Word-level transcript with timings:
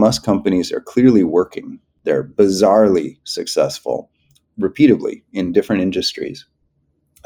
Musk 0.00 0.24
companies 0.24 0.72
are 0.72 0.80
clearly 0.80 1.24
working. 1.24 1.78
They're 2.04 2.24
bizarrely 2.24 3.18
successful 3.24 4.10
repeatedly 4.58 5.22
in 5.34 5.52
different 5.52 5.82
industries. 5.82 6.46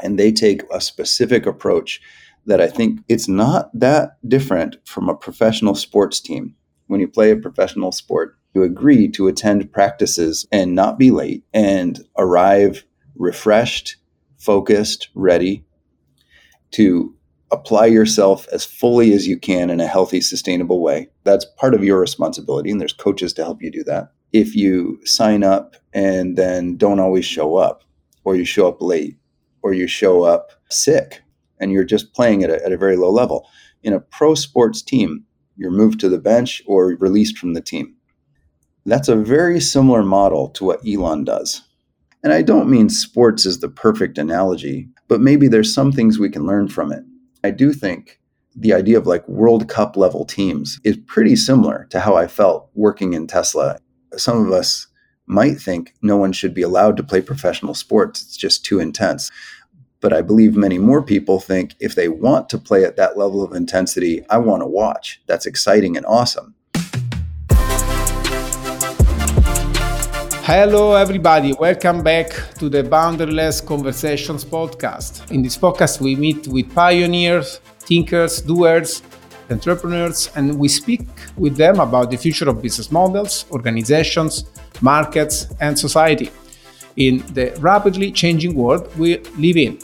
And 0.03 0.19
they 0.19 0.33
take 0.33 0.61
a 0.73 0.81
specific 0.81 1.45
approach 1.45 2.01
that 2.45 2.59
I 2.59 2.67
think 2.67 2.99
it's 3.07 3.29
not 3.29 3.71
that 3.79 4.17
different 4.27 4.75
from 4.83 5.07
a 5.07 5.15
professional 5.15 5.73
sports 5.73 6.19
team. 6.19 6.53
When 6.87 6.99
you 6.99 7.07
play 7.07 7.31
a 7.31 7.37
professional 7.37 7.93
sport, 7.93 8.37
you 8.53 8.63
agree 8.63 9.07
to 9.11 9.27
attend 9.27 9.71
practices 9.71 10.45
and 10.51 10.75
not 10.75 10.99
be 10.99 11.11
late 11.11 11.45
and 11.53 12.05
arrive 12.17 12.83
refreshed, 13.15 13.95
focused, 14.37 15.07
ready 15.15 15.63
to 16.71 17.14
apply 17.51 17.85
yourself 17.87 18.47
as 18.51 18.65
fully 18.65 19.13
as 19.13 19.27
you 19.27 19.37
can 19.37 19.69
in 19.69 19.79
a 19.79 19.87
healthy, 19.87 20.21
sustainable 20.21 20.81
way. 20.81 21.09
That's 21.23 21.45
part 21.57 21.73
of 21.73 21.83
your 21.83 21.99
responsibility, 21.99 22.71
and 22.71 22.81
there's 22.81 22.93
coaches 22.93 23.33
to 23.33 23.43
help 23.43 23.61
you 23.61 23.71
do 23.71 23.83
that. 23.83 24.11
If 24.33 24.55
you 24.55 24.99
sign 25.05 25.43
up 25.43 25.75
and 25.93 26.37
then 26.37 26.77
don't 26.77 26.99
always 26.99 27.25
show 27.25 27.55
up, 27.55 27.83
or 28.23 28.35
you 28.35 28.45
show 28.45 28.67
up 28.67 28.81
late, 28.81 29.17
or 29.61 29.73
you 29.73 29.87
show 29.87 30.23
up 30.23 30.51
sick, 30.69 31.21
and 31.59 31.71
you're 31.71 31.83
just 31.83 32.13
playing 32.13 32.43
at 32.43 32.49
a, 32.49 32.63
at 32.65 32.71
a 32.71 32.77
very 32.77 32.97
low 32.97 33.11
level. 33.11 33.47
In 33.83 33.93
a 33.93 33.99
pro 33.99 34.35
sports 34.35 34.81
team, 34.81 35.23
you're 35.55 35.71
moved 35.71 35.99
to 36.01 36.09
the 36.09 36.17
bench 36.17 36.61
or 36.65 36.97
released 36.99 37.37
from 37.37 37.53
the 37.53 37.61
team. 37.61 37.95
That's 38.85 39.07
a 39.07 39.15
very 39.15 39.59
similar 39.59 40.03
model 40.03 40.49
to 40.49 40.65
what 40.65 40.85
Elon 40.87 41.23
does. 41.23 41.61
And 42.23 42.33
I 42.33 42.41
don't 42.41 42.69
mean 42.69 42.89
sports 42.89 43.45
is 43.45 43.59
the 43.59 43.69
perfect 43.69 44.17
analogy, 44.17 44.89
but 45.07 45.21
maybe 45.21 45.47
there's 45.47 45.73
some 45.73 45.91
things 45.91 46.19
we 46.19 46.29
can 46.29 46.45
learn 46.45 46.67
from 46.67 46.91
it. 46.91 47.03
I 47.45 47.51
do 47.51 47.73
think 47.73 48.19
the 48.55 48.73
idea 48.73 48.97
of 48.97 49.05
like 49.05 49.27
World 49.29 49.69
Cup 49.69 49.95
level 49.95 50.25
teams 50.25 50.79
is 50.83 50.97
pretty 51.05 51.35
similar 51.35 51.85
to 51.91 51.99
how 51.99 52.15
I 52.15 52.25
felt 52.25 52.71
working 52.73 53.13
in 53.13 53.27
Tesla. 53.27 53.77
Some 54.17 54.47
of 54.47 54.51
us 54.51 54.87
might 55.27 55.59
think 55.59 55.93
no 56.01 56.17
one 56.17 56.31
should 56.31 56.55
be 56.55 56.63
allowed 56.63 56.97
to 56.97 57.03
play 57.03 57.21
professional 57.21 57.75
sports, 57.75 58.23
it's 58.23 58.35
just 58.35 58.65
too 58.65 58.79
intense. 58.79 59.29
But 60.01 60.11
I 60.11 60.23
believe 60.23 60.55
many 60.55 60.79
more 60.79 61.03
people 61.03 61.39
think 61.39 61.75
if 61.79 61.93
they 61.93 62.07
want 62.07 62.49
to 62.49 62.57
play 62.57 62.83
at 62.83 62.95
that 62.95 63.15
level 63.15 63.43
of 63.43 63.53
intensity, 63.53 64.25
I 64.29 64.39
want 64.39 64.63
to 64.63 64.67
watch. 64.67 65.21
That's 65.27 65.45
exciting 65.45 65.95
and 65.95 66.05
awesome. 66.07 66.54
Hello, 70.47 70.93
everybody. 70.93 71.53
Welcome 71.53 72.03
back 72.03 72.29
to 72.59 72.69
the 72.69 72.83
Boundaryless 72.83 73.65
Conversations 73.65 74.45
podcast. 74.45 75.31
In 75.31 75.41
this 75.41 75.57
podcast, 75.57 75.99
we 75.99 76.15
meet 76.15 76.47
with 76.47 76.71
pioneers, 76.71 77.57
thinkers, 77.79 78.41
doers, 78.41 79.01
entrepreneurs, 79.49 80.29
and 80.35 80.59
we 80.59 80.67
speak 80.67 81.01
with 81.35 81.57
them 81.57 81.79
about 81.79 82.11
the 82.11 82.17
future 82.17 82.47
of 82.47 82.61
business 82.61 82.91
models, 82.91 83.45
organizations, 83.49 84.45
markets, 84.81 85.47
and 85.61 85.79
society 85.79 86.29
in 86.95 87.23
the 87.33 87.51
rapidly 87.59 88.11
changing 88.11 88.53
world 88.53 88.95
we 88.99 89.17
live 89.39 89.57
in. 89.57 89.79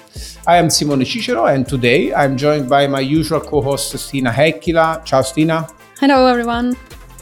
I 0.46 0.58
am 0.58 0.70
Simone 0.70 1.06
Cicero, 1.06 1.46
and 1.46 1.68
today 1.68 2.14
I'm 2.14 2.38
joined 2.38 2.70
by 2.70 2.86
my 2.86 3.00
usual 3.00 3.42
co 3.42 3.62
host, 3.62 3.98
Stina 3.98 4.32
Heikkilä. 4.32 5.02
Ciao, 5.06 5.24
Stina. 5.24 5.66
Hello, 6.00 6.28
everyone. 6.28 6.76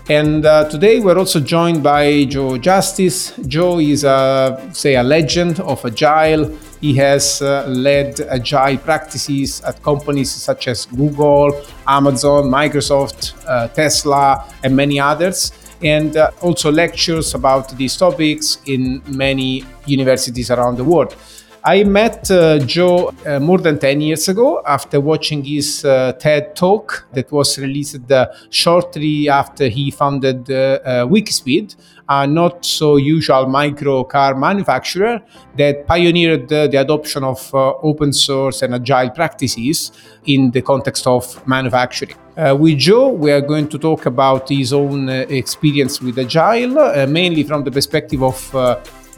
And 0.10 0.44
uh, 0.44 0.68
today 0.68 1.00
we're 1.00 1.20
also 1.20 1.40
joined 1.40 1.84
by 1.84 2.26
Joe 2.26 2.58
Justice. 2.58 3.32
Joe 3.48 3.78
is, 3.78 4.04
a, 4.04 4.68
say, 4.74 4.96
a 4.96 5.04
legend 5.04 5.60
of 5.60 5.86
Agile. 5.86 6.58
He 6.82 6.96
has 6.96 7.44
uh, 7.44 7.68
led 7.68 8.20
Agile 8.22 8.80
practices 8.80 9.62
at 9.62 9.84
companies 9.84 10.32
such 10.32 10.68
as 10.68 10.88
Google, 10.88 11.62
Amazon, 11.86 12.46
Microsoft, 12.46 13.36
uh, 13.48 13.68
Tesla, 13.68 14.52
and 14.64 14.76
many 14.76 15.00
others 15.00 15.52
and 15.82 16.18
uh, 16.18 16.32
also 16.42 16.72
lectures 16.72 17.36
about 17.36 17.70
these 17.78 17.96
topics 17.96 18.58
in 18.66 19.02
many 19.08 19.64
universities 19.86 20.52
around 20.52 20.78
the 20.78 20.84
world. 20.84 21.16
I 21.64 21.84
met 21.84 22.32
uh, 22.32 22.60
Joe 22.60 23.14
uh, 23.26 23.40
more 23.40 23.58
than 23.58 23.80
10 23.80 24.00
years 24.00 24.30
ago 24.30 24.62
after 24.66 25.02
watching 25.02 25.44
his 25.44 25.84
uh, 25.84 26.14
TED 26.14 26.56
talk 26.56 27.06
that 27.14 27.30
was 27.32 27.58
released 27.58 28.10
uh, 28.10 28.28
shortly 28.50 29.28
after 29.28 29.68
he 29.68 29.92
founded 29.92 30.50
uh, 30.50 30.80
uh, 30.86 31.06
Wikispeed, 31.06 31.76
a 32.08 32.26
not 32.26 32.64
so 32.64 32.96
usual 32.96 33.46
micro 33.48 34.06
car 34.06 34.36
manufacturer 34.36 35.22
that 35.58 35.86
pioneered 35.86 36.48
the 36.48 36.80
adoption 36.80 37.24
of 37.26 37.54
open 37.54 38.14
source 38.14 38.62
and 38.62 38.74
agile 38.74 39.10
practices 39.10 39.92
in 40.26 40.52
the 40.52 40.62
context 40.62 41.06
of 41.08 41.46
manufacturing. 41.46 42.16
with 42.58 42.80
Joe, 42.80 43.10
we 43.10 43.32
are 43.32 43.42
going 43.42 43.68
to 43.68 43.78
talk 43.78 44.06
about 44.06 44.50
his 44.50 44.72
own 44.74 45.10
experience 45.10 46.02
with 46.02 46.18
agile, 46.18 47.06
mainly 47.06 47.44
from 47.44 47.64
the 47.64 47.72
perspective 47.72 48.24
of 48.24 48.56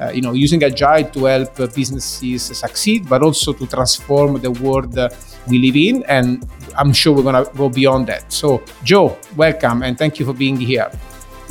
uh, 0.02 0.10
you 0.10 0.22
know, 0.22 0.34
using 0.34 0.64
agile 0.64 1.04
to 1.12 1.26
help 1.26 1.56
businesses 1.76 2.44
succeed, 2.58 3.08
but 3.08 3.22
also 3.22 3.54
to 3.54 3.68
transform 3.68 4.42
the 4.42 4.52
world 4.52 4.98
we 5.48 5.60
live 5.60 5.76
in. 5.76 6.04
And 6.08 6.50
I'm 6.78 6.92
sure 6.92 7.16
we're 7.16 7.24
going 7.24 7.46
to 7.46 7.52
go 7.56 7.70
beyond 7.70 8.08
that. 8.08 8.32
So, 8.32 8.64
Joe, 8.84 9.18
welcome 9.36 9.84
and 9.84 9.98
thank 9.98 10.20
you 10.20 10.26
for 10.26 10.34
being 10.34 10.58
here. 10.58 10.90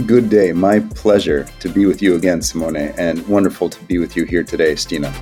Good 0.06 0.30
day. 0.30 0.52
My 0.52 0.80
pleasure 0.80 1.46
to 1.60 1.68
be 1.68 1.86
with 1.86 2.00
you 2.00 2.16
again, 2.16 2.40
Simone, 2.42 2.76
and 2.76 3.26
wonderful 3.28 3.68
to 3.68 3.84
be 3.84 3.98
with 3.98 4.16
you 4.16 4.24
here 4.24 4.42
today, 4.42 4.74
Stina. 4.74 5.12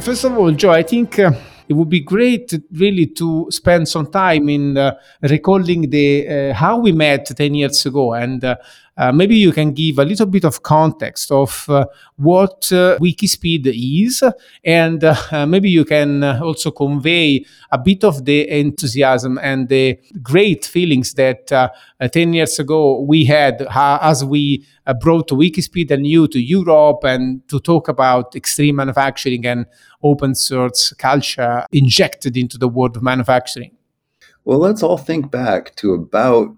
First 0.00 0.22
of 0.24 0.38
all, 0.38 0.52
Joe, 0.52 0.70
I 0.70 0.84
think. 0.84 1.18
Uh, 1.18 1.32
it 1.68 1.74
would 1.74 1.88
be 1.88 2.00
great 2.00 2.54
really 2.72 3.06
to 3.06 3.46
spend 3.50 3.88
some 3.88 4.10
time 4.10 4.48
in 4.48 4.76
uh, 4.76 4.96
recalling 5.22 5.90
the 5.90 6.28
uh, 6.28 6.54
how 6.54 6.78
we 6.78 6.92
met 6.92 7.26
10 7.26 7.54
years 7.54 7.84
ago 7.86 8.14
and 8.14 8.44
uh, 8.98 9.06
uh, 9.06 9.12
maybe 9.12 9.36
you 9.36 9.52
can 9.52 9.72
give 9.72 9.98
a 9.98 10.04
little 10.04 10.26
bit 10.26 10.44
of 10.44 10.62
context 10.62 11.30
of 11.30 11.68
uh, 11.68 11.86
what 12.16 12.72
uh, 12.72 12.98
Wikispeed 12.98 13.66
is, 13.66 14.22
and 14.64 15.04
uh, 15.04 15.14
maybe 15.46 15.70
you 15.70 15.84
can 15.84 16.24
also 16.24 16.70
convey 16.70 17.44
a 17.70 17.78
bit 17.78 18.04
of 18.04 18.24
the 18.24 18.48
enthusiasm 18.48 19.38
and 19.42 19.68
the 19.68 19.98
great 20.22 20.64
feelings 20.64 21.14
that 21.14 21.46
10 22.12 22.32
years 22.32 22.58
ago 22.58 23.00
we 23.02 23.24
had 23.24 23.66
as 23.70 24.24
we 24.24 24.66
brought 25.00 25.28
Wikispeed 25.28 25.90
and 25.90 26.06
you 26.06 26.26
to 26.28 26.40
Europe 26.40 27.04
and 27.04 27.46
to 27.48 27.60
talk 27.60 27.88
about 27.88 28.34
extreme 28.34 28.76
manufacturing 28.76 29.46
and 29.46 29.66
open 30.02 30.34
source 30.34 30.92
culture 30.94 31.64
injected 31.72 32.36
into 32.36 32.58
the 32.58 32.68
world 32.68 32.96
of 32.96 33.02
manufacturing. 33.02 33.72
Well, 34.44 34.58
let's 34.58 34.82
all 34.82 34.98
think 34.98 35.30
back 35.30 35.74
to 35.76 35.94
about 35.94 36.56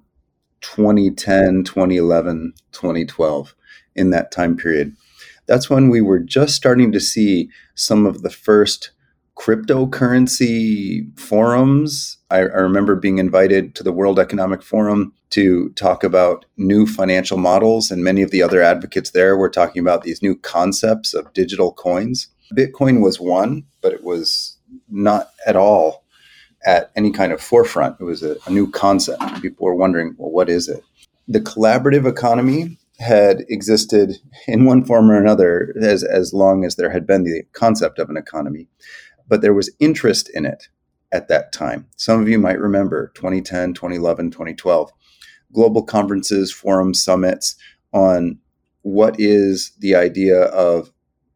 2010, 0.61 1.65
2011, 1.65 2.53
2012, 2.73 3.55
in 3.95 4.11
that 4.11 4.31
time 4.31 4.57
period. 4.57 4.95
That's 5.47 5.71
when 5.71 5.89
we 5.89 6.01
were 6.01 6.19
just 6.19 6.55
starting 6.55 6.93
to 6.93 7.01
see 7.01 7.49
some 7.75 8.07
of 8.07 8.23
the 8.23 8.31
first 8.31 8.91
cryptocurrency 9.37 11.19
forums. 11.19 12.19
I, 12.31 12.39
I, 12.39 12.41
remember 12.41 12.97
being 12.97 13.19
invited 13.19 13.75
to 13.77 13.85
the 13.85 13.93
World 13.93 14.19
Economic 14.19 14.63
Forum 14.63 15.15
to 15.31 15.71
talk 15.71 16.03
about 16.03 16.45
new 16.57 16.87
financial 16.87 17.39
models, 17.39 17.91
and 17.91 18.03
many 18.03 18.23
of 18.23 18.31
the 18.31 18.43
other 18.43 18.61
advocates 18.61 19.13
there 19.13 19.37
were 19.37 19.49
talking 19.49 19.81
about 19.81 20.03
these 20.03 20.23
new 20.23 20.37
concepts 20.37 21.15
of 21.15 21.33
digital 21.35 21.73
coins. 21.73 22.29
Bitcoin 22.53 23.01
was 23.01 23.21
one, 23.21 23.65
but 23.81 23.93
it 23.93 24.03
was 24.03 24.57
not 24.89 25.31
at 25.47 25.57
all 25.57 26.05
at 26.65 26.91
any 26.97 27.11
kind 27.11 27.33
of 27.33 27.41
forefront. 27.41 27.97
It 28.01 28.05
was 28.05 28.23
a, 28.23 28.37
a 28.47 28.51
new 28.51 28.71
concept. 28.71 29.23
People 29.43 29.67
were 29.67 29.75
wondering, 29.75 30.15
well, 30.19 30.31
what 30.31 30.49
is 30.49 30.69
it? 30.69 30.83
The 31.27 31.41
collaborative 31.41 32.07
economy 32.07 32.79
had 32.99 33.45
existed 33.49 34.17
in 34.47 34.65
one 34.65 34.85
form 34.85 35.11
or 35.11 35.17
another 35.17 35.75
as, 35.81 36.03
as 36.03 36.33
long 36.33 36.65
as 36.65 36.77
there 36.77 36.91
had 36.91 37.07
been 37.07 37.23
the 37.23 37.43
concept 37.53 37.99
of 37.99 38.11
an 38.11 38.17
economy. 38.17 38.69
But 39.29 39.41
there 39.41 39.55
was 39.55 39.71
interest 39.79 40.31
in 40.35 40.45
it 40.45 40.69
at 41.13 41.29
that 41.29 41.53
time. 41.53 41.87
Some 41.97 42.21
of 42.21 42.29
you 42.29 42.39
might 42.39 42.59
remember 42.59 43.13
2010, 43.15 43.75
2011, 43.75 44.31
2012, 44.31 44.91
global 45.53 45.83
conferences, 45.83 46.53
forums, 46.53 47.03
summits 47.03 47.57
on 47.93 48.39
what 48.83 49.17
is 49.19 49.73
the 49.79 49.95
idea 49.95 50.43
of 50.43 50.91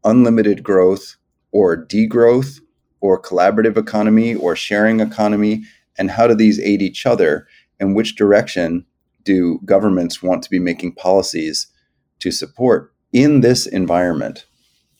unlimited 0.05 0.63
growth 0.63 1.17
or 1.53 1.87
degrowth 1.87 2.61
or 3.03 3.21
collaborative 3.21 3.77
economy 3.77 4.35
or 4.35 4.57
sharing 4.57 5.01
economy? 5.01 5.65
And 5.99 6.11
how 6.11 6.27
do 6.27 6.35
these 6.35 6.59
aid 6.61 6.81
each 6.81 7.05
other? 7.05 7.47
And 7.79 7.95
which 7.95 8.15
direction 8.17 8.87
do 9.25 9.61
governments 9.67 10.23
want 10.23 10.43
to 10.45 10.51
be 10.51 10.59
making 10.59 10.95
policies 10.95 11.67
to 12.21 12.31
support? 12.31 12.95
In 13.13 13.41
this 13.41 13.67
environment, 13.67 14.47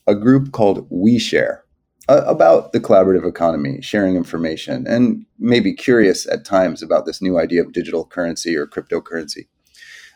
a 0.07 0.15
group 0.15 0.53
called 0.53 0.91
OuiShare 0.91 1.61
uh, 2.09 2.23
about 2.27 2.73
the 2.73 2.81
collaborative 2.81 3.27
economy, 3.27 3.81
sharing 3.81 4.17
information, 4.17 4.87
and 4.87 5.25
maybe 5.39 5.73
curious 5.73 6.27
at 6.27 6.45
times 6.45 6.83
about 6.83 7.07
this 7.07 7.23
new 7.23 7.39
idea 7.39 7.63
of 7.63 7.73
digital 7.73 8.05
currency 8.05 8.55
or 8.57 8.67
cryptocurrency. 8.67 9.47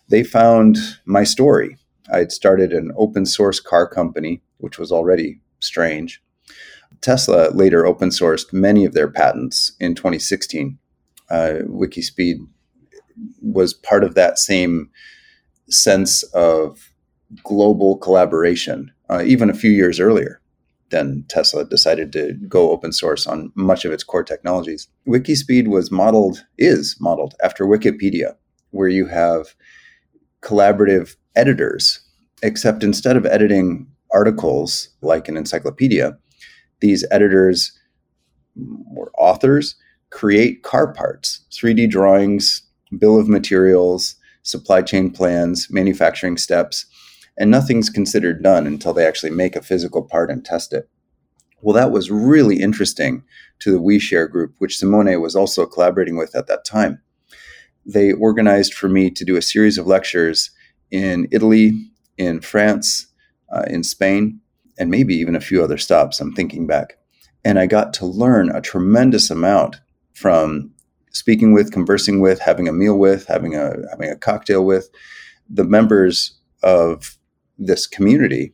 They 0.08 0.24
found 0.24 0.76
my 1.04 1.24
story. 1.24 1.78
I 2.12 2.18
had 2.18 2.32
started 2.32 2.72
an 2.72 2.92
open 2.96 3.26
source 3.26 3.60
car 3.60 3.88
company, 3.88 4.42
which 4.58 4.78
was 4.78 4.92
already 4.92 5.40
strange 5.60 6.20
Tesla 7.00 7.50
later 7.50 7.86
open 7.86 8.10
sourced 8.10 8.52
many 8.52 8.84
of 8.84 8.92
their 8.92 9.08
patents 9.08 9.72
in 9.80 9.94
2016. 9.94 10.78
Uh, 11.30 11.58
Wikispeed 11.66 12.36
was 13.42 13.74
part 13.74 14.04
of 14.04 14.14
that 14.14 14.38
same 14.38 14.90
sense 15.68 16.22
of 16.34 16.92
global 17.42 17.96
collaboration, 17.98 18.92
uh, 19.10 19.22
even 19.24 19.50
a 19.50 19.54
few 19.54 19.70
years 19.70 19.98
earlier 19.98 20.40
than 20.90 21.24
Tesla 21.28 21.64
decided 21.64 22.12
to 22.12 22.34
go 22.48 22.70
open 22.70 22.92
source 22.92 23.26
on 23.26 23.50
much 23.56 23.84
of 23.84 23.92
its 23.92 24.04
core 24.04 24.22
technologies. 24.22 24.88
Wikispeed 25.06 25.66
was 25.66 25.90
modeled, 25.90 26.44
is 26.58 26.96
modeled 27.00 27.34
after 27.42 27.64
Wikipedia, 27.64 28.36
where 28.70 28.88
you 28.88 29.06
have 29.06 29.54
collaborative 30.42 31.16
editors, 31.34 32.00
except 32.42 32.84
instead 32.84 33.16
of 33.16 33.26
editing 33.26 33.88
articles 34.12 34.90
like 35.02 35.28
an 35.28 35.36
encyclopedia, 35.36 36.16
these 36.80 37.04
editors 37.10 37.72
or 38.94 39.10
authors 39.18 39.76
create 40.10 40.62
car 40.62 40.92
parts, 40.92 41.44
3D 41.52 41.90
drawings, 41.90 42.62
bill 42.98 43.18
of 43.18 43.28
materials, 43.28 44.16
supply 44.42 44.82
chain 44.82 45.10
plans, 45.10 45.68
manufacturing 45.70 46.36
steps, 46.36 46.86
and 47.38 47.50
nothing's 47.50 47.90
considered 47.90 48.42
done 48.42 48.66
until 48.66 48.92
they 48.92 49.06
actually 49.06 49.30
make 49.30 49.56
a 49.56 49.62
physical 49.62 50.02
part 50.02 50.30
and 50.30 50.44
test 50.44 50.72
it. 50.72 50.88
Well, 51.60 51.74
that 51.74 51.90
was 51.90 52.10
really 52.10 52.60
interesting 52.60 53.24
to 53.60 53.72
the 53.72 53.78
OuiShare 53.78 54.30
group, 54.30 54.54
which 54.58 54.78
Simone 54.78 55.20
was 55.20 55.34
also 55.34 55.66
collaborating 55.66 56.16
with 56.16 56.36
at 56.36 56.46
that 56.46 56.64
time. 56.64 57.02
They 57.84 58.12
organized 58.12 58.74
for 58.74 58.88
me 58.88 59.10
to 59.10 59.24
do 59.24 59.36
a 59.36 59.42
series 59.42 59.78
of 59.78 59.86
lectures 59.86 60.50
in 60.90 61.28
Italy, 61.30 61.72
in 62.18 62.40
France, 62.40 63.06
uh, 63.52 63.64
in 63.68 63.82
Spain, 63.82 64.40
and 64.78 64.90
maybe 64.90 65.14
even 65.14 65.36
a 65.36 65.40
few 65.40 65.62
other 65.62 65.78
stops. 65.78 66.20
I'm 66.20 66.32
thinking 66.32 66.66
back. 66.66 66.98
And 67.44 67.58
I 67.58 67.66
got 67.66 67.94
to 67.94 68.06
learn 68.06 68.50
a 68.50 68.60
tremendous 68.60 69.30
amount 69.30 69.76
from 70.14 70.72
speaking 71.12 71.52
with, 71.52 71.72
conversing 71.72 72.20
with, 72.20 72.40
having 72.40 72.68
a 72.68 72.72
meal 72.72 72.98
with, 72.98 73.26
having 73.26 73.54
a 73.54 73.74
having 73.90 74.10
a 74.10 74.16
cocktail 74.16 74.64
with 74.64 74.88
the 75.48 75.64
members 75.64 76.38
of 76.62 77.16
this 77.58 77.86
community, 77.86 78.52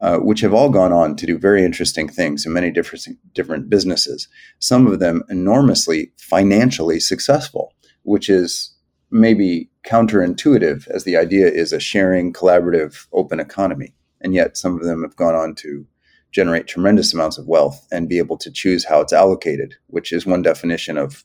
uh, 0.00 0.18
which 0.18 0.40
have 0.40 0.54
all 0.54 0.70
gone 0.70 0.92
on 0.92 1.14
to 1.16 1.26
do 1.26 1.38
very 1.38 1.64
interesting 1.64 2.08
things 2.08 2.46
in 2.46 2.52
many 2.52 2.70
different 2.70 3.06
different 3.34 3.68
businesses. 3.68 4.28
Some 4.58 4.86
of 4.86 4.98
them 4.98 5.22
enormously 5.28 6.12
financially 6.18 7.00
successful, 7.00 7.74
which 8.02 8.28
is 8.28 8.74
maybe 9.10 9.70
counterintuitive, 9.86 10.88
as 10.88 11.04
the 11.04 11.16
idea 11.16 11.46
is 11.46 11.72
a 11.72 11.78
sharing, 11.78 12.32
collaborative, 12.32 13.06
open 13.12 13.38
economy, 13.38 13.92
and 14.22 14.34
yet 14.34 14.56
some 14.56 14.76
of 14.76 14.84
them 14.84 15.02
have 15.02 15.16
gone 15.16 15.34
on 15.34 15.54
to 15.56 15.86
generate 16.30 16.66
tremendous 16.66 17.12
amounts 17.12 17.36
of 17.36 17.46
wealth 17.46 17.86
and 17.92 18.08
be 18.08 18.18
able 18.18 18.38
to 18.38 18.50
choose 18.50 18.84
how 18.84 19.00
it's 19.00 19.12
allocated, 19.12 19.74
which 19.88 20.12
is 20.12 20.24
one 20.24 20.42
definition 20.42 20.96
of 20.96 21.22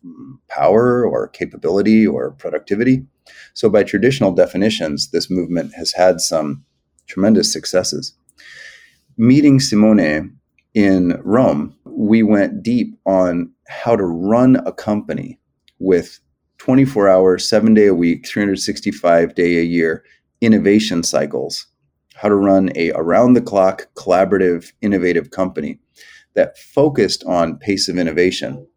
power 0.49 1.05
or 1.05 1.29
capability 1.29 2.05
or 2.05 2.31
productivity. 2.31 3.05
So, 3.53 3.69
by 3.69 3.83
traditional 3.83 4.33
definitions, 4.33 5.11
this 5.11 5.29
movement 5.29 5.73
has 5.75 5.93
had 5.93 6.19
some 6.21 6.63
tremendous 7.07 7.51
successes. 7.51 8.13
Meeting 9.17 9.59
Simone 9.59 10.37
in 10.73 11.19
Rome, 11.23 11.75
we 11.85 12.21
went 12.21 12.61
deep 12.61 12.97
on 13.05 13.51
how 13.67 13.95
to 13.95 14.05
run 14.05 14.57
a 14.65 14.71
company 14.71 15.39
with 15.79 16.19
24 16.59 17.09
hours, 17.09 17.49
seven 17.49 17.73
day 17.73 17.87
a 17.87 17.93
week, 17.93 18.27
365 18.27 19.35
day 19.35 19.57
a 19.57 19.63
year 19.63 20.03
innovation 20.41 21.01
cycles, 21.03 21.65
how 22.17 22.29
to 22.29 22.35
run 22.35 22.71
a 22.75 22.91
around 22.91 23.33
the 23.33 23.41
clock 23.41 23.87
collaborative 23.95 24.71
innovative 24.81 25.31
company 25.31 25.79
that 26.33 26.57
focused 26.57 27.23
on 27.25 27.57
pace 27.57 27.87
of 27.87 27.97
innovation. 27.97 28.67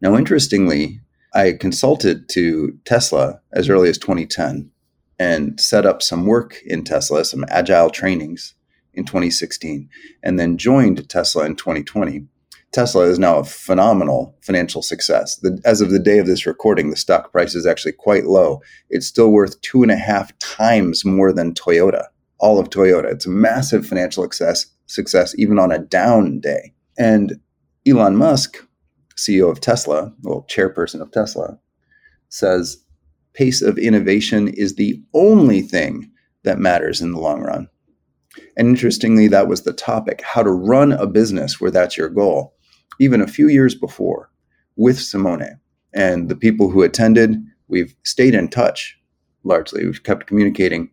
Now, 0.00 0.16
interestingly, 0.16 1.00
I 1.34 1.52
consulted 1.52 2.28
to 2.30 2.78
Tesla 2.84 3.40
as 3.52 3.68
early 3.68 3.88
as 3.88 3.98
2010 3.98 4.70
and 5.18 5.58
set 5.60 5.86
up 5.86 6.02
some 6.02 6.26
work 6.26 6.56
in 6.66 6.84
Tesla, 6.84 7.24
some 7.24 7.44
agile 7.48 7.90
trainings 7.90 8.54
in 8.94 9.04
2016, 9.04 9.88
and 10.22 10.38
then 10.38 10.58
joined 10.58 11.08
Tesla 11.08 11.44
in 11.44 11.56
2020. 11.56 12.26
Tesla 12.72 13.04
is 13.04 13.18
now 13.18 13.38
a 13.38 13.44
phenomenal 13.44 14.36
financial 14.42 14.82
success. 14.82 15.36
The, 15.36 15.58
as 15.64 15.80
of 15.80 15.90
the 15.90 15.98
day 15.98 16.18
of 16.18 16.26
this 16.26 16.46
recording, 16.46 16.90
the 16.90 16.96
stock 16.96 17.32
price 17.32 17.54
is 17.54 17.66
actually 17.66 17.92
quite 17.92 18.26
low. 18.26 18.60
It's 18.90 19.06
still 19.06 19.30
worth 19.30 19.58
two 19.62 19.82
and 19.82 19.90
a 19.90 19.96
half 19.96 20.36
times 20.38 21.04
more 21.04 21.32
than 21.32 21.54
Toyota, 21.54 22.06
all 22.46 22.60
of 22.60 22.70
Toyota. 22.70 23.10
It's 23.10 23.26
a 23.26 23.30
massive 23.30 23.84
financial 23.84 24.22
success, 24.22 24.66
success 24.86 25.34
even 25.36 25.58
on 25.58 25.72
a 25.72 25.80
down 25.80 26.38
day. 26.38 26.72
And 26.96 27.40
Elon 27.84 28.14
Musk, 28.14 28.58
CEO 29.16 29.50
of 29.50 29.60
Tesla, 29.60 30.12
well, 30.22 30.46
chairperson 30.48 31.00
of 31.00 31.10
Tesla, 31.10 31.58
says 32.28 32.84
pace 33.34 33.62
of 33.62 33.78
innovation 33.78 34.46
is 34.46 34.76
the 34.76 35.02
only 35.12 35.60
thing 35.60 36.08
that 36.44 36.60
matters 36.60 37.00
in 37.00 37.10
the 37.10 37.18
long 37.18 37.40
run. 37.40 37.68
And 38.56 38.68
interestingly, 38.68 39.26
that 39.26 39.48
was 39.48 39.62
the 39.62 39.72
topic 39.72 40.22
how 40.22 40.44
to 40.44 40.52
run 40.52 40.92
a 40.92 41.06
business 41.08 41.60
where 41.60 41.72
that's 41.72 41.96
your 41.96 42.08
goal, 42.08 42.54
even 43.00 43.20
a 43.20 43.26
few 43.26 43.48
years 43.48 43.74
before 43.74 44.30
with 44.76 45.00
Simone. 45.00 45.58
And 45.94 46.28
the 46.28 46.36
people 46.36 46.70
who 46.70 46.82
attended, 46.82 47.42
we've 47.66 47.96
stayed 48.04 48.36
in 48.36 48.48
touch 48.48 48.96
largely. 49.42 49.84
We've 49.84 50.04
kept 50.04 50.28
communicating 50.28 50.90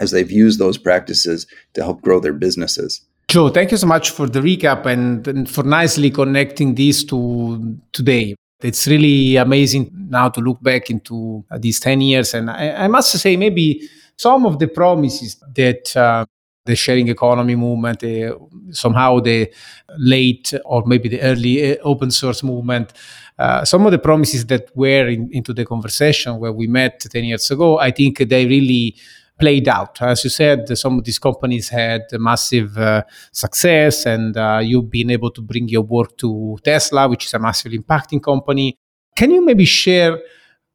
as 0.00 0.10
they've 0.10 0.30
used 0.30 0.58
those 0.58 0.78
practices 0.78 1.46
to 1.74 1.82
help 1.82 2.02
grow 2.02 2.20
their 2.20 2.32
businesses. 2.32 3.02
Joe, 3.28 3.50
thank 3.50 3.70
you 3.70 3.76
so 3.76 3.86
much 3.86 4.10
for 4.10 4.26
the 4.26 4.40
recap 4.40 4.86
and, 4.86 5.26
and 5.28 5.50
for 5.50 5.62
nicely 5.62 6.10
connecting 6.10 6.74
this 6.74 7.04
to 7.04 7.78
today. 7.92 8.34
It's 8.62 8.86
really 8.86 9.36
amazing 9.36 9.90
now 10.08 10.30
to 10.30 10.40
look 10.40 10.62
back 10.62 10.90
into 10.90 11.44
these 11.58 11.78
10 11.78 12.00
years. 12.00 12.34
And 12.34 12.50
I, 12.50 12.70
I, 12.84 12.88
must 12.88 13.12
say, 13.12 13.36
maybe 13.36 13.88
some 14.16 14.46
of 14.46 14.58
the 14.58 14.66
promises 14.66 15.36
that 15.54 15.94
uh, 15.94 16.24
the 16.64 16.74
sharing 16.74 17.08
economy 17.08 17.54
movement, 17.54 18.02
uh, 18.02 18.36
somehow 18.70 19.20
the 19.20 19.52
late 19.96 20.54
or 20.64 20.84
maybe 20.86 21.08
the 21.08 21.20
early 21.20 21.78
uh, 21.78 21.82
open 21.82 22.10
source 22.10 22.42
movement, 22.42 22.92
uh, 23.38 23.64
some 23.64 23.86
of 23.86 23.92
the 23.92 23.98
promises 23.98 24.46
that 24.46 24.74
were 24.74 25.06
in, 25.06 25.28
into 25.32 25.52
the 25.52 25.64
conversation 25.64 26.38
where 26.38 26.52
we 26.52 26.66
met 26.66 27.00
10 27.00 27.24
years 27.24 27.50
ago, 27.50 27.78
I 27.78 27.90
think 27.90 28.18
they 28.18 28.46
really 28.46 28.96
played 29.38 29.68
out. 29.68 30.02
As 30.02 30.24
you 30.24 30.30
said, 30.30 30.76
some 30.76 30.98
of 30.98 31.04
these 31.04 31.18
companies 31.18 31.68
had 31.68 32.02
massive 32.12 32.76
uh, 32.76 33.02
success, 33.32 34.06
and 34.06 34.36
uh, 34.36 34.60
you've 34.62 34.90
been 34.90 35.10
able 35.10 35.30
to 35.30 35.40
bring 35.40 35.68
your 35.68 35.82
work 35.82 36.16
to 36.18 36.58
Tesla, 36.62 37.08
which 37.08 37.26
is 37.26 37.34
a 37.34 37.38
massively 37.38 37.78
impacting 37.78 38.22
company. 38.22 38.76
Can 39.16 39.30
you 39.30 39.44
maybe 39.44 39.64
share 39.64 40.18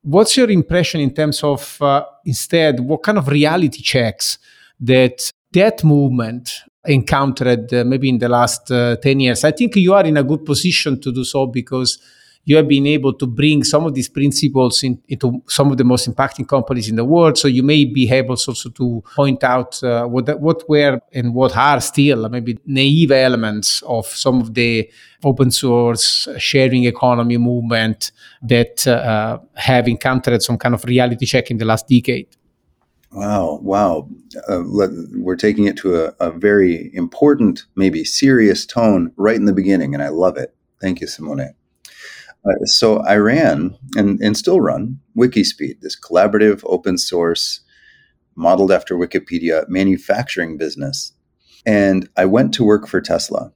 what's 0.01 0.35
your 0.37 0.49
impression 0.49 1.01
in 1.01 1.13
terms 1.13 1.43
of 1.43 1.81
uh, 1.81 2.05
instead 2.25 2.79
what 2.79 3.03
kind 3.03 3.17
of 3.17 3.27
reality 3.27 3.81
checks 3.81 4.37
that 4.79 5.31
that 5.51 5.83
movement 5.83 6.51
encountered 6.85 7.73
uh, 7.73 7.83
maybe 7.85 8.09
in 8.09 8.17
the 8.17 8.29
last 8.29 8.69
uh, 8.71 8.97
10 8.97 9.19
years? 9.19 9.43
I 9.43 9.51
think 9.51 9.75
you 9.75 9.93
are 9.93 10.05
in 10.05 10.17
a 10.17 10.23
good 10.23 10.45
position 10.45 10.99
to 11.01 11.11
do 11.11 11.23
so 11.23 11.47
because 11.47 11.99
you 12.45 12.57
have 12.57 12.67
been 12.67 12.85
able 12.87 13.13
to 13.13 13.25
bring 13.25 13.63
some 13.63 13.85
of 13.85 13.93
these 13.93 14.09
principles 14.09 14.83
in, 14.83 15.01
into 15.07 15.41
some 15.47 15.71
of 15.71 15.77
the 15.77 15.83
most 15.83 16.09
impacting 16.09 16.47
companies 16.47 16.89
in 16.89 16.95
the 16.95 17.05
world. 17.05 17.37
So 17.37 17.47
you 17.47 17.63
may 17.63 17.85
be 17.85 18.09
able 18.11 18.31
also 18.31 18.69
to 18.69 19.03
point 19.15 19.43
out 19.43 19.81
uh, 19.83 20.05
what 20.05 20.39
what 20.39 20.67
were 20.67 20.99
and 21.13 21.33
what 21.33 21.55
are 21.55 21.79
still 21.79 22.27
maybe 22.29 22.59
naive 22.65 23.11
elements 23.11 23.81
of 23.83 24.05
some 24.07 24.41
of 24.41 24.53
the 24.53 24.89
open 25.23 25.51
source 25.51 26.27
sharing 26.37 26.83
economy 26.83 27.37
movement 27.37 28.11
that 28.41 28.85
uh, 28.87 29.39
have 29.55 29.87
encountered 29.87 30.41
some 30.43 30.57
kind 30.57 30.75
of 30.75 30.83
reality 30.83 31.25
check 31.25 31.49
in 31.49 31.57
the 31.57 31.65
last 31.65 31.87
decade. 31.87 32.27
Wow, 33.13 33.59
wow. 33.61 34.09
Uh, 34.49 34.57
let, 34.59 34.89
we're 35.13 35.35
taking 35.35 35.65
it 35.65 35.77
to 35.77 36.05
a, 36.05 36.15
a, 36.19 36.31
very 36.31 36.89
important, 36.95 37.65
maybe 37.75 38.03
serious 38.03 38.65
tone 38.65 39.11
right 39.17 39.35
in 39.35 39.45
the 39.45 39.53
beginning, 39.53 39.93
and 39.93 40.01
I 40.01 40.09
love 40.09 40.35
it. 40.35 40.55
Thank 40.81 40.99
you, 40.99 41.05
Simone. 41.05 41.53
Uh, 42.45 42.65
so 42.65 42.99
I 42.99 43.15
ran 43.15 43.77
and, 43.95 44.19
and 44.19 44.35
still 44.35 44.59
run 44.59 44.99
Wikispeed, 45.17 45.79
this 45.81 45.99
collaborative 45.99 46.61
open 46.65 46.97
source, 46.97 47.61
modeled 48.35 48.71
after 48.71 48.95
Wikipedia 48.95 49.67
manufacturing 49.69 50.57
business. 50.57 51.13
And 51.65 52.09
I 52.17 52.25
went 52.25 52.53
to 52.55 52.63
work 52.63 52.87
for 52.87 52.99
Tesla. 52.99 53.53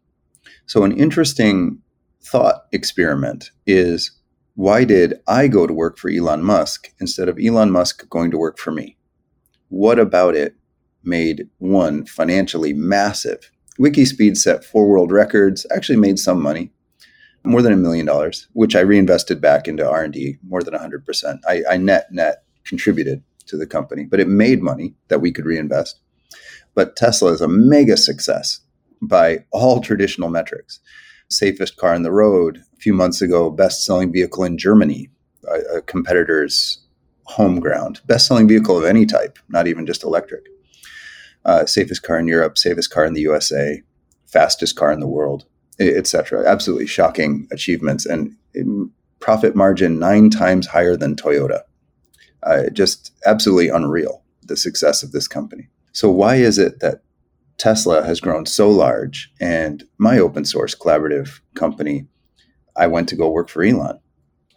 So, 0.65 0.83
an 0.83 0.97
interesting 0.97 1.79
thought 2.23 2.65
experiment 2.71 3.51
is 3.65 4.11
why 4.55 4.83
did 4.83 5.15
I 5.27 5.47
go 5.47 5.67
to 5.67 5.73
work 5.73 5.97
for 5.97 6.09
Elon 6.09 6.43
Musk 6.43 6.91
instead 6.99 7.29
of 7.29 7.37
Elon 7.41 7.71
Musk 7.71 8.07
going 8.09 8.31
to 8.31 8.37
work 8.37 8.57
for 8.57 8.71
me? 8.71 8.97
What 9.69 9.99
about 9.99 10.35
it 10.35 10.55
made 11.03 11.47
one 11.57 12.05
financially 12.05 12.73
massive? 12.73 13.51
Wikispeed 13.79 14.37
set 14.37 14.63
four 14.63 14.87
world 14.89 15.11
records, 15.11 15.65
actually 15.71 15.97
made 15.97 16.17
some 16.17 16.41
money, 16.41 16.71
more 17.43 17.61
than 17.61 17.73
a 17.73 17.77
million 17.77 18.05
dollars, 18.05 18.47
which 18.53 18.75
I 18.75 18.81
reinvested 18.81 19.39
back 19.41 19.67
into 19.67 19.89
R 19.89 20.03
and 20.03 20.13
D 20.13 20.37
more 20.47 20.61
than 20.61 20.73
hundred 20.73 21.05
percent. 21.05 21.41
I 21.47 21.77
net 21.77 22.07
net 22.11 22.43
contributed 22.65 23.23
to 23.47 23.57
the 23.57 23.67
company, 23.67 24.03
but 24.05 24.19
it 24.19 24.27
made 24.27 24.61
money 24.61 24.93
that 25.07 25.21
we 25.21 25.31
could 25.31 25.45
reinvest. 25.45 25.99
But 26.75 26.95
Tesla 26.95 27.31
is 27.31 27.41
a 27.41 27.47
mega 27.47 27.97
success 27.97 28.59
by 29.01 29.45
all 29.51 29.79
traditional 29.81 30.29
metrics. 30.29 30.79
safest 31.29 31.77
car 31.77 31.93
on 31.93 32.03
the 32.03 32.11
road. 32.11 32.63
A 32.73 32.75
few 32.77 32.93
months 32.93 33.21
ago, 33.21 33.49
best 33.49 33.83
selling 33.83 34.11
vehicle 34.11 34.43
in 34.43 34.57
Germany, 34.57 35.09
a, 35.47 35.77
a 35.77 35.81
competitor's 35.81 36.79
home 37.25 37.59
ground. 37.59 37.99
Best 38.05 38.27
selling 38.27 38.47
vehicle 38.47 38.77
of 38.77 38.85
any 38.85 39.05
type, 39.05 39.39
not 39.49 39.67
even 39.67 39.85
just 39.85 40.03
electric. 40.03 40.45
Uh, 41.45 41.65
safest 41.65 42.03
car 42.03 42.19
in 42.19 42.27
Europe, 42.27 42.57
safest 42.57 42.91
car 42.91 43.05
in 43.05 43.13
the 43.13 43.21
USA, 43.21 43.81
fastest 44.25 44.75
car 44.75 44.91
in 44.91 44.99
the 44.99 45.07
world, 45.07 45.45
etc. 45.79 46.43
Absolutely 46.47 46.87
shocking 46.87 47.47
achievements 47.51 48.05
and 48.05 48.35
um, 48.59 48.91
profit 49.19 49.55
margin 49.55 49.99
nine 49.99 50.29
times 50.29 50.67
higher 50.67 50.95
than 50.95 51.15
Toyota. 51.15 51.61
Uh, 52.43 52.69
just 52.71 53.11
absolutely 53.25 53.69
unreal, 53.69 54.23
the 54.43 54.55
success 54.55 55.03
of 55.03 55.11
this 55.11 55.27
company. 55.27 55.67
So, 55.91 56.09
why 56.09 56.35
is 56.35 56.57
it 56.57 56.79
that 56.79 57.01
Tesla 57.57 58.03
has 58.03 58.19
grown 58.19 58.45
so 58.45 58.69
large 58.69 59.31
and 59.41 59.83
my 59.97 60.19
open 60.19 60.45
source 60.45 60.75
collaborative 60.75 61.39
company, 61.55 62.07
I 62.75 62.87
went 62.87 63.09
to 63.09 63.15
go 63.15 63.29
work 63.29 63.49
for 63.49 63.63
Elon? 63.63 63.99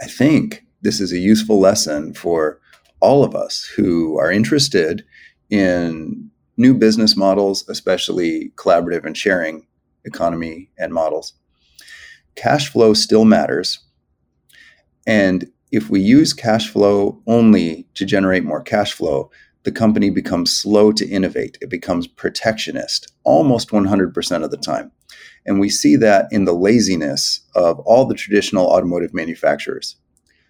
I 0.01 0.07
think 0.07 0.65
this 0.83 1.01
is 1.01 1.13
a 1.13 1.19
useful 1.19 1.59
lesson 1.59 2.15
for 2.15 2.61
all 3.01 3.25
of 3.25 3.35
us 3.35 3.65
who 3.65 4.19
are 4.19 4.31
interested 4.31 5.05
in 5.49 6.31
new 6.57 6.75
business 6.75 7.17
models, 7.17 7.67
especially 7.69 8.53
collaborative 8.57 9.05
and 9.05 9.17
sharing 9.17 9.67
economy 10.05 10.71
and 10.79 10.93
models. 10.93 11.35
Cash 12.37 12.71
flow 12.71 12.95
still 12.95 13.25
matters. 13.25 13.81
And 15.07 15.51
if 15.73 15.91
we 15.91 16.01
use 16.01 16.33
cash 16.33 16.69
flow 16.69 17.23
only 17.27 17.87
to 17.95 18.05
generate 18.05 18.45
more 18.45 18.63
cash 18.63 18.93
flow, 18.93 19.31
the 19.63 19.73
company 19.73 20.11
becomes 20.11 20.57
slow 20.57 20.91
to 20.93 21.09
innovate. 21.09 21.59
It 21.61 21.69
becomes 21.69 22.07
protectionist 22.07 23.13
almost 23.25 23.71
100% 23.71 24.45
of 24.45 24.51
the 24.51 24.57
time. 24.57 24.91
And 25.47 25.61
we 25.61 25.69
see 25.69 25.97
that 25.97 26.27
in 26.31 26.45
the 26.45 26.55
laziness 26.55 27.41
of 27.55 27.79
all 27.81 28.07
the 28.07 28.15
traditional 28.15 28.67
automotive 28.67 29.15
manufacturers. 29.15 29.97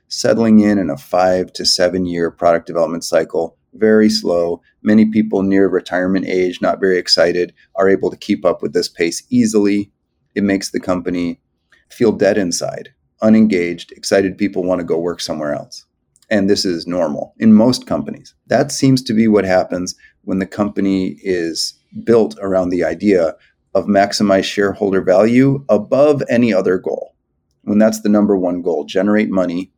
Settling 0.08 0.60
in 0.60 0.78
in 0.78 0.90
a 0.90 0.96
five 0.96 1.52
to 1.54 1.64
seven 1.64 2.06
year 2.06 2.30
product 2.30 2.66
development 2.66 3.04
cycle, 3.04 3.56
very 3.74 4.08
slow. 4.08 4.60
Many 4.82 5.06
people 5.06 5.42
near 5.42 5.68
retirement 5.68 6.26
age, 6.26 6.60
not 6.60 6.80
very 6.80 6.98
excited, 6.98 7.52
are 7.76 7.88
able 7.88 8.10
to 8.10 8.16
keep 8.16 8.44
up 8.44 8.62
with 8.62 8.72
this 8.72 8.88
pace 8.88 9.22
easily. 9.30 9.90
It 10.34 10.44
makes 10.44 10.70
the 10.70 10.80
company 10.80 11.40
feel 11.88 12.12
dead 12.12 12.38
inside, 12.38 12.90
unengaged, 13.22 13.92
excited 13.92 14.38
people 14.38 14.64
want 14.64 14.80
to 14.80 14.86
go 14.86 14.98
work 14.98 15.20
somewhere 15.20 15.52
else. 15.52 15.84
And 16.30 16.48
this 16.48 16.64
is 16.64 16.86
normal 16.86 17.34
in 17.38 17.52
most 17.52 17.86
companies. 17.86 18.34
That 18.46 18.70
seems 18.70 19.02
to 19.02 19.12
be 19.12 19.26
what 19.26 19.44
happens 19.44 19.96
when 20.22 20.38
the 20.38 20.46
company 20.46 21.16
is 21.22 21.74
built 22.04 22.36
around 22.40 22.68
the 22.68 22.84
idea 22.84 23.34
of 23.74 23.86
maximize 23.86 24.44
shareholder 24.44 25.00
value 25.00 25.64
above 25.68 26.22
any 26.28 26.52
other 26.52 26.78
goal. 26.78 27.14
When 27.62 27.78
that's 27.78 28.02
the 28.02 28.08
number 28.08 28.36
one 28.36 28.62
goal, 28.62 28.84
generate 28.84 29.30
money, 29.30 29.72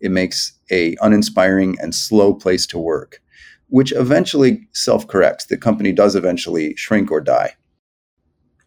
it 0.00 0.10
makes 0.10 0.52
a 0.70 0.96
uninspiring 1.00 1.76
and 1.80 1.94
slow 1.94 2.34
place 2.34 2.66
to 2.66 2.78
work, 2.78 3.22
which 3.74 3.92
eventually 3.96 4.68
self-corrects. 4.70 5.46
The 5.46 5.56
company 5.56 5.90
does 5.90 6.14
eventually 6.14 6.76
shrink 6.76 7.10
or 7.10 7.20
die. 7.20 7.54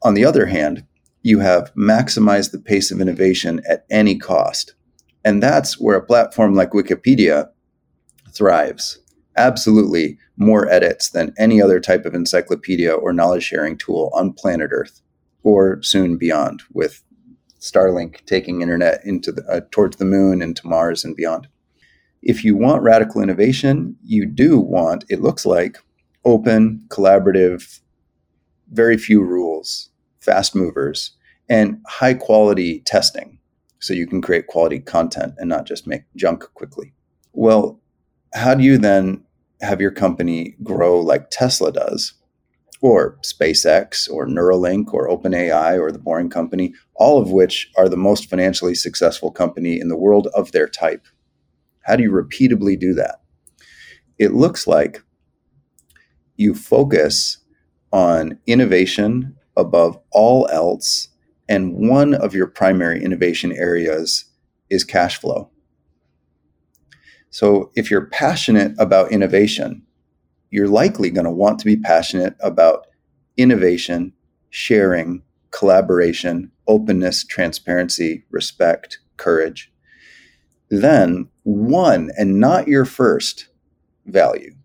On 0.01 0.15
the 0.15 0.25
other 0.25 0.47
hand, 0.47 0.85
you 1.21 1.39
have 1.39 1.73
maximized 1.75 2.51
the 2.51 2.59
pace 2.59 2.91
of 2.91 2.99
innovation 2.99 3.61
at 3.69 3.85
any 3.89 4.17
cost. 4.17 4.75
And 5.23 5.41
that's 5.41 5.79
where 5.79 5.95
a 5.95 6.05
platform 6.05 6.55
like 6.55 6.71
Wikipedia 6.71 7.47
thrives. 8.33 8.99
Absolutely 9.37 10.17
more 10.35 10.69
edits 10.69 11.11
than 11.11 11.33
any 11.37 11.61
other 11.61 11.79
type 11.79 12.03
of 12.03 12.13
encyclopedia 12.13 12.91
or 12.93 13.13
knowledge 13.13 13.43
sharing 13.43 13.77
tool 13.77 14.11
on 14.13 14.33
planet 14.33 14.71
Earth, 14.73 15.01
or 15.41 15.81
soon 15.83 16.17
beyond, 16.17 16.63
with 16.73 17.01
Starlink 17.61 18.25
taking 18.25 18.61
internet 18.61 18.99
into 19.05 19.31
the, 19.31 19.45
uh, 19.45 19.61
towards 19.71 19.95
the 19.95 20.05
moon 20.05 20.41
and 20.41 20.57
to 20.57 20.67
Mars 20.67 21.05
and 21.05 21.15
beyond. 21.15 21.47
If 22.21 22.43
you 22.43 22.55
want 22.55 22.83
radical 22.83 23.21
innovation, 23.21 23.95
you 24.03 24.25
do 24.25 24.59
want, 24.59 25.05
it 25.09 25.21
looks 25.21 25.45
like, 25.45 25.77
open, 26.25 26.83
collaborative, 26.89 27.79
very 28.71 28.97
few 28.97 29.21
rules, 29.21 29.89
fast 30.19 30.55
movers, 30.55 31.11
and 31.49 31.79
high 31.87 32.13
quality 32.13 32.81
testing 32.81 33.39
so 33.79 33.93
you 33.93 34.07
can 34.07 34.21
create 34.21 34.47
quality 34.47 34.79
content 34.79 35.35
and 35.37 35.47
not 35.47 35.65
just 35.65 35.87
make 35.87 36.03
junk 36.15 36.43
quickly. 36.53 36.93
Well, 37.33 37.79
how 38.33 38.55
do 38.55 38.63
you 38.63 38.77
then 38.77 39.23
have 39.61 39.79
your 39.79 39.91
company 39.91 40.55
grow 40.63 40.99
like 40.99 41.29
Tesla 41.29 41.71
does, 41.71 42.13
or 42.81 43.17
SpaceX, 43.23 44.09
or 44.11 44.27
Neuralink, 44.27 44.93
or 44.93 45.07
OpenAI, 45.09 45.79
or 45.79 45.91
the 45.91 45.99
Boring 45.99 46.29
Company, 46.29 46.73
all 46.95 47.21
of 47.21 47.31
which 47.31 47.71
are 47.77 47.89
the 47.89 47.97
most 47.97 48.29
financially 48.29 48.75
successful 48.75 49.31
company 49.31 49.79
in 49.79 49.87
the 49.87 49.97
world 49.97 50.27
of 50.33 50.51
their 50.51 50.67
type? 50.67 51.07
How 51.87 51.95
do 51.95 52.03
you 52.03 52.11
repeatably 52.11 52.77
do 52.77 52.93
that? 52.95 53.21
It 54.19 54.33
looks 54.33 54.67
like 54.67 55.01
you 56.35 56.53
focus 56.53 57.37
on 57.91 58.37
innovation 58.45 59.35
above 59.55 59.97
all 60.11 60.47
else 60.51 61.07
and 61.49 61.89
one 61.89 62.13
of 62.13 62.33
your 62.33 62.47
primary 62.47 63.03
innovation 63.03 63.53
areas 63.53 64.25
is 64.69 64.83
cash 64.83 65.19
flow. 65.19 65.49
So 67.29 67.71
if 67.75 67.89
you're 67.89 68.07
passionate 68.07 68.73
about 68.77 69.11
innovation, 69.11 69.83
you're 70.49 70.67
likely 70.67 71.09
going 71.09 71.25
to 71.25 71.31
want 71.31 71.59
to 71.59 71.65
be 71.65 71.77
passionate 71.77 72.35
about 72.41 72.87
innovation, 73.37 74.13
sharing, 74.49 75.23
collaboration, 75.51 76.51
openness, 76.67 77.23
transparency, 77.25 78.25
respect, 78.29 78.99
courage. 79.17 79.71
Then, 80.69 81.29
one 81.43 82.11
and 82.17 82.39
not 82.39 82.67
your 82.67 82.85
first 82.85 83.47
value 84.05 84.55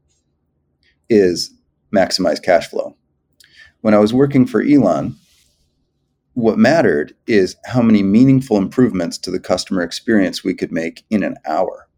is 1.08 1.54
maximize 1.94 2.42
cash 2.42 2.68
flow. 2.68 2.96
When 3.82 3.94
I 3.94 3.98
was 3.98 4.14
working 4.14 4.46
for 4.46 4.62
Elon, 4.62 5.16
what 6.34 6.58
mattered 6.58 7.14
is 7.26 7.56
how 7.66 7.82
many 7.82 8.02
meaningful 8.02 8.56
improvements 8.56 9.18
to 9.18 9.30
the 9.30 9.40
customer 9.40 9.82
experience 9.82 10.42
we 10.42 10.54
could 10.54 10.72
make 10.72 11.04
in 11.10 11.22
an 11.22 11.36
hour 11.46 11.88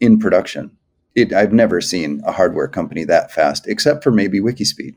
in 0.00 0.18
production. 0.18 0.76
It, 1.14 1.32
I've 1.32 1.52
never 1.52 1.80
seen 1.80 2.20
a 2.26 2.32
hardware 2.32 2.66
company 2.66 3.04
that 3.04 3.30
fast, 3.30 3.68
except 3.68 4.02
for 4.02 4.10
maybe 4.10 4.40
Wikispeed. 4.40 4.96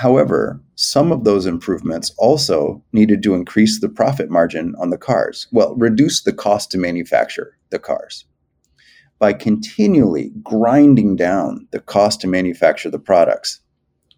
However, 0.00 0.62
some 0.76 1.12
of 1.12 1.24
those 1.24 1.44
improvements 1.44 2.14
also 2.16 2.82
needed 2.90 3.22
to 3.22 3.34
increase 3.34 3.80
the 3.80 3.88
profit 3.90 4.30
margin 4.30 4.74
on 4.78 4.88
the 4.88 4.96
cars. 4.96 5.46
Well, 5.52 5.76
reduce 5.76 6.22
the 6.22 6.32
cost 6.32 6.70
to 6.70 6.78
manufacture 6.78 7.58
the 7.68 7.78
cars. 7.78 8.24
By 9.18 9.34
continually 9.34 10.32
grinding 10.42 11.16
down 11.16 11.68
the 11.70 11.80
cost 11.80 12.22
to 12.22 12.28
manufacture 12.28 12.88
the 12.88 12.98
products, 12.98 13.60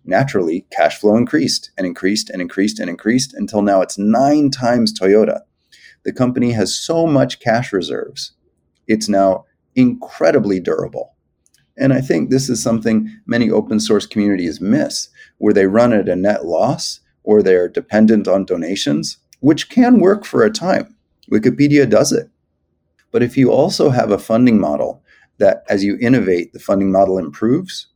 naturally 0.05 0.67
cash 0.71 1.01
flow 1.01 1.17
increased 1.17 1.73
and 1.77 1.85
increased 1.85 2.31
and 2.31 2.41
increased 2.41 2.79
and 2.79 2.89
increased 2.89 3.35
until 3.35 3.63
now 3.63 3.83
it's 3.83 3.99
nine 3.99 4.51
times 4.51 4.97
Toyota. 4.97 5.41
The 6.05 6.13
company 6.13 6.53
has 6.53 6.79
so 6.79 7.09
much 7.09 7.41
cash 7.41 7.73
reserves. 7.73 8.35
It's 8.87 9.09
now 9.09 9.47
incredibly 9.75 10.61
durable. 10.61 11.12
And 11.77 11.93
I 11.93 12.01
think 12.01 12.31
this 12.31 12.49
is 12.49 12.63
something 12.63 13.11
many 13.27 13.51
open 13.51 13.81
source 13.81 14.07
communities 14.07 14.61
miss, 14.61 15.09
where 15.39 15.55
they 15.55 15.67
run 15.67 15.93
at 15.93 16.09
a 16.09 16.17
net 16.17 16.45
loss 16.45 17.01
or 17.25 17.43
they're 17.43 17.69
dependent 17.69 18.29
on 18.29 18.45
donations, 18.45 19.19
which 19.41 19.69
can 19.71 20.01
work 20.01 20.25
for 20.25 20.43
a 20.43 20.51
time. 20.51 20.95
Wikipedia 21.31 21.89
does 21.89 22.13
it. 22.13 22.29
But 23.11 23.23
if 23.23 23.37
you 23.37 23.51
also 23.51 23.91
have 23.91 24.11
a 24.11 24.19
funding 24.19 24.59
model 24.61 25.03
that 25.39 25.65
as 25.69 25.85
you 25.85 25.99
innovate, 26.01 26.53
the 26.53 26.59
funding 26.59 26.91
model 26.91 27.19
improves, 27.19 27.89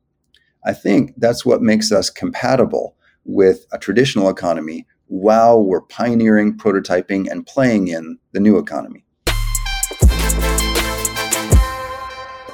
I 0.64 0.72
think 0.72 1.14
that's 1.16 1.46
what 1.46 1.62
makes 1.62 1.92
us 1.92 2.10
compatible 2.10 2.96
with 3.24 3.66
a 3.72 3.78
traditional 3.78 4.28
economy 4.28 4.86
while 5.06 5.62
we're 5.62 5.80
pioneering, 5.80 6.58
prototyping, 6.58 7.30
and 7.30 7.46
playing 7.46 7.88
in 7.88 8.18
the 8.32 8.40
new 8.40 8.58
economy. 8.58 9.05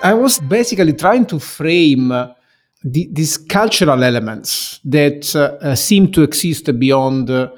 I 0.02 0.14
was 0.14 0.40
basically 0.40 0.94
trying 0.94 1.26
to 1.26 1.38
frame 1.38 2.10
uh, 2.10 2.34
the, 2.82 3.08
these 3.12 3.36
cultural 3.38 4.02
elements 4.02 4.80
that 4.84 5.34
uh, 5.36 5.64
uh 5.64 5.74
seem 5.76 6.10
to 6.12 6.22
exist 6.22 6.76
beyond 6.78 7.30
uh, 7.30 7.52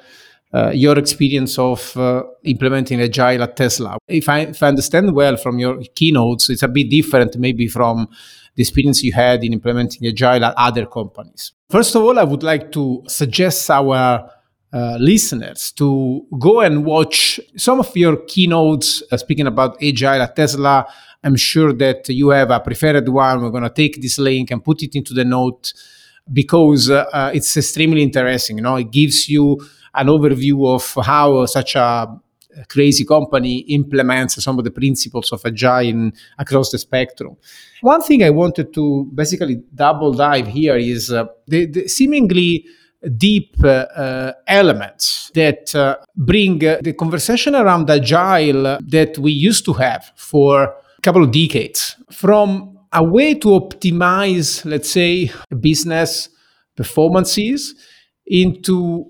uh, 0.52 0.70
your 0.70 0.98
experience 0.98 1.58
of 1.58 1.96
uh, 1.96 2.22
implementing 2.44 3.00
agile 3.00 3.42
at 3.42 3.56
Tesla. 3.56 3.96
If 4.06 4.28
I, 4.28 4.40
if 4.40 4.62
I 4.62 4.68
understand 4.68 5.14
well 5.14 5.36
from 5.36 5.58
your 5.58 5.82
keynotes, 5.94 6.50
it's 6.50 6.62
a 6.62 6.68
bit 6.68 6.90
different 6.90 7.36
maybe 7.38 7.66
from 7.66 8.08
the 8.54 8.62
experience 8.62 9.02
you 9.02 9.12
had 9.12 9.42
in 9.42 9.52
implementing 9.54 10.06
agile 10.06 10.44
at 10.44 10.54
other 10.56 10.86
companies. 10.86 11.52
First 11.70 11.94
of 11.96 12.02
all, 12.02 12.18
I 12.18 12.24
would 12.24 12.42
like 12.42 12.70
to 12.72 13.02
suggest 13.08 13.68
our 13.70 14.30
listeners 14.98 15.70
to 15.70 16.26
go 16.38 16.60
and 16.60 16.84
watch 16.84 17.38
some 17.56 17.78
of 17.78 17.96
your 17.96 18.16
keynotes 18.26 19.04
speaking 19.16 19.46
about 19.46 19.80
agile 19.82 20.22
at 20.22 20.34
Tesla. 20.36 20.86
I'm 21.24 21.36
sure 21.36 21.72
that 21.72 22.08
you 22.08 22.28
have 22.30 22.50
a 22.50 22.60
preferred 22.60 23.08
one. 23.08 23.42
We're 23.42 23.50
going 23.50 23.64
to 23.64 23.70
take 23.70 24.00
this 24.00 24.18
link 24.18 24.50
and 24.50 24.62
put 24.62 24.82
it 24.82 24.94
into 24.94 25.14
the 25.14 25.24
note 25.24 25.72
because 26.32 26.90
uh, 26.90 27.30
it's 27.34 27.56
extremely 27.56 28.02
interesting. 28.02 28.58
You 28.58 28.62
know, 28.62 28.76
it 28.76 28.90
gives 28.90 29.28
you 29.28 29.58
an 29.94 30.06
overview 30.08 30.74
of 30.74 31.04
how 31.04 31.46
such 31.46 31.76
a 31.76 32.20
crazy 32.68 33.04
company 33.04 33.58
implements 33.58 34.42
some 34.42 34.58
of 34.58 34.64
the 34.64 34.70
principles 34.70 35.32
of 35.32 35.44
agile 35.44 36.10
across 36.38 36.70
the 36.70 36.78
spectrum. 36.78 37.36
One 37.80 38.02
thing 38.02 38.22
I 38.22 38.30
wanted 38.30 38.72
to 38.74 39.10
basically 39.14 39.62
double 39.74 40.12
dive 40.12 40.46
here 40.48 40.76
is 40.76 41.12
uh, 41.12 41.26
the, 41.46 41.66
the, 41.66 41.88
seemingly 41.88 42.66
deep 43.16 43.56
uh, 43.62 43.68
uh, 43.68 44.32
elements 44.46 45.30
that 45.34 45.74
uh, 45.74 45.96
bring 46.16 46.64
uh, 46.64 46.78
the 46.82 46.92
conversation 46.94 47.54
around 47.54 47.90
agile 47.90 48.78
that 48.88 49.18
we 49.18 49.32
used 49.32 49.64
to 49.66 49.72
have 49.74 50.12
for 50.16 50.74
couple 51.04 51.22
of 51.22 51.30
decades. 51.30 51.96
From 52.10 52.78
a 52.92 53.04
way 53.04 53.34
to 53.34 53.48
optimize, 53.48 54.64
let's 54.64 54.90
say, 54.90 55.30
business 55.60 56.30
performances 56.76 57.74
into 58.26 59.04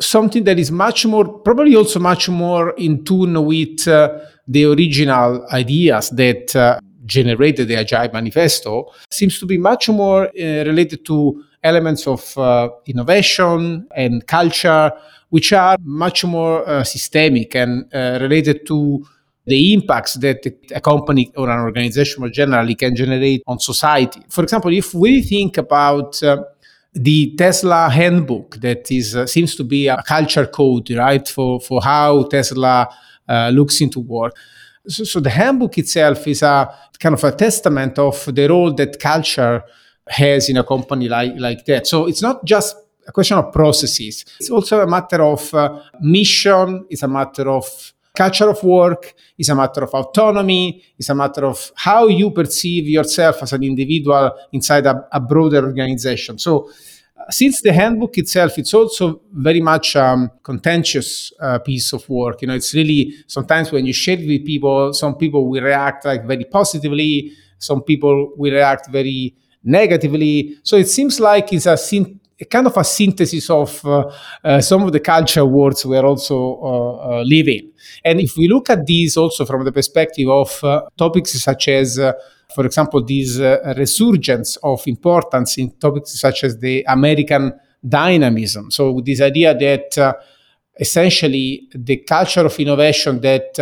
something 0.00 0.44
that 0.44 0.58
is 0.58 0.70
much 0.70 1.06
more, 1.06 1.40
probably 1.40 1.76
also 1.76 2.00
much 2.00 2.28
more 2.28 2.70
in 2.72 3.04
tune 3.04 3.44
with 3.44 3.86
uh, 3.86 4.18
the 4.48 4.64
original 4.64 5.46
ideas 5.52 6.10
that 6.10 6.56
uh, 6.56 6.80
generated 7.04 7.68
the 7.68 7.76
Agile 7.76 8.10
Manifesto, 8.12 8.86
seems 9.10 9.38
to 9.38 9.46
be 9.46 9.58
much 9.58 9.88
more 9.88 10.26
uh, 10.26 10.64
related 10.64 11.04
to 11.06 11.44
elements 11.62 12.06
of 12.06 12.36
uh, 12.36 12.68
innovation 12.86 13.86
and 13.94 14.26
culture, 14.26 14.90
which 15.30 15.52
are 15.52 15.76
much 15.82 16.24
more 16.24 16.68
uh, 16.68 16.82
systemic 16.82 17.54
and 17.54 17.92
uh, 17.94 18.18
related 18.20 18.66
to 18.66 19.04
the 19.46 19.72
impacts 19.72 20.14
that 20.14 20.46
a 20.74 20.80
company 20.80 21.32
or 21.36 21.50
an 21.50 21.60
organization 21.60 22.20
more 22.20 22.30
generally 22.30 22.74
can 22.74 22.94
generate 22.94 23.42
on 23.46 23.58
society. 23.58 24.22
For 24.28 24.44
example, 24.44 24.72
if 24.72 24.94
we 24.94 25.22
think 25.22 25.58
about 25.58 26.22
the 26.94 27.34
Tesla 27.36 27.88
handbook 27.88 28.56
that 28.56 28.90
is 28.90 29.16
uh, 29.16 29.26
seems 29.26 29.54
to 29.56 29.64
be 29.64 29.88
a 29.88 30.02
culture 30.02 30.46
code, 30.46 30.90
right, 30.90 31.26
for 31.26 31.60
for 31.60 31.82
how 31.82 32.24
Tesla 32.24 32.88
uh, 33.28 33.50
looks 33.52 33.80
into 33.80 34.00
work. 34.00 34.34
So, 34.86 35.04
so, 35.04 35.20
the 35.20 35.30
handbook 35.30 35.78
itself 35.78 36.26
is 36.26 36.42
a 36.42 36.68
kind 36.98 37.14
of 37.14 37.24
a 37.24 37.32
testament 37.32 37.98
of 37.98 38.34
the 38.34 38.48
role 38.48 38.74
that 38.74 38.98
culture 38.98 39.62
has 40.08 40.48
in 40.48 40.56
a 40.56 40.64
company 40.64 41.08
like 41.08 41.32
like 41.36 41.64
that. 41.66 41.86
So 41.86 42.06
it's 42.06 42.20
not 42.20 42.44
just 42.44 42.76
a 43.06 43.12
question 43.12 43.38
of 43.38 43.52
processes; 43.52 44.24
it's 44.38 44.50
also 44.50 44.80
a 44.80 44.86
matter 44.86 45.22
of 45.22 45.54
uh, 45.54 45.80
mission. 46.00 46.84
It's 46.90 47.02
a 47.02 47.08
matter 47.08 47.48
of 47.48 47.64
culture 48.14 48.48
of 48.48 48.62
work 48.62 49.14
is 49.38 49.48
a 49.48 49.54
matter 49.54 49.82
of 49.84 49.90
autonomy 49.90 50.84
is 50.98 51.08
a 51.08 51.14
matter 51.14 51.46
of 51.46 51.72
how 51.76 52.06
you 52.08 52.30
perceive 52.30 52.86
yourself 52.86 53.42
as 53.42 53.52
an 53.52 53.62
individual 53.62 54.32
inside 54.52 54.86
a, 54.86 55.06
a 55.12 55.20
broader 55.20 55.64
organization. 55.64 56.38
So 56.38 56.70
uh, 57.16 57.30
since 57.30 57.62
the 57.62 57.72
handbook 57.72 58.18
itself 58.18 58.58
it's 58.58 58.74
also 58.74 59.22
very 59.32 59.60
much 59.60 59.96
a 59.96 60.04
um, 60.04 60.30
contentious 60.42 61.32
uh, 61.40 61.58
piece 61.58 61.92
of 61.92 62.06
work. 62.08 62.42
You 62.42 62.48
know 62.48 62.54
it's 62.54 62.74
really 62.74 63.14
sometimes 63.26 63.72
when 63.72 63.86
you 63.86 63.92
share 63.92 64.18
it 64.18 64.26
with 64.26 64.44
people 64.44 64.92
some 64.92 65.16
people 65.16 65.48
will 65.48 65.62
react 65.62 66.04
like 66.04 66.26
very 66.26 66.44
positively 66.44 67.32
some 67.58 67.82
people 67.82 68.32
will 68.36 68.52
react 68.52 68.90
very 68.90 69.34
negatively. 69.64 70.56
So 70.64 70.76
it 70.76 70.88
seems 70.88 71.20
like 71.20 71.52
it's 71.52 71.66
a 71.66 71.76
a 72.42 72.44
kind 72.44 72.66
of 72.66 72.76
a 72.76 72.84
synthesis 72.84 73.48
of 73.50 73.84
uh, 73.86 74.10
uh, 74.44 74.60
some 74.60 74.82
of 74.82 74.92
the 74.92 75.00
culture 75.00 75.46
words 75.46 75.86
we're 75.86 76.04
also 76.04 76.36
uh, 76.56 77.20
uh, 77.20 77.22
living. 77.24 77.70
And 78.04 78.20
if 78.20 78.36
we 78.36 78.48
look 78.48 78.68
at 78.68 78.84
these 78.84 79.16
also 79.16 79.44
from 79.44 79.64
the 79.64 79.72
perspective 79.72 80.28
of 80.28 80.62
uh, 80.64 80.82
topics 80.96 81.32
such 81.40 81.68
as, 81.68 81.98
uh, 81.98 82.12
for 82.54 82.66
example, 82.66 83.04
this 83.04 83.38
resurgence 83.76 84.56
of 84.62 84.82
importance 84.86 85.56
in 85.58 85.70
topics 85.78 86.20
such 86.20 86.44
as 86.44 86.58
the 86.58 86.84
American 86.88 87.52
dynamism. 87.86 88.70
So 88.70 89.00
this 89.04 89.20
idea 89.20 89.54
that 89.54 90.16
essentially 90.78 91.68
the 91.74 91.98
culture 91.98 92.44
of 92.44 92.58
innovation 92.58 93.20
that 93.20 93.58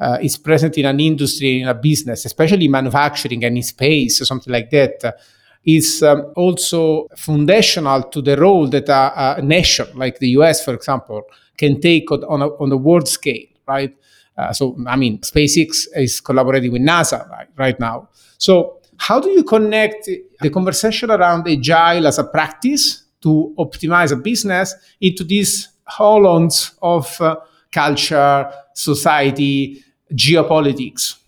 uh, 0.00 0.18
is 0.20 0.36
present 0.38 0.78
in 0.78 0.86
an 0.86 0.98
industry, 0.98 1.60
in 1.60 1.68
a 1.68 1.74
business, 1.74 2.24
especially 2.24 2.68
manufacturing 2.68 3.44
and 3.44 3.56
in 3.56 3.62
space, 3.62 4.20
or 4.20 4.24
something 4.24 4.52
like 4.52 4.70
that, 4.70 5.16
is 5.64 6.02
um, 6.02 6.32
also 6.36 7.08
foundational 7.16 8.02
to 8.04 8.20
the 8.20 8.36
role 8.36 8.68
that 8.68 8.88
a, 8.88 9.38
a, 9.38 9.42
nation 9.42 9.86
like 9.94 10.18
the 10.18 10.28
US, 10.30 10.64
for 10.64 10.74
example, 10.74 11.22
can 11.56 11.80
take 11.80 12.10
on 12.10 12.42
a, 12.42 12.48
on 12.48 12.68
the 12.68 12.76
world 12.76 13.08
scale, 13.08 13.46
right? 13.66 13.96
Uh, 14.36 14.52
so, 14.52 14.76
I 14.86 14.96
mean, 14.96 15.18
SpaceX 15.18 15.86
is 15.94 16.20
collaborating 16.20 16.72
with 16.72 16.82
NASA 16.82 17.28
right, 17.30 17.48
right 17.56 17.78
now. 17.78 18.08
So, 18.38 18.78
how 18.96 19.20
do 19.20 19.30
you 19.30 19.44
connect 19.44 20.08
the 20.40 20.50
conversation 20.50 21.10
around 21.10 21.48
agile 21.48 22.06
as 22.06 22.18
a 22.18 22.24
practice 22.24 23.04
to 23.22 23.54
optimize 23.58 24.12
a 24.12 24.16
business 24.16 24.74
into 25.00 25.24
these 25.24 25.68
holons 25.90 26.74
of 26.82 27.20
uh, 27.20 27.36
culture, 27.70 28.50
society, 28.74 29.84
geopolitics? 30.12 31.21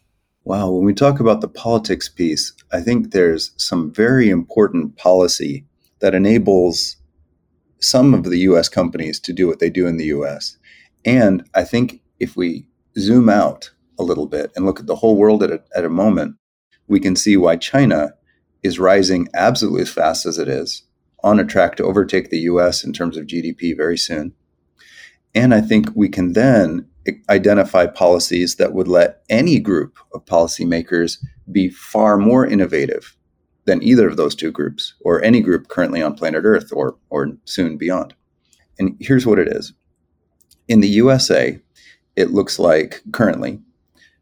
Wow, 0.46 0.68
when 0.72 0.84
we 0.84 0.92
talk 0.92 1.20
about 1.20 1.40
the 1.40 1.48
politics 1.48 2.06
piece, 2.06 2.52
I 2.70 2.82
think 2.82 3.12
there's 3.12 3.52
some 3.56 3.90
very 3.90 4.28
important 4.28 4.98
policy 4.98 5.64
that 6.00 6.14
enables 6.14 6.98
some 7.80 8.12
of 8.12 8.24
the 8.24 8.40
US 8.40 8.68
companies 8.68 9.18
to 9.20 9.32
do 9.32 9.46
what 9.46 9.58
they 9.58 9.70
do 9.70 9.86
in 9.86 9.96
the 9.96 10.06
US. 10.06 10.58
And 11.06 11.48
I 11.54 11.64
think 11.64 12.02
if 12.20 12.36
we 12.36 12.66
zoom 12.98 13.30
out 13.30 13.70
a 13.98 14.02
little 14.02 14.26
bit 14.26 14.52
and 14.54 14.66
look 14.66 14.78
at 14.78 14.86
the 14.86 14.96
whole 14.96 15.16
world 15.16 15.42
at 15.42 15.50
a, 15.50 15.62
at 15.74 15.86
a 15.86 15.88
moment, 15.88 16.36
we 16.88 17.00
can 17.00 17.16
see 17.16 17.38
why 17.38 17.56
China 17.56 18.12
is 18.62 18.78
rising 18.78 19.28
absolutely 19.32 19.80
as 19.80 19.90
fast 19.90 20.26
as 20.26 20.36
it 20.36 20.48
is, 20.48 20.82
on 21.22 21.40
a 21.40 21.44
track 21.46 21.76
to 21.76 21.84
overtake 21.84 22.28
the 22.28 22.40
US 22.40 22.84
in 22.84 22.92
terms 22.92 23.16
of 23.16 23.26
GDP 23.26 23.74
very 23.74 23.96
soon. 23.96 24.34
And 25.34 25.54
I 25.54 25.62
think 25.62 25.88
we 25.94 26.10
can 26.10 26.34
then 26.34 26.86
identify 27.28 27.86
policies 27.86 28.56
that 28.56 28.72
would 28.72 28.88
let 28.88 29.22
any 29.28 29.58
group 29.58 29.98
of 30.14 30.24
policymakers 30.24 31.18
be 31.50 31.68
far 31.68 32.16
more 32.16 32.46
innovative 32.46 33.16
than 33.66 33.82
either 33.82 34.08
of 34.08 34.16
those 34.16 34.34
two 34.34 34.50
groups 34.50 34.94
or 35.00 35.22
any 35.22 35.40
group 35.40 35.68
currently 35.68 36.02
on 36.02 36.14
planet 36.14 36.44
Earth 36.44 36.70
or, 36.72 36.96
or 37.10 37.36
soon 37.44 37.76
beyond. 37.76 38.14
And 38.78 38.96
here's 39.00 39.26
what 39.26 39.38
it 39.38 39.48
is 39.48 39.72
in 40.68 40.80
the 40.80 40.88
USA, 40.88 41.60
it 42.16 42.30
looks 42.30 42.58
like 42.58 43.02
currently 43.12 43.60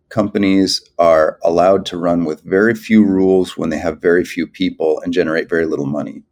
companies 0.08 0.82
are 0.98 1.38
allowed 1.42 1.86
to 1.86 1.96
run 1.96 2.24
with 2.24 2.42
very 2.42 2.74
few 2.74 3.04
rules 3.04 3.56
when 3.56 3.70
they 3.70 3.78
have 3.78 4.00
very 4.00 4.24
few 4.24 4.46
people 4.46 5.00
and 5.00 5.12
generate 5.12 5.48
very 5.48 5.64
little 5.64 5.86
money. 5.86 6.22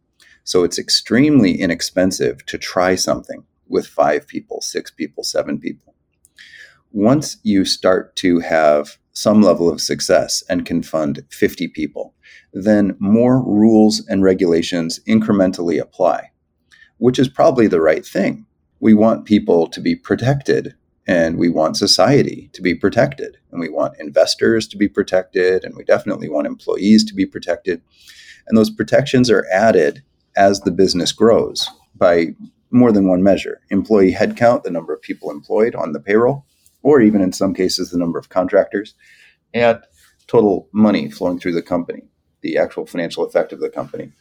So 0.43 0.63
it's 0.63 0.77
extremely 0.77 1.59
inexpensive 1.59 2.45
to 2.45 2.57
try 2.57 2.95
something 2.95 3.43
with 3.67 3.87
five 3.87 4.27
people, 4.27 4.61
six 4.61 4.91
people, 4.91 5.23
seven 5.23 5.59
people 5.59 5.90
once 6.91 7.37
you 7.43 7.65
start 7.65 8.15
to 8.17 8.39
have 8.39 8.97
some 9.13 9.41
level 9.41 9.69
of 9.69 9.81
success 9.81 10.43
and 10.49 10.65
can 10.65 10.81
fund 10.81 11.23
50 11.29 11.67
people, 11.69 12.13
then 12.53 12.95
more 12.99 13.43
rules 13.43 14.05
and 14.07 14.23
regulations 14.23 14.99
incrementally 15.07 15.79
apply, 15.79 16.31
which 16.97 17.19
is 17.19 17.27
probably 17.27 17.67
the 17.67 17.81
right 17.81 18.05
thing. 18.05 18.45
We 18.79 18.93
want 18.93 19.25
people 19.25 19.67
to 19.67 19.81
be 19.81 19.95
protected 19.95 20.75
and 21.07 21.37
we 21.37 21.49
want 21.49 21.77
society 21.77 22.49
to 22.53 22.61
be 22.61 22.75
protected 22.75 23.37
and 23.51 23.59
we 23.59 23.69
want 23.69 23.99
investors 23.99 24.67
to 24.67 24.77
be 24.77 24.87
protected 24.87 25.63
and 25.63 25.75
we 25.75 25.83
definitely 25.83 26.29
want 26.29 26.47
employees 26.47 27.03
to 27.05 27.13
be 27.13 27.25
protected. 27.25 27.81
And 28.47 28.57
those 28.57 28.69
protections 28.69 29.29
are 29.29 29.45
added 29.51 30.03
as 30.35 30.61
the 30.61 30.71
business 30.71 31.11
grows 31.11 31.67
by 31.95 32.27
more 32.71 32.91
than 32.91 33.07
one 33.07 33.21
measure 33.21 33.61
employee 33.69 34.13
headcount, 34.13 34.63
the 34.63 34.71
number 34.71 34.93
of 34.93 35.01
people 35.01 35.29
employed 35.29 35.75
on 35.75 35.91
the 35.91 35.99
payroll, 35.99 36.45
or 36.83 37.01
even 37.01 37.21
in 37.21 37.33
some 37.33 37.53
cases, 37.53 37.91
the 37.91 37.97
number 37.97 38.19
of 38.19 38.29
contractors, 38.29 38.93
and 39.53 39.79
total 40.27 40.67
money 40.71 41.09
flowing 41.09 41.39
through 41.39 41.53
the 41.53 41.61
company, 41.61 42.03
the 42.41 42.57
actual 42.57 42.85
financial 42.85 43.25
effect 43.25 43.51
of 43.51 43.59
the 43.59 43.69
company. 43.69 44.11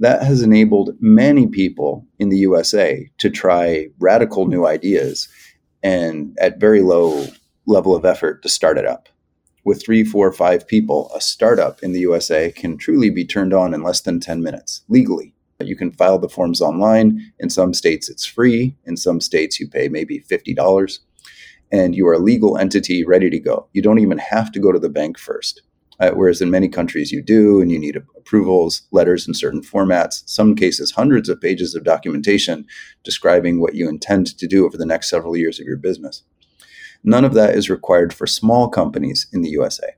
That 0.00 0.22
has 0.22 0.42
enabled 0.42 0.96
many 1.00 1.46
people 1.46 2.06
in 2.18 2.28
the 2.28 2.38
USA 2.38 3.10
to 3.18 3.30
try 3.30 3.88
radical 3.98 4.46
new 4.46 4.66
ideas 4.66 5.28
and 5.82 6.36
at 6.40 6.60
very 6.60 6.82
low 6.82 7.26
level 7.66 7.94
of 7.94 8.04
effort 8.04 8.42
to 8.42 8.48
start 8.48 8.78
it 8.78 8.86
up. 8.86 9.08
With 9.64 9.82
three, 9.82 10.04
four, 10.04 10.32
five 10.32 10.66
people, 10.66 11.10
a 11.14 11.20
startup 11.20 11.82
in 11.82 11.92
the 11.92 12.00
USA 12.00 12.50
can 12.52 12.78
truly 12.78 13.10
be 13.10 13.24
turned 13.24 13.52
on 13.52 13.74
in 13.74 13.82
less 13.82 14.00
than 14.00 14.20
10 14.20 14.42
minutes 14.42 14.82
legally. 14.88 15.34
You 15.60 15.76
can 15.76 15.90
file 15.90 16.18
the 16.18 16.28
forms 16.28 16.60
online. 16.60 17.32
In 17.40 17.50
some 17.50 17.74
states, 17.74 18.08
it's 18.08 18.24
free. 18.24 18.76
In 18.86 18.96
some 18.96 19.20
states, 19.20 19.58
you 19.58 19.68
pay 19.68 19.88
maybe 19.88 20.20
$50 20.20 21.00
and 21.70 21.94
you 21.94 22.06
are 22.06 22.14
a 22.14 22.18
legal 22.18 22.56
entity 22.56 23.04
ready 23.04 23.30
to 23.30 23.38
go. 23.38 23.68
You 23.72 23.82
don't 23.82 23.98
even 23.98 24.18
have 24.18 24.50
to 24.52 24.60
go 24.60 24.72
to 24.72 24.78
the 24.78 24.88
bank 24.88 25.18
first. 25.18 25.62
Uh, 26.00 26.10
whereas 26.10 26.40
in 26.40 26.50
many 26.50 26.68
countries 26.68 27.10
you 27.10 27.20
do, 27.20 27.60
and 27.60 27.72
you 27.72 27.78
need 27.78 27.96
approvals, 28.16 28.82
letters 28.92 29.26
in 29.26 29.34
certain 29.34 29.60
formats, 29.60 30.22
some 30.26 30.54
cases 30.54 30.92
hundreds 30.92 31.28
of 31.28 31.40
pages 31.40 31.74
of 31.74 31.82
documentation 31.82 32.64
describing 33.02 33.60
what 33.60 33.74
you 33.74 33.88
intend 33.88 34.26
to 34.38 34.46
do 34.46 34.64
over 34.64 34.76
the 34.76 34.86
next 34.86 35.10
several 35.10 35.36
years 35.36 35.58
of 35.58 35.66
your 35.66 35.76
business. 35.76 36.22
None 37.02 37.24
of 37.24 37.34
that 37.34 37.56
is 37.56 37.68
required 37.68 38.12
for 38.14 38.28
small 38.28 38.68
companies 38.68 39.26
in 39.32 39.42
the 39.42 39.50
USA. 39.50 39.96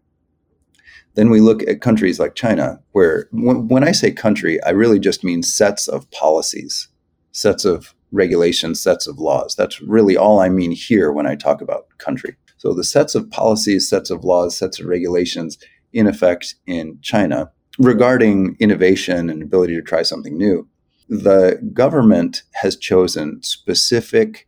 Then 1.14 1.28
we 1.28 1.40
look 1.40 1.62
at 1.64 1.82
countries 1.82 2.18
like 2.18 2.34
China, 2.34 2.80
where 2.92 3.28
when, 3.32 3.68
when 3.68 3.84
I 3.84 3.92
say 3.92 4.10
country, 4.10 4.62
I 4.62 4.70
really 4.70 4.98
just 4.98 5.22
mean 5.22 5.42
sets 5.42 5.86
of 5.86 6.10
policies 6.10 6.88
sets 7.32 7.64
of 7.64 7.94
regulations, 8.12 8.80
sets 8.80 9.06
of 9.06 9.18
laws. 9.18 9.54
That's 9.54 9.80
really 9.80 10.16
all 10.16 10.40
I 10.40 10.48
mean 10.48 10.72
here 10.72 11.12
when 11.12 11.26
I 11.26 11.34
talk 11.36 11.60
about 11.60 11.86
country. 11.98 12.36
So 12.56 12.74
the 12.74 12.84
sets 12.84 13.14
of 13.14 13.30
policies, 13.30 13.88
sets 13.88 14.10
of 14.10 14.24
laws, 14.24 14.56
sets 14.56 14.80
of 14.80 14.86
regulations 14.86 15.58
in 15.92 16.06
effect 16.06 16.54
in 16.66 16.98
China 17.02 17.50
regarding 17.78 18.56
innovation 18.60 19.30
and 19.30 19.42
ability 19.42 19.74
to 19.74 19.82
try 19.82 20.02
something 20.02 20.36
new. 20.36 20.68
The 21.08 21.60
government 21.72 22.42
has 22.52 22.76
chosen 22.76 23.42
specific 23.42 24.46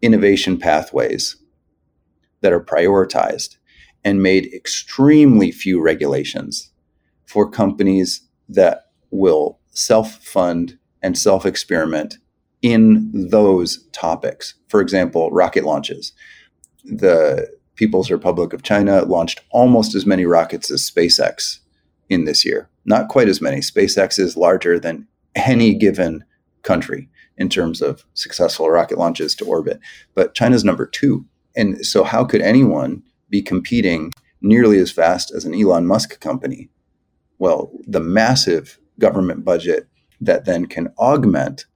innovation 0.00 0.58
pathways 0.58 1.36
that 2.40 2.52
are 2.52 2.64
prioritized 2.64 3.56
and 4.04 4.22
made 4.22 4.52
extremely 4.52 5.52
few 5.52 5.80
regulations 5.80 6.72
for 7.26 7.48
companies 7.48 8.22
that 8.48 8.86
will 9.10 9.60
self 9.70 10.22
fund 10.24 10.78
and 11.02 11.16
self 11.16 11.46
experiment 11.46 12.18
in 12.62 13.10
those 13.12 13.84
topics. 13.92 14.54
For 14.68 14.80
example, 14.80 15.30
rocket 15.30 15.64
launches. 15.64 16.12
The 16.84 17.48
People's 17.74 18.10
Republic 18.10 18.52
of 18.52 18.62
China 18.62 19.04
launched 19.04 19.40
almost 19.50 19.94
as 19.94 20.06
many 20.06 20.24
rockets 20.24 20.70
as 20.70 20.88
SpaceX 20.88 21.58
in 22.08 22.24
this 22.24 22.44
year. 22.44 22.68
Not 22.84 23.08
quite 23.08 23.28
as 23.28 23.40
many. 23.40 23.58
SpaceX 23.58 24.18
is 24.18 24.36
larger 24.36 24.78
than 24.78 25.06
any 25.34 25.74
given 25.74 26.24
country 26.62 27.08
in 27.38 27.48
terms 27.48 27.80
of 27.80 28.04
successful 28.14 28.70
rocket 28.70 28.98
launches 28.98 29.34
to 29.36 29.44
orbit, 29.44 29.80
but 30.14 30.34
China's 30.34 30.64
number 30.64 30.86
two. 30.86 31.24
And 31.56 31.84
so, 31.84 32.04
how 32.04 32.24
could 32.24 32.42
anyone 32.42 33.02
be 33.30 33.42
competing 33.42 34.12
nearly 34.40 34.78
as 34.78 34.92
fast 34.92 35.32
as 35.32 35.44
an 35.44 35.54
Elon 35.54 35.86
Musk 35.86 36.20
company? 36.20 36.68
Well, 37.38 37.72
the 37.86 38.00
massive 38.00 38.78
government 38.98 39.44
budget 39.44 39.88
that 40.20 40.44
then 40.44 40.66
can 40.66 40.92
augment 40.98 41.66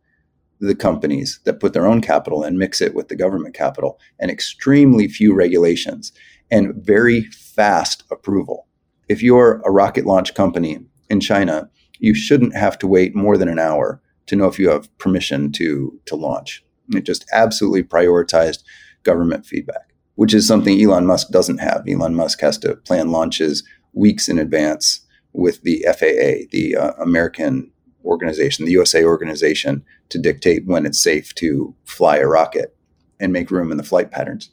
the 0.60 0.74
companies 0.74 1.40
that 1.44 1.60
put 1.60 1.72
their 1.72 1.86
own 1.86 2.00
capital 2.00 2.42
and 2.42 2.58
mix 2.58 2.80
it 2.80 2.94
with 2.94 3.08
the 3.08 3.16
government 3.16 3.54
capital, 3.54 3.98
and 4.18 4.30
extremely 4.30 5.08
few 5.08 5.34
regulations 5.34 6.12
and 6.50 6.74
very 6.74 7.22
fast 7.22 8.04
approval. 8.10 8.66
If 9.08 9.22
you're 9.22 9.60
a 9.64 9.70
rocket 9.70 10.06
launch 10.06 10.34
company 10.34 10.78
in 11.10 11.20
China, 11.20 11.70
you 11.98 12.14
shouldn't 12.14 12.54
have 12.54 12.78
to 12.78 12.86
wait 12.86 13.14
more 13.14 13.36
than 13.36 13.48
an 13.48 13.58
hour 13.58 14.00
to 14.26 14.36
know 14.36 14.46
if 14.46 14.58
you 14.58 14.68
have 14.68 14.96
permission 14.98 15.52
to, 15.52 15.98
to 16.06 16.16
launch. 16.16 16.64
It 16.90 17.04
just 17.04 17.24
absolutely 17.32 17.82
prioritized 17.82 18.62
government 19.02 19.46
feedback, 19.46 19.94
which 20.16 20.34
is 20.34 20.46
something 20.46 20.80
Elon 20.80 21.06
Musk 21.06 21.30
doesn't 21.30 21.58
have. 21.58 21.84
Elon 21.88 22.14
Musk 22.14 22.40
has 22.40 22.58
to 22.58 22.76
plan 22.76 23.10
launches 23.10 23.62
weeks 23.92 24.28
in 24.28 24.38
advance 24.38 25.00
with 25.32 25.62
the 25.62 25.84
FAA, 25.86 26.48
the 26.50 26.76
uh, 26.76 26.92
American 27.02 27.70
organization, 28.06 28.64
the 28.64 28.72
USA 28.72 29.04
organization, 29.04 29.84
to 30.08 30.18
dictate 30.18 30.66
when 30.66 30.86
it's 30.86 31.02
safe 31.02 31.34
to 31.36 31.74
fly 31.84 32.16
a 32.18 32.26
rocket 32.26 32.76
and 33.20 33.32
make 33.32 33.50
room 33.50 33.70
in 33.70 33.76
the 33.76 33.82
flight 33.82 34.10
patterns. 34.10 34.50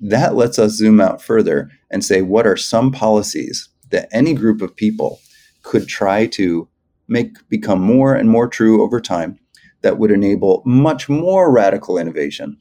That 0.00 0.34
lets 0.34 0.58
us 0.58 0.72
zoom 0.72 1.00
out 1.00 1.22
further 1.22 1.70
and 1.90 2.04
say 2.04 2.22
what 2.22 2.46
are 2.46 2.56
some 2.56 2.92
policies 2.92 3.68
that 3.90 4.08
any 4.12 4.34
group 4.34 4.62
of 4.62 4.74
people 4.74 5.20
could 5.62 5.86
try 5.88 6.26
to 6.26 6.68
make 7.08 7.36
become 7.48 7.80
more 7.80 8.14
and 8.14 8.30
more 8.30 8.48
true 8.48 8.82
over 8.82 9.00
time 9.00 9.38
that 9.82 9.98
would 9.98 10.10
enable 10.10 10.62
much 10.64 11.08
more 11.08 11.52
radical 11.52 11.98
innovation. 11.98 12.56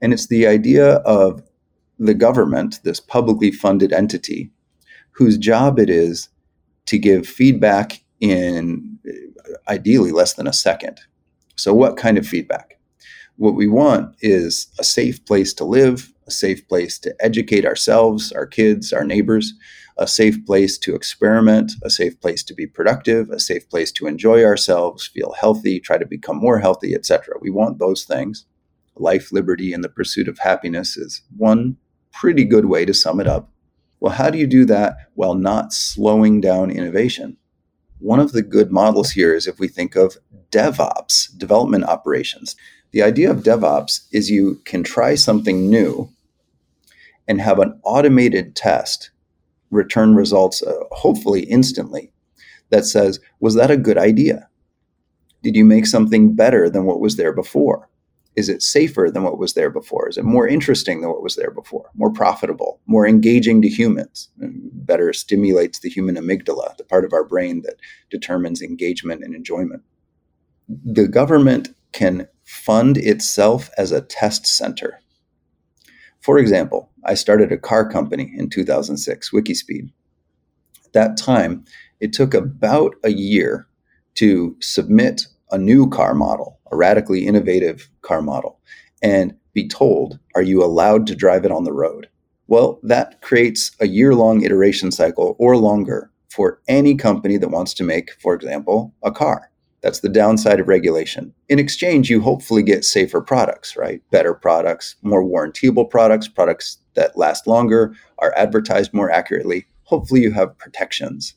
And 0.00 0.12
it's 0.12 0.26
the 0.26 0.46
idea 0.46 0.96
of 0.96 1.42
the 1.98 2.14
government, 2.14 2.80
this 2.84 3.00
publicly 3.00 3.50
funded 3.50 3.92
entity, 3.92 4.50
whose 5.12 5.38
job 5.38 5.78
it 5.78 5.88
is 5.88 6.28
to 6.86 6.98
give 6.98 7.26
feedback 7.26 8.02
in 8.20 8.98
ideally 9.68 10.12
less 10.12 10.34
than 10.34 10.46
a 10.46 10.52
second. 10.52 11.00
So, 11.56 11.74
what 11.74 11.96
kind 11.96 12.18
of 12.18 12.26
feedback? 12.26 12.78
What 13.36 13.54
we 13.54 13.66
want 13.66 14.14
is 14.20 14.68
a 14.78 14.84
safe 14.84 15.24
place 15.24 15.52
to 15.54 15.64
live, 15.64 16.12
a 16.26 16.30
safe 16.30 16.66
place 16.68 16.98
to 17.00 17.14
educate 17.20 17.64
ourselves, 17.64 18.32
our 18.32 18.46
kids, 18.46 18.92
our 18.92 19.04
neighbors, 19.04 19.54
a 19.96 20.06
safe 20.06 20.44
place 20.46 20.78
to 20.78 20.94
experiment, 20.94 21.72
a 21.82 21.90
safe 21.90 22.20
place 22.20 22.42
to 22.44 22.54
be 22.54 22.66
productive, 22.66 23.30
a 23.30 23.40
safe 23.40 23.68
place 23.68 23.92
to 23.92 24.06
enjoy 24.06 24.44
ourselves, 24.44 25.06
feel 25.06 25.32
healthy, 25.40 25.80
try 25.80 25.98
to 25.98 26.06
become 26.06 26.36
more 26.36 26.58
healthy, 26.58 26.94
etc. 26.94 27.34
We 27.40 27.50
want 27.50 27.78
those 27.78 28.04
things. 28.04 28.46
Life, 28.96 29.32
liberty, 29.32 29.72
and 29.72 29.82
the 29.82 29.88
pursuit 29.88 30.28
of 30.28 30.38
happiness 30.38 30.96
is 30.96 31.22
one 31.36 31.76
pretty 32.12 32.44
good 32.44 32.66
way 32.66 32.84
to 32.84 32.94
sum 32.94 33.20
it 33.20 33.26
up. 33.26 33.50
Well, 34.00 34.12
how 34.12 34.30
do 34.30 34.38
you 34.38 34.46
do 34.46 34.64
that 34.66 34.96
while 35.14 35.34
not 35.34 35.72
slowing 35.72 36.40
down 36.40 36.70
innovation? 36.70 37.36
One 38.02 38.18
of 38.18 38.32
the 38.32 38.42
good 38.42 38.72
models 38.72 39.12
here 39.12 39.32
is 39.32 39.46
if 39.46 39.60
we 39.60 39.68
think 39.68 39.94
of 39.94 40.16
DevOps, 40.50 41.38
development 41.38 41.84
operations. 41.84 42.56
The 42.90 43.00
idea 43.00 43.30
of 43.30 43.44
DevOps 43.44 44.08
is 44.10 44.28
you 44.28 44.60
can 44.64 44.82
try 44.82 45.14
something 45.14 45.70
new 45.70 46.10
and 47.28 47.40
have 47.40 47.60
an 47.60 47.78
automated 47.84 48.56
test 48.56 49.12
return 49.70 50.16
results, 50.16 50.64
uh, 50.64 50.74
hopefully 50.90 51.42
instantly, 51.44 52.12
that 52.70 52.86
says, 52.86 53.20
was 53.38 53.54
that 53.54 53.70
a 53.70 53.76
good 53.76 53.98
idea? 53.98 54.48
Did 55.44 55.54
you 55.54 55.64
make 55.64 55.86
something 55.86 56.34
better 56.34 56.68
than 56.68 56.84
what 56.84 57.00
was 57.00 57.16
there 57.16 57.32
before? 57.32 57.88
Is 58.34 58.48
it 58.48 58.62
safer 58.62 59.10
than 59.12 59.24
what 59.24 59.38
was 59.38 59.52
there 59.52 59.68
before? 59.68 60.08
Is 60.08 60.16
it 60.16 60.24
more 60.24 60.48
interesting 60.48 61.00
than 61.00 61.10
what 61.10 61.22
was 61.22 61.36
there 61.36 61.50
before? 61.50 61.90
More 61.94 62.10
profitable, 62.10 62.80
more 62.86 63.06
engaging 63.06 63.60
to 63.62 63.68
humans, 63.68 64.28
better 64.38 65.12
stimulates 65.12 65.80
the 65.80 65.90
human 65.90 66.16
amygdala, 66.16 66.76
the 66.76 66.84
part 66.84 67.04
of 67.04 67.12
our 67.12 67.24
brain 67.24 67.62
that 67.62 67.76
determines 68.10 68.62
engagement 68.62 69.22
and 69.22 69.34
enjoyment. 69.34 69.82
The 70.68 71.08
government 71.08 71.74
can 71.92 72.26
fund 72.44 72.96
itself 72.96 73.70
as 73.76 73.92
a 73.92 74.00
test 74.00 74.46
center. 74.46 75.00
For 76.20 76.38
example, 76.38 76.90
I 77.04 77.14
started 77.14 77.52
a 77.52 77.58
car 77.58 77.88
company 77.88 78.32
in 78.36 78.48
2006, 78.48 79.30
Wikispeed. 79.30 79.90
At 80.86 80.92
that 80.92 81.16
time, 81.16 81.64
it 82.00 82.12
took 82.12 82.32
about 82.32 82.94
a 83.04 83.10
year 83.10 83.66
to 84.14 84.56
submit 84.60 85.26
a 85.50 85.58
new 85.58 85.88
car 85.88 86.14
model, 86.14 86.58
a 86.72 86.76
radically 86.76 87.26
innovative 87.26 87.88
car 88.00 88.22
model, 88.22 88.58
and 89.02 89.34
be 89.52 89.68
told, 89.68 90.18
are 90.34 90.42
you 90.42 90.64
allowed 90.64 91.06
to 91.06 91.14
drive 91.14 91.44
it 91.44 91.52
on 91.52 91.64
the 91.64 91.72
road? 91.72 92.08
Well, 92.48 92.80
that 92.82 93.20
creates 93.20 93.70
a 93.80 93.86
year 93.86 94.14
long 94.14 94.42
iteration 94.42 94.90
cycle 94.90 95.36
or 95.38 95.56
longer 95.56 96.10
for 96.30 96.60
any 96.66 96.94
company 96.94 97.36
that 97.36 97.50
wants 97.50 97.74
to 97.74 97.84
make, 97.84 98.10
for 98.20 98.34
example, 98.34 98.94
a 99.02 99.12
car. 99.12 99.50
That's 99.82 100.00
the 100.00 100.08
downside 100.08 100.60
of 100.60 100.68
regulation. 100.68 101.34
In 101.48 101.58
exchange, 101.58 102.08
you 102.08 102.20
hopefully 102.20 102.62
get 102.62 102.84
safer 102.84 103.20
products, 103.20 103.76
right? 103.76 104.00
Better 104.10 104.32
products, 104.32 104.96
more 105.02 105.24
warrantable 105.24 105.90
products, 105.90 106.28
products 106.28 106.78
that 106.94 107.18
last 107.18 107.46
longer, 107.46 107.94
are 108.18 108.32
advertised 108.36 108.94
more 108.94 109.10
accurately. 109.10 109.66
Hopefully, 109.84 110.22
you 110.22 110.30
have 110.30 110.56
protections. 110.56 111.34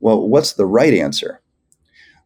Well, 0.00 0.28
what's 0.28 0.52
the 0.52 0.66
right 0.66 0.94
answer? 0.94 1.42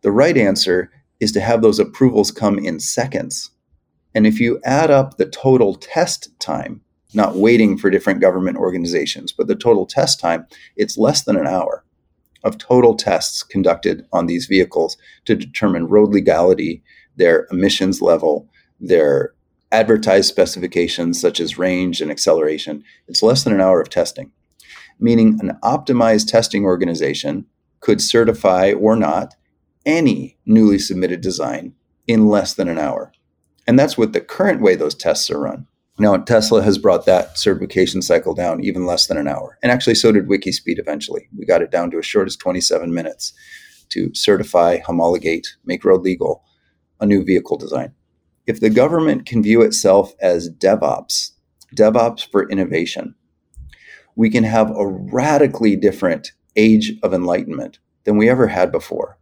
The 0.03 0.13
right 0.13 0.37
answer 0.37 0.91
is 1.23 1.31
to 1.31 1.41
have 1.41 1.63
those 1.63 1.79
approvals 1.79 2.33
come 2.33 2.59
in 2.59 2.81
seconds. 2.81 3.53
And 4.13 4.27
if 4.27 4.41
you 4.41 4.61
add 4.65 4.91
up 4.91 5.17
the 5.17 5.25
total 5.25 5.77
test 5.77 6.29
time, 6.41 6.81
not 7.15 7.37
waiting 7.37 7.79
for 7.79 7.91
different 7.91 8.21
government 8.21 8.57
organizations, 8.57 9.31
but 9.31 9.47
the 9.47 9.55
total 9.55 9.87
test 9.87 10.19
time, 10.19 10.45
it's 10.75 10.99
less 10.99 11.23
than 11.23 11.37
an 11.37 11.47
hour 11.47 11.85
of 12.43 12.59
total 12.59 12.97
tests 12.97 13.45
conducted 13.45 14.05
on 14.13 14.27
these 14.27 14.47
vehicles 14.47 14.97
to 15.25 15.37
determine 15.37 15.87
road 15.87 16.13
legality, 16.13 16.83
their 17.15 17.47
emissions 17.53 18.03
level, 18.03 18.49
their 18.81 19.33
advertised 19.71 20.29
specifications 20.29 21.21
such 21.21 21.39
as 21.39 21.57
range 21.57 22.01
and 22.01 22.11
acceleration. 22.11 22.83
It's 23.07 23.23
less 23.23 23.45
than 23.45 23.53
an 23.53 23.61
hour 23.61 23.81
of 23.81 23.91
testing, 23.91 24.33
meaning 24.99 25.39
an 25.41 25.57
optimized 25.63 26.33
testing 26.33 26.65
organization 26.65 27.47
could 27.79 28.01
certify 28.01 28.73
or 28.73 28.97
not 28.97 29.37
any 29.85 30.39
newly 30.47 30.79
submitted 30.79 31.21
design 31.21 31.75
in 32.07 32.27
less 32.27 32.55
than 32.55 32.69
an 32.69 32.79
hour. 32.79 33.13
And 33.67 33.79
that's 33.79 33.97
what 33.97 34.13
the 34.13 34.21
current 34.21 34.61
way 34.61 34.75
those 34.75 34.95
tests 34.95 35.31
are 35.31 35.41
run. 35.41 35.67
Now, 35.99 36.17
Tesla 36.17 36.63
has 36.63 36.79
brought 36.79 37.07
that 37.07 37.39
certification 37.39 38.03
cycle 38.03 38.35
down 38.35 38.65
even 38.65 38.87
less 38.87 39.07
than 39.07 39.19
an 39.19 39.29
hour. 39.29 39.59
And 39.63 39.71
actually, 39.71 39.95
so 39.95 40.11
did 40.11 40.27
Wikispeed 40.27 40.79
eventually. 40.79 41.29
We 41.37 41.45
got 41.45 41.63
it 41.63 41.71
down 41.71 41.91
to 41.91 41.99
as 41.99 42.07
short 42.07 42.27
as 42.27 42.37
27 42.37 42.93
minutes 42.93 43.35
to 43.91 44.11
certify, 44.15 44.79
homologate, 44.79 45.55
make 45.65 45.85
road 45.85 46.03
legal 46.03 46.43
a 47.01 47.07
new 47.07 47.23
vehicle 47.25 47.57
design. 47.57 47.93
If 48.47 48.61
the 48.61 48.71
government 48.71 49.27
can 49.27 49.43
view 49.43 49.61
itself 49.63 50.15
as 50.21 50.51
DevOps, 50.51 51.33
DevOps 51.77 52.27
for 52.31 52.49
innovation, 52.49 53.15
we 54.17 54.31
can 54.31 54.45
have 54.45 54.71
a 54.71 54.87
radically 54.87 55.77
different 55.77 56.33
age 56.57 56.95
of 57.03 57.15
enlightenment 57.15 57.79
than 58.05 58.17
we 58.17 58.29
ever 58.29 58.47
had 58.47 58.73
before. 58.73 59.19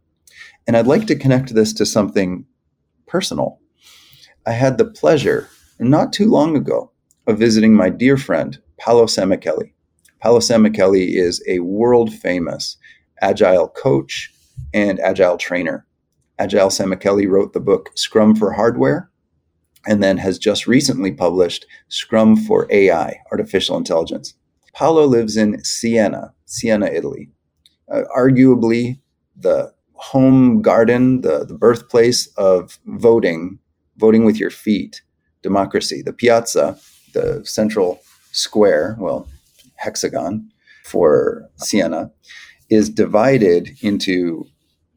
And 0.67 0.77
I'd 0.77 0.87
like 0.87 1.07
to 1.07 1.15
connect 1.15 1.53
this 1.53 1.73
to 1.73 1.85
something 1.85 2.45
personal. 3.07 3.59
I 4.45 4.51
had 4.51 4.77
the 4.77 4.85
pleasure, 4.85 5.49
not 5.79 6.13
too 6.13 6.29
long 6.29 6.55
ago, 6.55 6.91
of 7.27 7.37
visiting 7.37 7.73
my 7.73 7.89
dear 7.89 8.17
friend, 8.17 8.59
Paolo 8.77 9.05
Sammicheli. 9.05 9.73
Paolo 10.19 10.39
Sammicheli 10.39 11.15
is 11.15 11.43
a 11.47 11.59
world 11.59 12.13
famous 12.13 12.77
agile 13.21 13.67
coach 13.67 14.31
and 14.73 14.99
agile 14.99 15.37
trainer. 15.37 15.85
Agile 16.39 16.69
Sammicheli 16.69 17.27
wrote 17.27 17.53
the 17.53 17.59
book 17.59 17.91
Scrum 17.95 18.35
for 18.35 18.51
Hardware, 18.53 19.09
and 19.85 20.01
then 20.01 20.17
has 20.17 20.37
just 20.37 20.67
recently 20.67 21.11
published 21.11 21.65
Scrum 21.89 22.35
for 22.35 22.67
AI, 22.71 23.19
Artificial 23.31 23.77
Intelligence. 23.77 24.33
Paolo 24.73 25.05
lives 25.05 25.37
in 25.37 25.63
Siena, 25.63 26.33
Siena, 26.45 26.87
Italy. 26.87 27.29
Uh, 27.91 28.03
arguably 28.15 28.99
the 29.35 29.73
home 30.01 30.63
garden, 30.63 31.21
the, 31.21 31.45
the 31.45 31.53
birthplace 31.53 32.25
of 32.35 32.79
voting, 32.87 33.59
voting 33.97 34.25
with 34.25 34.37
your 34.37 34.49
feet, 34.49 35.03
democracy. 35.43 36.01
The 36.01 36.11
piazza, 36.11 36.75
the 37.13 37.45
central 37.45 38.01
square, 38.31 38.97
well, 38.99 39.27
hexagon 39.75 40.49
for 40.83 41.47
Siena, 41.57 42.11
is 42.69 42.89
divided 42.89 43.77
into 43.81 44.47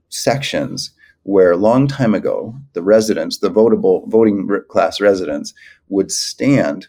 sections 0.09 0.91
where 1.25 1.57
long 1.57 1.87
time 1.87 2.15
ago 2.15 2.55
the 2.73 2.83
residents, 2.83 3.39
the 3.39 3.51
votable 3.51 4.09
voting 4.09 4.49
class 4.71 5.03
residents, 5.03 5.53
would 5.89 6.11
stand 6.11 6.87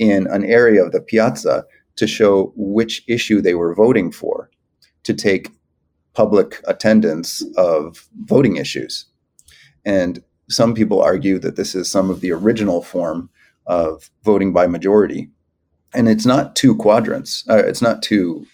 in 0.00 0.26
an 0.26 0.44
area 0.44 0.84
of 0.84 0.90
the 0.90 1.00
piazza 1.00 1.64
to 1.94 2.06
show 2.08 2.52
which 2.56 3.04
issue 3.06 3.40
they 3.40 3.54
were 3.54 3.74
voting 3.76 4.10
for, 4.10 4.50
to 5.04 5.14
take 5.14 5.50
public 6.14 6.60
attendance 6.66 7.42
of 7.56 8.08
voting 8.24 8.56
issues. 8.56 9.06
And 9.84 10.22
some 10.48 10.74
people 10.74 11.02
argue 11.02 11.38
that 11.40 11.56
this 11.56 11.74
is 11.74 11.90
some 11.90 12.10
of 12.10 12.20
the 12.20 12.32
original 12.32 12.82
form 12.82 13.30
of 13.66 14.10
voting 14.22 14.52
by 14.52 14.66
majority. 14.66 15.30
And 15.94 16.08
it's 16.08 16.26
not 16.26 16.56
two 16.56 16.76
quadrants, 16.76 17.44
uh, 17.48 17.62
it's 17.64 17.82
not 17.82 18.02
two 18.02 18.46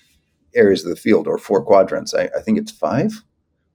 areas 0.55 0.85
of 0.85 0.91
the 0.91 0.97
field 0.97 1.27
or 1.27 1.39
four 1.39 1.65
quadrants. 1.65 2.15
I, 2.15 2.29
I 2.37 2.41
think 2.41 2.59
it's 2.59 2.73
five, 2.73 3.23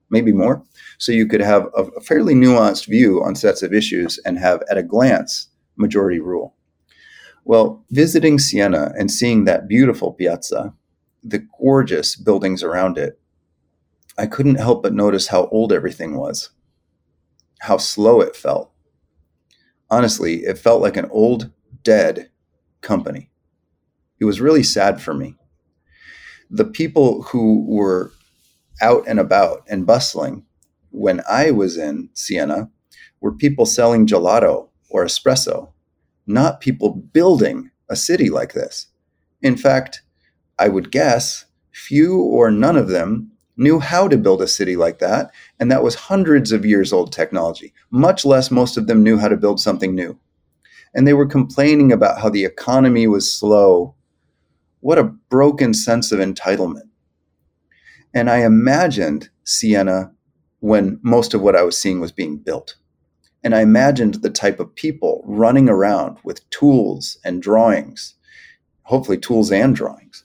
maybe 0.09 0.31
more. 0.31 0.63
So 0.97 1.11
you 1.11 1.27
could 1.27 1.41
have 1.41 1.67
a, 1.75 1.83
a 1.83 2.01
fairly 2.01 2.33
nuanced 2.35 2.87
view 2.87 3.23
on 3.23 3.35
sets 3.35 3.63
of 3.63 3.73
issues 3.73 4.19
and 4.25 4.37
have, 4.39 4.61
at 4.69 4.77
a 4.77 4.83
glance, 4.83 5.47
majority 5.77 6.19
rule. 6.19 6.53
Well, 7.43 7.83
visiting 7.91 8.39
Siena 8.39 8.93
and 8.97 9.11
seeing 9.11 9.45
that 9.45 9.67
beautiful 9.67 10.13
piazza, 10.13 10.73
the 11.23 11.45
gorgeous 11.59 12.15
buildings 12.15 12.63
around 12.63 12.97
it, 12.97 13.19
I 14.17 14.28
couldn't 14.28 14.56
help 14.56 14.84
but 14.84 14.93
notice 14.93 15.28
how 15.28 15.47
old 15.47 15.73
everything 15.73 16.15
was, 16.17 16.49
how 17.60 17.78
slow 17.78 18.21
it 18.21 18.36
felt. 18.36 18.71
Honestly, 19.89 20.43
it 20.45 20.58
felt 20.58 20.82
like 20.82 20.97
an 20.97 21.10
old, 21.12 21.51
dead 21.84 22.30
company. 22.82 23.30
It 24.19 24.25
was 24.25 24.41
really 24.41 24.63
sad 24.63 25.01
for 25.01 25.13
me. 25.13 25.36
The 26.49 26.65
people 26.65 27.23
who 27.23 27.65
were 27.67 28.12
out 28.82 29.04
and 29.08 29.19
about 29.19 29.63
and 29.67 29.86
bustling 29.86 30.45
when 30.91 31.21
I 31.30 31.51
was 31.51 31.78
in 31.78 32.10
Siena 32.13 32.69
were 33.19 33.34
people 33.34 33.65
selling 33.65 34.08
gelato 34.08 34.69
or 34.89 35.04
espresso, 35.04 35.71
not 36.25 36.62
people 36.62 36.91
building 36.91 37.71
a 37.89 37.95
city 37.95 38.30
like 38.30 38.54
this. 38.54 38.88
In 39.41 39.58
fact, 39.58 40.01
I 40.58 40.69
would 40.69 40.91
guess 40.91 41.45
few 41.71 42.21
or 42.21 42.49
none 42.49 42.78
of 42.78 42.88
them 42.88 43.32
knew 43.57 43.79
how 43.79 44.07
to 44.07 44.17
build 44.17 44.41
a 44.41 44.47
city 44.47 44.75
like 44.75 44.99
that. 44.99 45.31
And 45.59 45.71
that 45.71 45.83
was 45.83 45.95
hundreds 45.95 46.51
of 46.51 46.65
years 46.65 46.91
old 46.91 47.11
technology, 47.11 47.73
much 47.89 48.25
less 48.25 48.51
most 48.51 48.77
of 48.77 48.87
them 48.87 49.03
knew 49.03 49.17
how 49.17 49.27
to 49.27 49.37
build 49.37 49.59
something 49.59 49.95
new. 49.95 50.19
And 50.93 51.07
they 51.07 51.13
were 51.13 51.25
complaining 51.25 51.91
about 51.91 52.21
how 52.21 52.29
the 52.29 52.45
economy 52.45 53.07
was 53.07 53.33
slow. 53.33 53.95
What 54.79 54.97
a 54.97 55.03
broken 55.03 55.73
sense 55.73 56.11
of 56.11 56.19
entitlement. 56.19 56.89
And 58.13 58.29
I 58.29 58.45
imagined 58.45 59.29
Siena 59.43 60.11
when 60.59 60.99
most 61.03 61.33
of 61.33 61.41
what 61.41 61.55
I 61.55 61.63
was 61.63 61.79
seeing 61.79 61.99
was 61.99 62.11
being 62.11 62.37
built. 62.37 62.75
And 63.43 63.53
I 63.53 63.61
imagined 63.61 64.15
the 64.15 64.29
type 64.29 64.59
of 64.59 64.73
people 64.73 65.21
running 65.25 65.69
around 65.69 66.17
with 66.23 66.49
tools 66.49 67.17
and 67.23 67.41
drawings, 67.41 68.15
hopefully, 68.83 69.17
tools 69.17 69.51
and 69.51 69.75
drawings, 69.75 70.23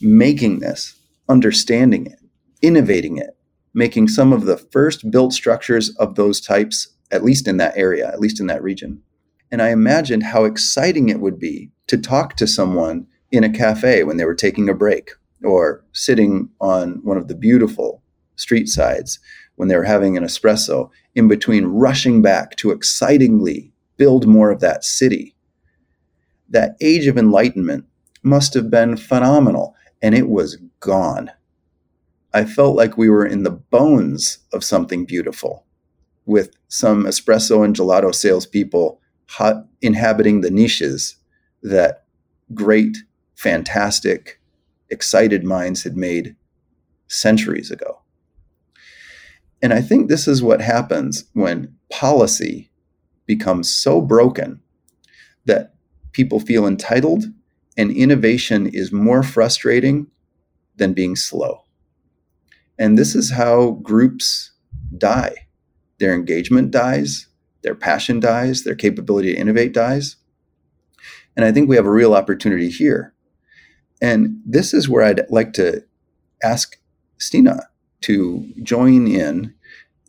making 0.00 0.58
this 0.58 0.96
understanding 1.28 2.06
it, 2.06 2.18
innovating 2.60 3.18
it, 3.18 3.36
making 3.74 4.08
some 4.08 4.32
of 4.32 4.44
the 4.44 4.56
first 4.56 5.10
built 5.10 5.32
structures 5.32 5.90
of 5.96 6.14
those 6.14 6.40
types, 6.40 6.88
at 7.10 7.24
least 7.24 7.48
in 7.48 7.56
that 7.58 7.76
area, 7.76 8.08
at 8.08 8.20
least 8.20 8.40
in 8.40 8.46
that 8.46 8.62
region. 8.62 9.02
And 9.50 9.60
I 9.60 9.70
imagined 9.70 10.22
how 10.22 10.44
exciting 10.44 11.08
it 11.08 11.20
would 11.20 11.38
be 11.38 11.70
to 11.88 11.98
talk 11.98 12.36
to 12.36 12.46
someone 12.46 13.06
in 13.30 13.44
a 13.44 13.50
cafe 13.50 14.04
when 14.04 14.16
they 14.16 14.24
were 14.24 14.34
taking 14.34 14.68
a 14.68 14.74
break 14.74 15.10
or 15.42 15.84
sitting 15.92 16.48
on 16.60 17.00
one 17.02 17.16
of 17.16 17.28
the 17.28 17.34
beautiful 17.34 18.02
street 18.36 18.68
sides 18.68 19.18
when 19.56 19.68
they 19.68 19.76
were 19.76 19.84
having 19.84 20.16
an 20.16 20.24
espresso 20.24 20.90
in 21.14 21.28
between 21.28 21.66
rushing 21.66 22.22
back 22.22 22.56
to 22.56 22.70
excitingly 22.70 23.72
build 23.96 24.26
more 24.26 24.50
of 24.50 24.60
that 24.60 24.84
city. 24.84 25.34
That 26.48 26.76
age 26.80 27.06
of 27.06 27.18
enlightenment 27.18 27.84
must 28.22 28.54
have 28.54 28.70
been 28.70 28.96
phenomenal 28.96 29.74
and 30.00 30.14
it 30.14 30.28
was 30.28 30.58
gone. 30.82 31.30
I 32.34 32.44
felt 32.44 32.76
like 32.76 32.98
we 32.98 33.08
were 33.08 33.24
in 33.24 33.44
the 33.44 33.50
bones 33.50 34.38
of 34.52 34.64
something 34.64 35.06
beautiful 35.06 35.64
with 36.26 36.54
some 36.68 37.04
espresso 37.04 37.64
and 37.64 37.74
gelato 37.74 38.14
salespeople 38.14 39.00
hot, 39.28 39.66
inhabiting 39.80 40.40
the 40.42 40.50
niches 40.50 41.16
that 41.62 42.04
great, 42.52 42.98
fantastic, 43.34 44.40
excited 44.90 45.44
minds 45.44 45.84
had 45.84 45.96
made 45.96 46.36
centuries 47.08 47.70
ago. 47.70 48.00
And 49.62 49.72
I 49.72 49.80
think 49.80 50.08
this 50.08 50.26
is 50.26 50.42
what 50.42 50.60
happens 50.60 51.24
when 51.34 51.74
policy 51.90 52.70
becomes 53.26 53.72
so 53.72 54.00
broken 54.00 54.60
that 55.44 55.74
people 56.12 56.40
feel 56.40 56.66
entitled 56.66 57.24
and 57.76 57.90
innovation 57.90 58.66
is 58.66 58.92
more 58.92 59.22
frustrating 59.22 60.08
than 60.76 60.92
being 60.92 61.16
slow. 61.16 61.64
And 62.78 62.98
this 62.98 63.14
is 63.14 63.30
how 63.30 63.72
groups 63.82 64.52
die. 64.96 65.46
Their 65.98 66.14
engagement 66.14 66.70
dies, 66.70 67.28
their 67.62 67.74
passion 67.74 68.18
dies, 68.20 68.64
their 68.64 68.74
capability 68.74 69.32
to 69.32 69.38
innovate 69.38 69.72
dies. 69.72 70.16
And 71.36 71.44
I 71.44 71.52
think 71.52 71.68
we 71.68 71.76
have 71.76 71.86
a 71.86 71.90
real 71.90 72.14
opportunity 72.14 72.68
here. 72.68 73.14
And 74.00 74.40
this 74.44 74.74
is 74.74 74.88
where 74.88 75.04
I'd 75.04 75.30
like 75.30 75.52
to 75.54 75.84
ask 76.42 76.76
Stina 77.18 77.68
to 78.02 78.52
join 78.62 79.06
in 79.06 79.54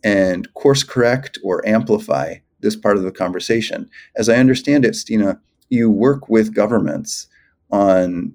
and 0.02 0.52
course 0.54 0.82
correct 0.82 1.38
or 1.44 1.66
amplify 1.66 2.36
this 2.60 2.74
part 2.74 2.96
of 2.96 3.04
the 3.04 3.12
conversation. 3.12 3.88
As 4.16 4.28
I 4.28 4.36
understand 4.36 4.84
it, 4.84 4.96
Stina, 4.96 5.40
you 5.70 5.90
work 5.90 6.28
with 6.28 6.54
governments 6.54 7.28
on 7.70 8.34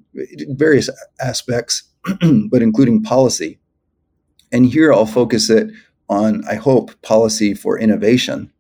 various 0.49 0.89
aspects, 1.19 1.83
but 2.49 2.61
including 2.61 3.03
policy. 3.03 3.59
And 4.51 4.65
here 4.65 4.93
I'll 4.93 5.05
focus 5.05 5.49
it 5.49 5.69
on, 6.09 6.43
I 6.47 6.55
hope, 6.55 6.99
policy 7.01 7.53
for 7.53 7.77
innovation. 7.77 8.51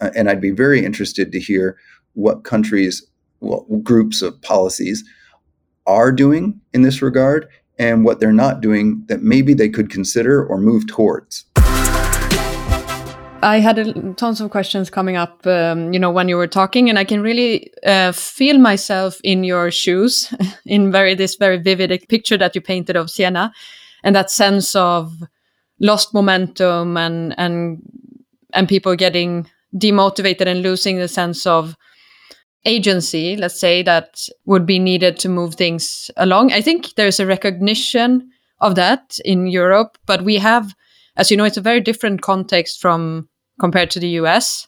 Uh, 0.00 0.10
and 0.14 0.28
I'd 0.28 0.40
be 0.40 0.50
very 0.50 0.84
interested 0.84 1.32
to 1.32 1.40
hear 1.40 1.78
what 2.14 2.44
countries, 2.44 3.06
well, 3.40 3.66
groups 3.82 4.22
of 4.22 4.40
policies 4.42 5.04
are 5.86 6.12
doing 6.12 6.60
in 6.72 6.82
this 6.82 7.02
regard 7.02 7.48
and 7.78 8.04
what 8.04 8.20
they're 8.20 8.32
not 8.32 8.60
doing 8.60 9.02
that 9.08 9.22
maybe 9.22 9.54
they 9.54 9.68
could 9.68 9.90
consider 9.90 10.44
or 10.44 10.58
move 10.58 10.86
towards. 10.86 11.44
I 13.44 13.60
had 13.60 13.78
a, 13.78 14.12
tons 14.14 14.40
of 14.40 14.50
questions 14.50 14.88
coming 14.88 15.16
up, 15.16 15.46
um, 15.46 15.92
you 15.92 15.98
know, 15.98 16.10
when 16.10 16.28
you 16.30 16.36
were 16.36 16.46
talking, 16.46 16.88
and 16.88 16.98
I 16.98 17.04
can 17.04 17.20
really 17.20 17.70
uh, 17.84 18.12
feel 18.12 18.56
myself 18.58 19.20
in 19.22 19.44
your 19.44 19.70
shoes, 19.70 20.32
in 20.64 20.90
very 20.90 21.14
this 21.14 21.36
very 21.36 21.58
vivid 21.58 22.08
picture 22.08 22.38
that 22.38 22.54
you 22.54 22.62
painted 22.62 22.96
of 22.96 23.10
Siena, 23.10 23.52
and 24.02 24.16
that 24.16 24.30
sense 24.30 24.74
of 24.74 25.12
lost 25.78 26.14
momentum 26.14 26.96
and 26.96 27.34
and 27.38 27.82
and 28.54 28.66
people 28.66 28.96
getting 28.96 29.46
demotivated 29.76 30.46
and 30.46 30.62
losing 30.62 30.96
the 30.96 31.08
sense 31.08 31.46
of 31.46 31.76
agency, 32.64 33.36
let's 33.36 33.60
say, 33.60 33.82
that 33.82 34.26
would 34.46 34.64
be 34.64 34.78
needed 34.78 35.18
to 35.18 35.28
move 35.28 35.54
things 35.54 36.10
along. 36.16 36.50
I 36.52 36.62
think 36.62 36.94
there's 36.94 37.20
a 37.20 37.26
recognition 37.26 38.30
of 38.60 38.74
that 38.76 39.18
in 39.22 39.48
Europe, 39.48 39.98
but 40.06 40.22
we 40.22 40.36
have, 40.36 40.74
as 41.16 41.30
you 41.30 41.36
know, 41.36 41.44
it's 41.44 41.58
a 41.58 41.60
very 41.60 41.82
different 41.82 42.22
context 42.22 42.80
from 42.80 43.28
compared 43.58 43.90
to 43.92 44.00
the 44.00 44.08
US. 44.20 44.66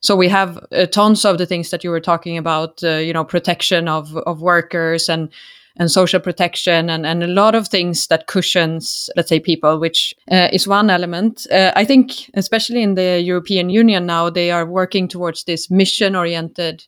So 0.00 0.16
we 0.16 0.28
have 0.28 0.58
uh, 0.72 0.86
tons 0.86 1.24
of 1.24 1.38
the 1.38 1.46
things 1.46 1.70
that 1.70 1.84
you 1.84 1.90
were 1.90 2.00
talking 2.00 2.38
about, 2.38 2.82
uh, 2.82 2.96
you 2.96 3.12
know, 3.12 3.24
protection 3.24 3.86
of, 3.88 4.16
of 4.16 4.40
workers 4.40 5.08
and 5.08 5.30
and 5.76 5.90
social 5.90 6.20
protection 6.20 6.90
and, 6.90 7.06
and 7.06 7.22
a 7.22 7.28
lot 7.28 7.54
of 7.54 7.68
things 7.68 8.08
that 8.08 8.26
cushions, 8.26 9.08
let's 9.16 9.28
say, 9.28 9.40
people, 9.40 9.78
which 9.78 10.14
uh, 10.30 10.48
is 10.52 10.66
one 10.66 10.90
element. 10.90 11.46
Uh, 11.50 11.72
I 11.76 11.84
think, 11.84 12.28
especially 12.34 12.82
in 12.82 12.96
the 12.96 13.20
European 13.20 13.70
Union 13.70 14.04
now, 14.04 14.30
they 14.30 14.50
are 14.50 14.66
working 14.66 15.08
towards 15.08 15.44
this 15.44 15.70
mission 15.70 16.16
oriented 16.16 16.84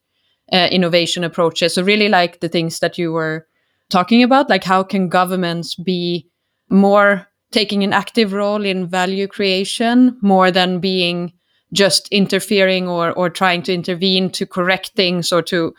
uh, 0.52 0.68
innovation 0.70 1.24
approaches. 1.24 1.74
So, 1.74 1.82
really 1.82 2.08
like 2.08 2.40
the 2.40 2.48
things 2.48 2.80
that 2.80 2.98
you 2.98 3.12
were 3.12 3.46
talking 3.88 4.22
about, 4.22 4.50
like 4.50 4.64
how 4.64 4.82
can 4.82 5.08
governments 5.08 5.74
be 5.74 6.28
more 6.68 7.26
taking 7.52 7.82
an 7.84 7.92
active 7.92 8.32
role 8.32 8.64
in 8.64 8.86
value 8.86 9.26
creation 9.26 10.16
more 10.20 10.50
than 10.50 10.80
being 10.80 11.32
just 11.72 12.08
interfering 12.08 12.88
or 12.88 13.12
or 13.12 13.30
trying 13.30 13.62
to 13.62 13.72
intervene 13.72 14.30
to 14.30 14.46
correct 14.46 14.90
things 14.96 15.32
or 15.32 15.42
to 15.42 15.74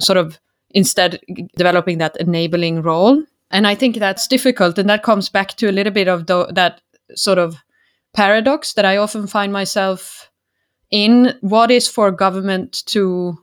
sort 0.00 0.18
of 0.18 0.38
instead 0.70 1.20
developing 1.56 1.98
that 1.98 2.16
enabling 2.20 2.82
role. 2.82 3.22
And 3.50 3.66
i 3.66 3.74
think 3.74 3.96
that's 3.96 4.26
difficult 4.26 4.78
and 4.78 4.88
that 4.90 5.02
comes 5.02 5.28
back 5.28 5.54
to 5.56 5.70
a 5.70 5.72
little 5.72 5.92
bit 5.92 6.08
of 6.08 6.26
the, 6.26 6.46
that 6.46 6.80
sort 7.14 7.38
of 7.38 7.56
paradox 8.12 8.72
that 8.74 8.84
i 8.84 8.96
often 8.96 9.26
find 9.26 9.52
myself 9.52 10.30
in. 10.90 11.36
What 11.40 11.70
is 11.70 11.88
for 11.88 12.10
government 12.10 12.82
to 12.86 13.38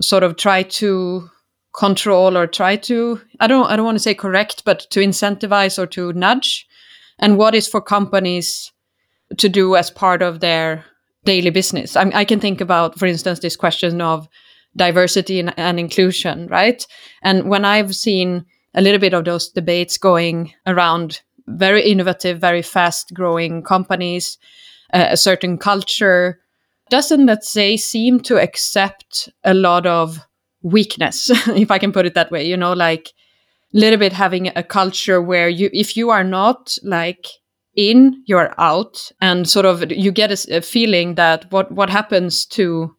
sort 0.00 0.22
of 0.22 0.36
try 0.36 0.62
to 0.62 1.30
control 1.74 2.36
or 2.36 2.46
try 2.46 2.76
to 2.76 3.20
i 3.40 3.46
don't 3.46 3.66
i 3.70 3.76
don't 3.76 3.86
want 3.86 3.94
to 3.94 4.02
say 4.02 4.14
correct 4.14 4.62
but 4.64 4.80
to 4.90 5.00
incentivize 5.00 5.78
or 5.78 5.86
to 5.86 6.12
nudge 6.12 6.66
and 7.22 7.38
what 7.38 7.54
is 7.54 7.68
for 7.68 7.80
companies 7.80 8.70
to 9.38 9.48
do 9.48 9.76
as 9.76 9.90
part 9.90 10.20
of 10.20 10.40
their 10.40 10.84
daily 11.24 11.50
business. 11.50 11.96
I, 11.96 12.10
I 12.12 12.24
can 12.26 12.40
think 12.40 12.60
about 12.60 12.98
for 12.98 13.06
instance 13.06 13.38
this 13.38 13.56
question 13.56 14.02
of 14.02 14.28
diversity 14.76 15.38
and, 15.38 15.54
and 15.56 15.78
inclusion 15.78 16.48
right? 16.48 16.86
And 17.22 17.48
when 17.48 17.64
i've 17.64 17.94
seen 17.94 18.44
a 18.74 18.82
little 18.82 18.98
bit 18.98 19.14
of 19.14 19.24
those 19.24 19.48
debates 19.48 19.98
going 19.98 20.52
around 20.66 21.20
very 21.46 21.82
innovative 21.82 22.40
very 22.40 22.62
fast 22.62 23.12
growing 23.14 23.62
companies 23.62 24.38
uh, 24.92 25.08
a 25.10 25.16
certain 25.16 25.58
culture 25.58 26.40
doesn't 26.90 27.26
that 27.26 27.44
say 27.44 27.76
seem 27.76 28.20
to 28.20 28.40
accept 28.40 29.28
a 29.44 29.54
lot 29.54 29.86
of 29.86 30.20
weakness 30.62 31.30
if 31.48 31.70
i 31.70 31.78
can 31.78 31.92
put 31.92 32.06
it 32.06 32.14
that 32.14 32.30
way 32.30 32.46
you 32.46 32.56
know 32.56 32.72
like 32.72 33.12
little 33.72 33.98
bit 33.98 34.12
having 34.12 34.48
a 34.54 34.62
culture 34.62 35.20
where 35.20 35.48
you 35.48 35.70
if 35.72 35.96
you 35.96 36.10
are 36.10 36.24
not 36.24 36.76
like 36.82 37.26
in 37.74 38.22
you're 38.26 38.54
out. 38.58 39.10
And 39.20 39.48
sort 39.48 39.66
of 39.66 39.90
you 39.90 40.12
get 40.12 40.30
a, 40.30 40.56
a 40.56 40.60
feeling 40.60 41.14
that 41.14 41.50
what 41.50 41.72
what 41.72 41.90
happens 41.90 42.44
to 42.46 42.94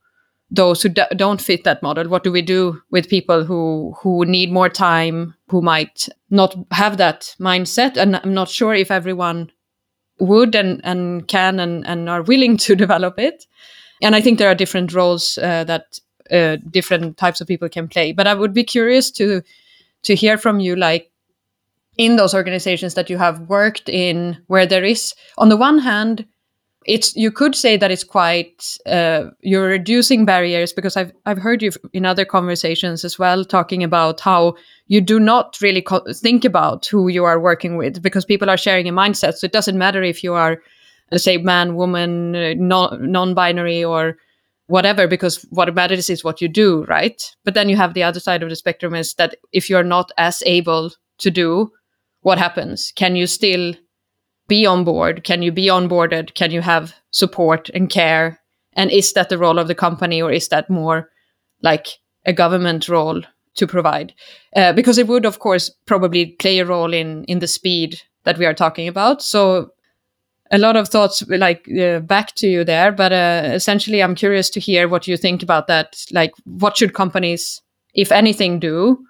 those 0.49 0.81
who 0.83 0.89
d- 0.89 1.01
don't 1.15 1.41
fit 1.41 1.63
that 1.63 1.81
model 1.81 2.07
what 2.07 2.23
do 2.23 2.31
we 2.31 2.41
do 2.41 2.79
with 2.91 3.09
people 3.09 3.43
who 3.43 3.95
who 4.01 4.23
need 4.25 4.51
more 4.51 4.69
time 4.69 5.33
who 5.47 5.61
might 5.61 6.07
not 6.29 6.55
have 6.71 6.97
that 6.97 7.35
mindset? 7.39 7.97
And 7.97 8.15
i'm 8.17 8.33
not 8.33 8.49
sure 8.49 8.73
if 8.73 8.91
everyone 8.91 9.51
would 10.19 10.55
and 10.55 10.81
and 10.83 11.27
can 11.27 11.59
and, 11.59 11.85
and 11.87 12.09
are 12.09 12.21
willing 12.21 12.57
to 12.57 12.75
develop 12.83 13.19
it. 13.19 13.45
And 14.01 14.15
i 14.15 14.21
think 14.21 14.37
there 14.37 14.49
are 14.49 14.55
different 14.55 14.93
roles 14.93 15.37
uh, 15.37 15.63
that 15.65 15.99
uh, 16.31 16.57
different 16.71 17.17
types 17.17 17.41
of 17.41 17.47
people 17.47 17.69
can 17.69 17.87
play. 17.87 18.13
But 18.13 18.27
I 18.27 18.33
would 18.33 18.53
be 18.53 18.63
curious 18.63 19.11
to 19.11 19.43
to 20.03 20.15
hear 20.15 20.37
from 20.37 20.59
you, 20.59 20.75
like 20.75 21.11
in 21.97 22.15
those 22.15 22.33
organizations 22.33 22.95
that 22.95 23.09
you 23.09 23.17
have 23.17 23.41
worked 23.41 23.89
in, 23.89 24.37
where 24.47 24.65
there 24.65 24.83
is, 24.83 25.13
on 25.37 25.49
the 25.49 25.57
one 25.57 25.79
hand, 25.79 26.25
it's 26.85 27.15
you 27.15 27.31
could 27.31 27.55
say 27.55 27.77
that 27.77 27.91
it's 27.91 28.03
quite 28.03 28.77
uh, 28.85 29.25
you're 29.41 29.67
reducing 29.67 30.25
barriers 30.25 30.73
because 30.73 30.97
I've 30.97 31.11
I've 31.25 31.37
heard 31.37 31.61
you 31.61 31.71
in 31.93 32.05
other 32.05 32.25
conversations 32.25 33.05
as 33.05 33.17
well 33.17 33.45
talking 33.45 33.83
about 33.83 34.19
how 34.19 34.55
you 34.87 35.01
do 35.01 35.19
not 35.19 35.57
really 35.61 35.81
co- 35.81 36.03
think 36.13 36.45
about 36.45 36.85
who 36.85 37.07
you 37.07 37.23
are 37.23 37.39
working 37.39 37.77
with 37.77 38.01
because 38.01 38.25
people 38.25 38.49
are 38.49 38.57
sharing 38.57 38.87
a 38.89 38.91
mindset. 38.91 39.35
So 39.35 39.45
it 39.45 39.53
doesn't 39.53 39.77
matter 39.77 40.03
if 40.03 40.23
you 40.23 40.33
are, 40.33 40.61
let's 41.11 41.23
say, 41.23 41.37
man, 41.37 41.75
woman, 41.75 42.35
uh, 42.35 42.53
non 42.57 43.11
non-binary, 43.11 43.83
or 43.83 44.17
whatever 44.67 45.07
because 45.07 45.45
what 45.49 45.73
matters 45.75 46.09
is 46.09 46.23
what 46.23 46.41
you 46.41 46.47
do 46.47 46.83
right? 46.85 47.21
But 47.43 47.53
then 47.53 47.69
you 47.69 47.75
have 47.75 47.93
the 47.93 48.03
other 48.03 48.19
side 48.19 48.43
of 48.43 48.49
the 48.49 48.55
spectrum 48.55 48.95
is 48.95 49.13
that 49.15 49.35
if 49.51 49.69
you're 49.69 49.83
not 49.83 50.11
as 50.17 50.43
able 50.45 50.91
to 51.19 51.31
do 51.31 51.71
what 52.21 52.37
happens? 52.37 52.91
Can 52.95 53.15
you 53.15 53.27
still 53.27 53.73
be 54.47 54.65
on 54.65 54.83
board? 54.83 55.23
Can 55.23 55.41
you 55.41 55.51
be 55.51 55.67
onboarded? 55.67 56.33
Can 56.33 56.51
you 56.51 56.61
have 56.61 56.95
support 57.11 57.69
and 57.73 57.89
care? 57.89 58.39
And 58.73 58.89
is 58.91 59.13
that 59.13 59.29
the 59.29 59.37
role 59.37 59.59
of 59.59 59.67
the 59.67 59.75
company 59.75 60.21
or 60.21 60.31
is 60.31 60.47
that 60.47 60.69
more 60.69 61.09
like 61.61 61.87
a 62.25 62.33
government 62.33 62.89
role 62.89 63.21
to 63.55 63.67
provide? 63.67 64.13
Uh, 64.55 64.73
because 64.73 64.97
it 64.97 65.07
would 65.07 65.25
of 65.25 65.39
course 65.39 65.69
probably 65.85 66.27
play 66.39 66.59
a 66.59 66.65
role 66.65 66.93
in 66.93 67.23
in 67.25 67.39
the 67.39 67.47
speed 67.47 68.01
that 68.23 68.37
we 68.37 68.45
are 68.45 68.53
talking 68.53 68.87
about. 68.87 69.21
So 69.21 69.71
a 70.53 70.57
lot 70.57 70.77
of 70.77 70.87
thoughts 70.87 71.23
like 71.27 71.67
uh, 71.81 71.99
back 71.99 72.33
to 72.35 72.47
you 72.47 72.63
there 72.63 72.91
but 72.91 73.11
uh, 73.11 73.41
essentially 73.53 74.01
i'm 74.01 74.15
curious 74.15 74.49
to 74.49 74.59
hear 74.59 74.87
what 74.87 75.07
you 75.07 75.17
think 75.17 75.43
about 75.43 75.67
that 75.67 76.05
like 76.11 76.31
what 76.45 76.77
should 76.77 76.93
companies 76.93 77.63
if 77.93 78.11
anything 78.11 78.59
do? 78.59 79.05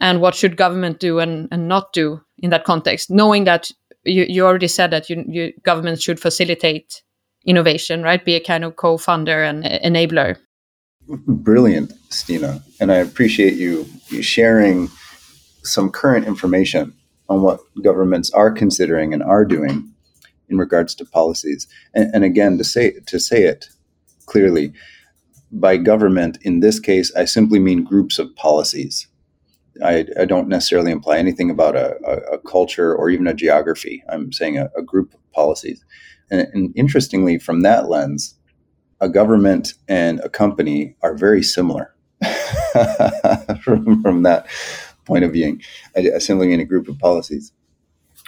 And 0.00 0.20
what 0.20 0.34
should 0.34 0.56
government 0.56 0.98
do 0.98 1.20
and, 1.20 1.48
and 1.52 1.68
not 1.68 1.92
do 1.92 2.20
in 2.38 2.50
that 2.50 2.64
context 2.64 3.10
knowing 3.10 3.44
that 3.44 3.70
you, 4.04 4.24
you 4.28 4.44
already 4.44 4.66
said 4.66 4.90
that 4.90 5.08
you, 5.08 5.24
you 5.28 5.52
government 5.62 6.02
should 6.02 6.18
facilitate 6.18 7.02
innovation 7.46 8.02
right? 8.02 8.24
Be 8.24 8.34
a 8.34 8.40
kind 8.40 8.64
of 8.64 8.76
co-funder 8.76 9.48
and 9.48 9.64
enabler. 9.64 10.36
Brilliant 11.08 11.92
stina. 12.10 12.62
And 12.80 12.90
i 12.90 12.96
appreciate 12.96 13.54
you, 13.54 13.86
you 14.08 14.22
sharing 14.22 14.88
some 15.62 15.90
current 15.90 16.26
information 16.26 16.92
on 17.28 17.42
what 17.42 17.60
governments 17.82 18.30
are 18.32 18.50
considering 18.50 19.14
and 19.14 19.22
are 19.22 19.44
doing 19.44 19.91
in 20.52 20.58
regards 20.58 20.94
to 20.94 21.04
policies. 21.04 21.66
And, 21.94 22.14
and 22.14 22.24
again, 22.24 22.58
to 22.58 22.64
say 22.64 22.92
to 23.06 23.18
say 23.18 23.44
it 23.44 23.68
clearly, 24.26 24.72
by 25.50 25.76
government 25.76 26.38
in 26.42 26.60
this 26.60 26.78
case, 26.78 27.12
I 27.16 27.24
simply 27.24 27.58
mean 27.58 27.82
groups 27.82 28.18
of 28.18 28.34
policies. 28.36 29.08
I, 29.82 30.06
I 30.20 30.26
don't 30.26 30.48
necessarily 30.48 30.92
imply 30.92 31.16
anything 31.16 31.50
about 31.50 31.76
a, 31.76 31.96
a, 32.06 32.34
a, 32.34 32.38
culture 32.38 32.94
or 32.94 33.08
even 33.08 33.26
a 33.26 33.32
geography. 33.32 34.04
I'm 34.10 34.30
saying 34.30 34.58
a, 34.58 34.70
a 34.76 34.82
group 34.82 35.14
of 35.14 35.32
policies. 35.32 35.82
And, 36.30 36.46
and, 36.52 36.72
interestingly, 36.76 37.38
from 37.38 37.62
that 37.62 37.88
lens, 37.88 38.34
a 39.00 39.08
government 39.08 39.72
and 39.88 40.20
a 40.20 40.28
company 40.28 40.94
are 41.02 41.14
very 41.14 41.42
similar 41.42 41.94
from, 43.62 44.02
from 44.02 44.22
that 44.24 44.46
point 45.06 45.24
of 45.24 45.32
view. 45.32 45.58
I, 45.96 46.10
I 46.16 46.18
simply 46.18 46.48
mean 46.48 46.60
a 46.60 46.66
group 46.66 46.86
of 46.86 46.98
policies. 46.98 47.50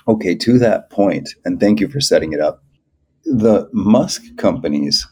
Okay, 0.07 0.35
to 0.35 0.59
that 0.59 0.91
point, 0.91 1.31
and 1.45 1.59
thank 1.59 1.81
you 1.81 1.89
for 1.89 2.01
setting 2.01 2.33
it 2.33 2.41
up. 2.41 2.63
The 3.25 3.69
Musk 3.73 4.23
companies 4.37 5.07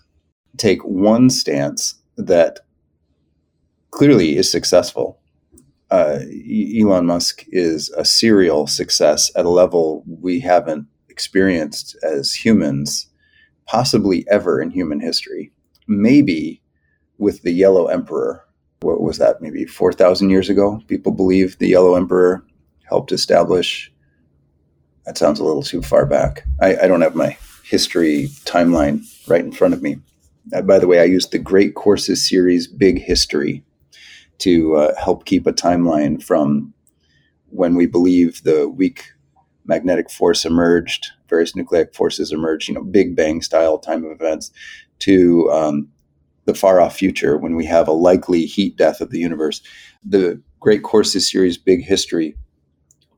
take 0.59 0.83
one 0.85 1.31
stance 1.31 1.95
that 2.19 2.61
clearly 3.91 4.37
is 4.37 4.51
successful. 4.51 5.19
Uh, 5.91 6.21
Elon 6.79 7.07
Musk 7.07 7.45
is 7.49 7.91
a 7.97 8.05
serial 8.05 8.67
success 8.67 9.31
at 9.35 9.47
a 9.47 9.51
level 9.51 10.05
we 10.07 10.41
haven't 10.41 10.87
experienced 11.09 11.97
as 12.03 12.33
humans, 12.33 13.09
possibly 13.67 14.27
ever 14.31 14.61
in 14.61 14.71
human 14.71 15.01
history. 15.01 15.53
Maybe 15.87 16.63
with 17.19 17.43
the 17.43 17.53
Yellow 17.53 17.87
Emperor. 17.87 18.45
What 18.81 19.01
was 19.01 19.19
that? 19.19 19.41
Maybe 19.41 19.65
4,000 19.65 20.31
years 20.31 20.49
ago? 20.49 20.83
People 20.89 21.13
believe 21.13 21.59
the 21.59 21.69
Yellow 21.69 21.95
Emperor 21.95 22.45
helped 22.89 23.13
establish 23.13 23.93
that 25.05 25.19
sounds 25.19 25.41
a 25.41 25.45
little 25.45 25.63
too 25.63 25.83
far 25.83 26.07
back. 26.07 26.45
I, 26.61 26.77
I 26.77 26.87
don't 26.87 27.01
have 27.01 27.15
my 27.15 27.37
history 27.65 28.29
timeline 28.45 29.05
right 29.29 29.45
in 29.45 29.53
front 29.53 29.75
of 29.75 29.83
me. 29.83 29.99
Uh, 30.53 30.63
by 30.63 30.79
the 30.79 30.87
way, 30.87 31.01
I 31.01 31.05
used 31.05 31.33
the 31.33 31.39
Great 31.39 31.75
Courses 31.75 32.29
series 32.29 32.67
Big 32.67 33.01
History 33.01 33.65
to 34.39 34.77
uh, 34.77 35.01
help 35.01 35.25
keep 35.25 35.47
a 35.47 35.53
timeline 35.53 36.23
from 36.23 36.75
when 37.51 37.75
we 37.75 37.87
believe 37.87 38.43
the 38.43 38.69
weak 38.69 39.05
magnetic 39.65 40.11
force 40.11 40.45
emerged, 40.45 41.09
various 41.29 41.55
nucleic 41.55 41.95
forces 41.95 42.33
emerged, 42.33 42.69
you 42.69 42.75
know, 42.75 42.83
Big 42.83 43.15
Bang 43.15 43.43
style 43.43 43.79
time 43.79 44.05
of 44.05 44.11
events, 44.11 44.51
to 45.01 45.51
um, 45.53 45.89
the 46.45 46.55
far 46.55 46.81
off 46.81 46.97
future 46.97 47.39
when 47.39 47.55
we 47.55 47.65
have 47.65 47.87
a 47.89 47.93
likely 47.93 48.45
heat 48.47 48.77
death 48.77 49.01
of 49.01 49.11
the 49.11 49.19
universe. 49.19 49.63
The 50.05 50.41
Great 50.61 50.83
Courses 50.83 51.31
series 51.31 51.57
Big 51.57 51.85
History 51.85 52.37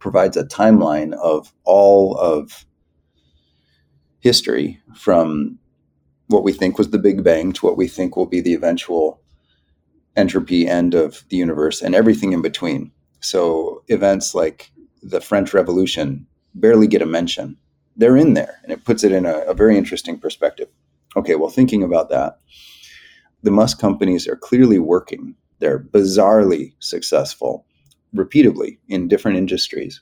provides 0.04 0.36
a 0.36 0.44
timeline 0.44 1.14
of 1.14 1.50
all 1.64 2.14
of 2.18 2.66
history 4.20 4.78
from 4.94 5.58
what 6.26 6.44
we 6.44 6.52
think 6.52 6.76
was 6.76 6.90
the 6.90 6.98
Big 6.98 7.24
Bang 7.24 7.54
to 7.54 7.64
what 7.64 7.78
we 7.78 7.88
think 7.88 8.14
will 8.14 8.26
be 8.26 8.42
the 8.42 8.52
eventual 8.52 9.22
entropy 10.14 10.68
end 10.68 10.92
of 10.92 11.24
the 11.30 11.38
universe 11.38 11.80
and 11.80 11.94
everything 11.94 12.34
in 12.34 12.42
between. 12.42 12.92
So 13.20 13.82
events 13.88 14.34
like 14.34 14.70
the 15.02 15.22
French 15.22 15.54
Revolution 15.54 16.26
barely 16.54 16.86
get 16.86 17.00
a 17.00 17.06
mention. 17.06 17.56
They're 17.96 18.18
in 18.18 18.34
there, 18.34 18.60
and 18.62 18.72
it 18.72 18.84
puts 18.84 19.04
it 19.04 19.12
in 19.12 19.24
a, 19.24 19.38
a 19.46 19.54
very 19.54 19.78
interesting 19.78 20.18
perspective. 20.18 20.68
Okay, 21.16 21.36
well, 21.36 21.48
thinking 21.48 21.82
about 21.82 22.10
that, 22.10 22.40
the 23.42 23.50
Musk 23.50 23.80
companies 23.80 24.28
are 24.28 24.36
clearly 24.36 24.78
working. 24.78 25.34
They're 25.60 25.80
bizarrely 25.80 26.74
successful 26.78 27.64
repeatedly 28.14 28.78
in 28.88 29.08
different 29.08 29.36
industries. 29.36 30.00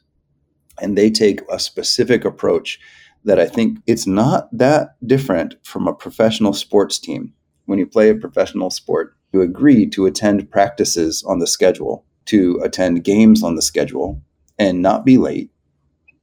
And 0.80 0.96
they 0.96 1.10
take 1.10 1.40
a 1.50 1.58
specific 1.58 2.24
approach 2.24 2.78
that 3.24 3.38
I 3.38 3.46
think 3.46 3.78
it's 3.86 4.06
not 4.06 4.48
that 4.56 4.96
different 5.06 5.54
from 5.64 5.86
a 5.86 5.94
professional 5.94 6.52
sports 6.52 6.98
team. 6.98 7.32
When 7.66 7.78
you 7.78 7.86
play 7.86 8.10
a 8.10 8.14
professional 8.14 8.70
sport, 8.70 9.16
you 9.32 9.42
agree 9.42 9.88
to 9.90 10.06
attend 10.06 10.50
practices 10.50 11.22
on 11.26 11.38
the 11.38 11.46
schedule, 11.46 12.04
to 12.26 12.60
attend 12.62 13.04
games 13.04 13.42
on 13.42 13.54
the 13.54 13.62
schedule, 13.62 14.20
and 14.58 14.82
not 14.82 15.04
be 15.04 15.18
late, 15.18 15.50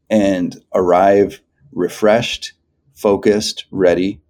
and 0.09 0.61
arrive 0.73 1.41
refreshed, 1.71 2.53
focused, 2.93 3.65
ready 3.71 4.21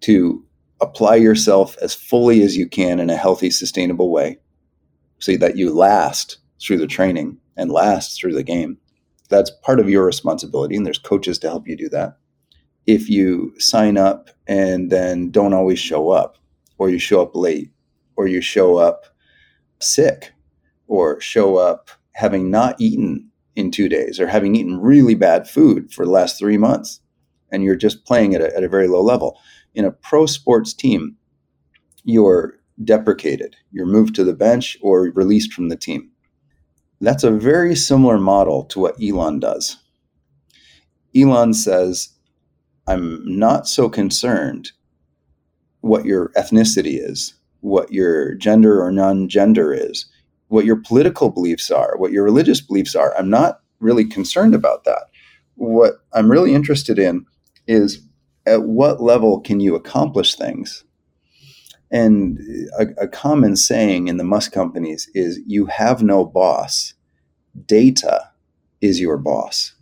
to 0.00 0.44
apply 0.80 1.14
yourself 1.16 1.76
as 1.80 1.94
fully 1.94 2.42
as 2.42 2.56
you 2.56 2.68
can 2.68 2.98
in 2.98 3.08
a 3.08 3.16
healthy, 3.16 3.50
sustainable 3.50 4.10
way 4.10 4.38
so 5.18 5.36
that 5.36 5.56
you 5.56 5.72
last 5.72 6.38
through 6.62 6.78
the 6.78 6.86
training 6.86 7.38
and 7.56 7.70
last 7.70 8.20
through 8.20 8.34
the 8.34 8.42
game. 8.42 8.78
That's 9.28 9.50
part 9.62 9.80
of 9.80 9.88
your 9.88 10.04
responsibility, 10.04 10.76
and 10.76 10.86
there's 10.86 10.98
coaches 10.98 11.38
to 11.40 11.48
help 11.48 11.66
you 11.66 11.76
do 11.76 11.88
that. 11.88 12.18
If 12.86 13.08
you 13.08 13.54
sign 13.58 13.96
up 13.96 14.30
and 14.46 14.90
then 14.90 15.30
don't 15.30 15.54
always 15.54 15.78
show 15.78 16.10
up, 16.10 16.38
or 16.78 16.90
you 16.90 16.98
show 16.98 17.22
up 17.22 17.34
late, 17.34 17.72
or 18.16 18.26
you 18.26 18.40
show 18.40 18.76
up 18.76 19.06
sick, 19.80 20.32
or 20.86 21.20
show 21.20 21.56
up 21.56 21.90
having 22.12 22.50
not 22.50 22.80
eaten 22.80 23.30
in 23.56 23.70
two 23.70 23.88
days, 23.88 24.20
or 24.20 24.26
having 24.26 24.54
eaten 24.54 24.80
really 24.80 25.14
bad 25.14 25.48
food 25.48 25.92
for 25.92 26.04
the 26.04 26.10
last 26.10 26.38
three 26.38 26.58
months, 26.58 27.00
and 27.50 27.62
you're 27.62 27.76
just 27.76 28.04
playing 28.04 28.34
at 28.34 28.40
a, 28.40 28.54
at 28.56 28.64
a 28.64 28.68
very 28.68 28.88
low 28.88 29.02
level. 29.02 29.38
In 29.74 29.84
a 29.84 29.92
pro 29.92 30.26
sports 30.26 30.74
team, 30.74 31.16
you're 32.04 32.54
deprecated, 32.84 33.56
you're 33.70 33.86
moved 33.86 34.14
to 34.16 34.24
the 34.24 34.34
bench 34.34 34.76
or 34.82 35.12
released 35.14 35.52
from 35.52 35.68
the 35.68 35.76
team. 35.76 36.11
That's 37.02 37.24
a 37.24 37.32
very 37.32 37.74
similar 37.74 38.16
model 38.16 38.62
to 38.66 38.78
what 38.78 38.94
Elon 39.02 39.40
does. 39.40 39.76
Elon 41.16 41.52
says, 41.52 42.10
I'm 42.86 43.20
not 43.26 43.66
so 43.66 43.88
concerned 43.88 44.70
what 45.80 46.04
your 46.04 46.28
ethnicity 46.36 47.04
is, 47.04 47.34
what 47.60 47.92
your 47.92 48.34
gender 48.34 48.80
or 48.80 48.92
non 48.92 49.28
gender 49.28 49.74
is, 49.74 50.06
what 50.46 50.64
your 50.64 50.76
political 50.76 51.28
beliefs 51.28 51.72
are, 51.72 51.96
what 51.96 52.12
your 52.12 52.22
religious 52.22 52.60
beliefs 52.60 52.94
are. 52.94 53.12
I'm 53.18 53.28
not 53.28 53.62
really 53.80 54.04
concerned 54.04 54.54
about 54.54 54.84
that. 54.84 55.10
What 55.56 55.94
I'm 56.12 56.30
really 56.30 56.54
interested 56.54 57.00
in 57.00 57.26
is 57.66 58.00
at 58.46 58.62
what 58.62 59.02
level 59.02 59.40
can 59.40 59.58
you 59.58 59.74
accomplish 59.74 60.36
things? 60.36 60.84
And 61.92 62.40
a, 62.78 62.86
a, 63.02 63.06
common 63.06 63.54
saying 63.54 64.08
in 64.08 64.16
the 64.16 64.24
Musk 64.24 64.50
companies 64.50 65.10
is 65.12 65.40
you 65.46 65.66
have 65.66 66.02
no 66.02 66.24
boss, 66.24 66.94
data 67.66 68.30
is 68.80 68.98
your 68.98 69.18
boss. 69.18 69.74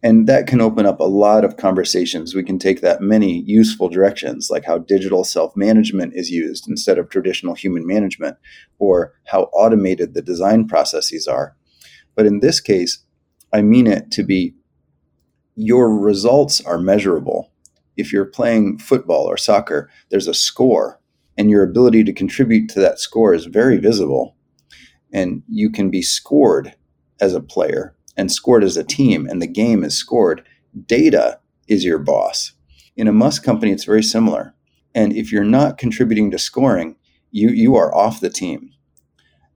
And 0.00 0.28
that 0.28 0.46
can 0.46 0.60
open 0.60 0.86
up 0.86 1.00
a 1.00 1.04
lot 1.04 1.44
of 1.44 1.56
conversations. 1.56 2.36
We 2.36 2.44
can 2.44 2.60
take 2.60 2.82
that 2.82 3.00
many 3.00 3.40
useful 3.40 3.88
directions, 3.88 4.48
like 4.48 4.64
how 4.64 4.78
digital 4.78 5.24
self 5.24 5.56
management 5.56 6.14
is 6.14 6.30
used 6.30 6.68
instead 6.68 6.98
of 6.98 7.10
traditional 7.10 7.54
human 7.54 7.84
management, 7.84 8.36
or 8.78 9.14
how 9.24 9.44
automated 9.52 10.14
the 10.14 10.22
design 10.22 10.68
processes 10.68 11.26
are. 11.26 11.56
But 12.14 12.26
in 12.26 12.38
this 12.38 12.60
case, 12.60 13.00
I 13.52 13.62
mean 13.62 13.88
it 13.88 14.12
to 14.12 14.22
be 14.22 14.54
your 15.56 15.98
results 15.98 16.60
are 16.60 16.78
measurable 16.78 17.50
if 17.96 18.12
you're 18.12 18.24
playing 18.24 18.78
football 18.78 19.24
or 19.24 19.36
soccer, 19.36 19.90
there's 20.10 20.28
a 20.28 20.34
score, 20.34 21.00
and 21.36 21.50
your 21.50 21.62
ability 21.62 22.04
to 22.04 22.12
contribute 22.12 22.68
to 22.70 22.80
that 22.80 22.98
score 22.98 23.34
is 23.34 23.46
very 23.46 23.78
visible. 23.78 24.36
And 25.12 25.42
you 25.48 25.70
can 25.70 25.90
be 25.90 26.02
scored 26.02 26.74
as 27.20 27.34
a 27.34 27.40
player 27.40 27.94
and 28.16 28.30
scored 28.32 28.64
as 28.64 28.76
a 28.76 28.84
team, 28.84 29.26
and 29.26 29.40
the 29.40 29.46
game 29.46 29.84
is 29.84 29.96
scored. 29.96 30.42
Data 30.86 31.40
is 31.68 31.84
your 31.84 31.98
boss. 31.98 32.52
In 32.96 33.08
a 33.08 33.12
Musk 33.12 33.44
company, 33.44 33.72
it's 33.72 33.84
very 33.84 34.02
similar. 34.02 34.54
And 34.94 35.14
if 35.14 35.30
you're 35.30 35.44
not 35.44 35.78
contributing 35.78 36.30
to 36.30 36.38
scoring, 36.38 36.96
you, 37.30 37.50
you 37.50 37.76
are 37.76 37.94
off 37.94 38.20
the 38.20 38.30
team. 38.30 38.70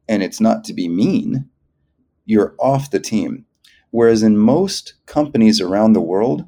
And 0.09 0.23
it's 0.23 0.41
not 0.41 0.65
to 0.65 0.75
be 0.75 0.89
mean, 0.89 1.49
you're 2.27 2.55
off 2.59 2.91
the 2.91 3.01
team. 3.01 3.47
Whereas 3.91 4.23
in 4.23 4.37
most 4.37 4.95
companies 5.07 5.61
around 5.61 5.95
the 5.95 6.01
world, 6.01 6.45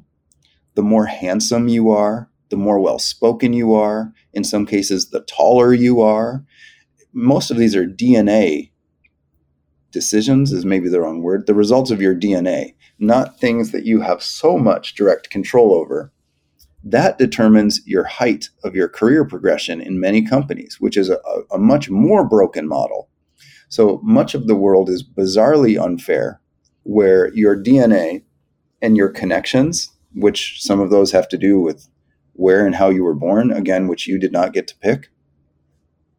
the 0.75 0.83
more 0.83 1.05
handsome 1.05 1.67
you 1.67 1.91
are, 1.91 2.29
the 2.49 2.57
more 2.57 2.79
well 2.79 2.99
spoken 2.99 3.53
you 3.53 3.73
are. 3.73 4.13
In 4.33 4.43
some 4.43 4.65
cases, 4.65 5.09
the 5.09 5.21
taller 5.21 5.73
you 5.73 6.01
are. 6.01 6.43
Most 7.13 7.51
of 7.51 7.57
these 7.57 7.75
are 7.75 7.85
DNA 7.85 8.71
decisions, 9.91 10.51
is 10.51 10.65
maybe 10.65 10.89
the 10.89 10.99
wrong 10.99 11.21
word, 11.21 11.45
the 11.45 11.53
results 11.53 11.91
of 11.91 12.01
your 12.01 12.15
DNA, 12.15 12.73
not 12.99 13.39
things 13.39 13.71
that 13.71 13.85
you 13.85 14.01
have 14.01 14.21
so 14.21 14.57
much 14.57 14.95
direct 14.95 15.29
control 15.29 15.73
over. 15.73 16.11
That 16.83 17.17
determines 17.17 17.79
your 17.85 18.03
height 18.03 18.49
of 18.63 18.75
your 18.75 18.89
career 18.89 19.23
progression 19.23 19.79
in 19.79 19.99
many 19.99 20.21
companies, 20.21 20.77
which 20.81 20.97
is 20.97 21.09
a, 21.09 21.19
a 21.51 21.57
much 21.57 21.89
more 21.89 22.27
broken 22.27 22.67
model. 22.67 23.07
So 23.69 24.01
much 24.03 24.35
of 24.35 24.47
the 24.47 24.55
world 24.55 24.89
is 24.89 25.03
bizarrely 25.03 25.81
unfair, 25.81 26.41
where 26.83 27.33
your 27.33 27.55
DNA 27.55 28.23
and 28.81 28.97
your 28.97 29.09
connections 29.09 29.89
which 30.13 30.61
some 30.61 30.79
of 30.79 30.89
those 30.89 31.11
have 31.11 31.27
to 31.29 31.37
do 31.37 31.59
with 31.59 31.87
where 32.33 32.65
and 32.65 32.75
how 32.75 32.89
you 32.89 33.03
were 33.03 33.13
born, 33.13 33.51
again, 33.51 33.87
which 33.87 34.07
you 34.07 34.19
did 34.19 34.31
not 34.31 34.53
get 34.53 34.67
to 34.67 34.77
pick, 34.77 35.09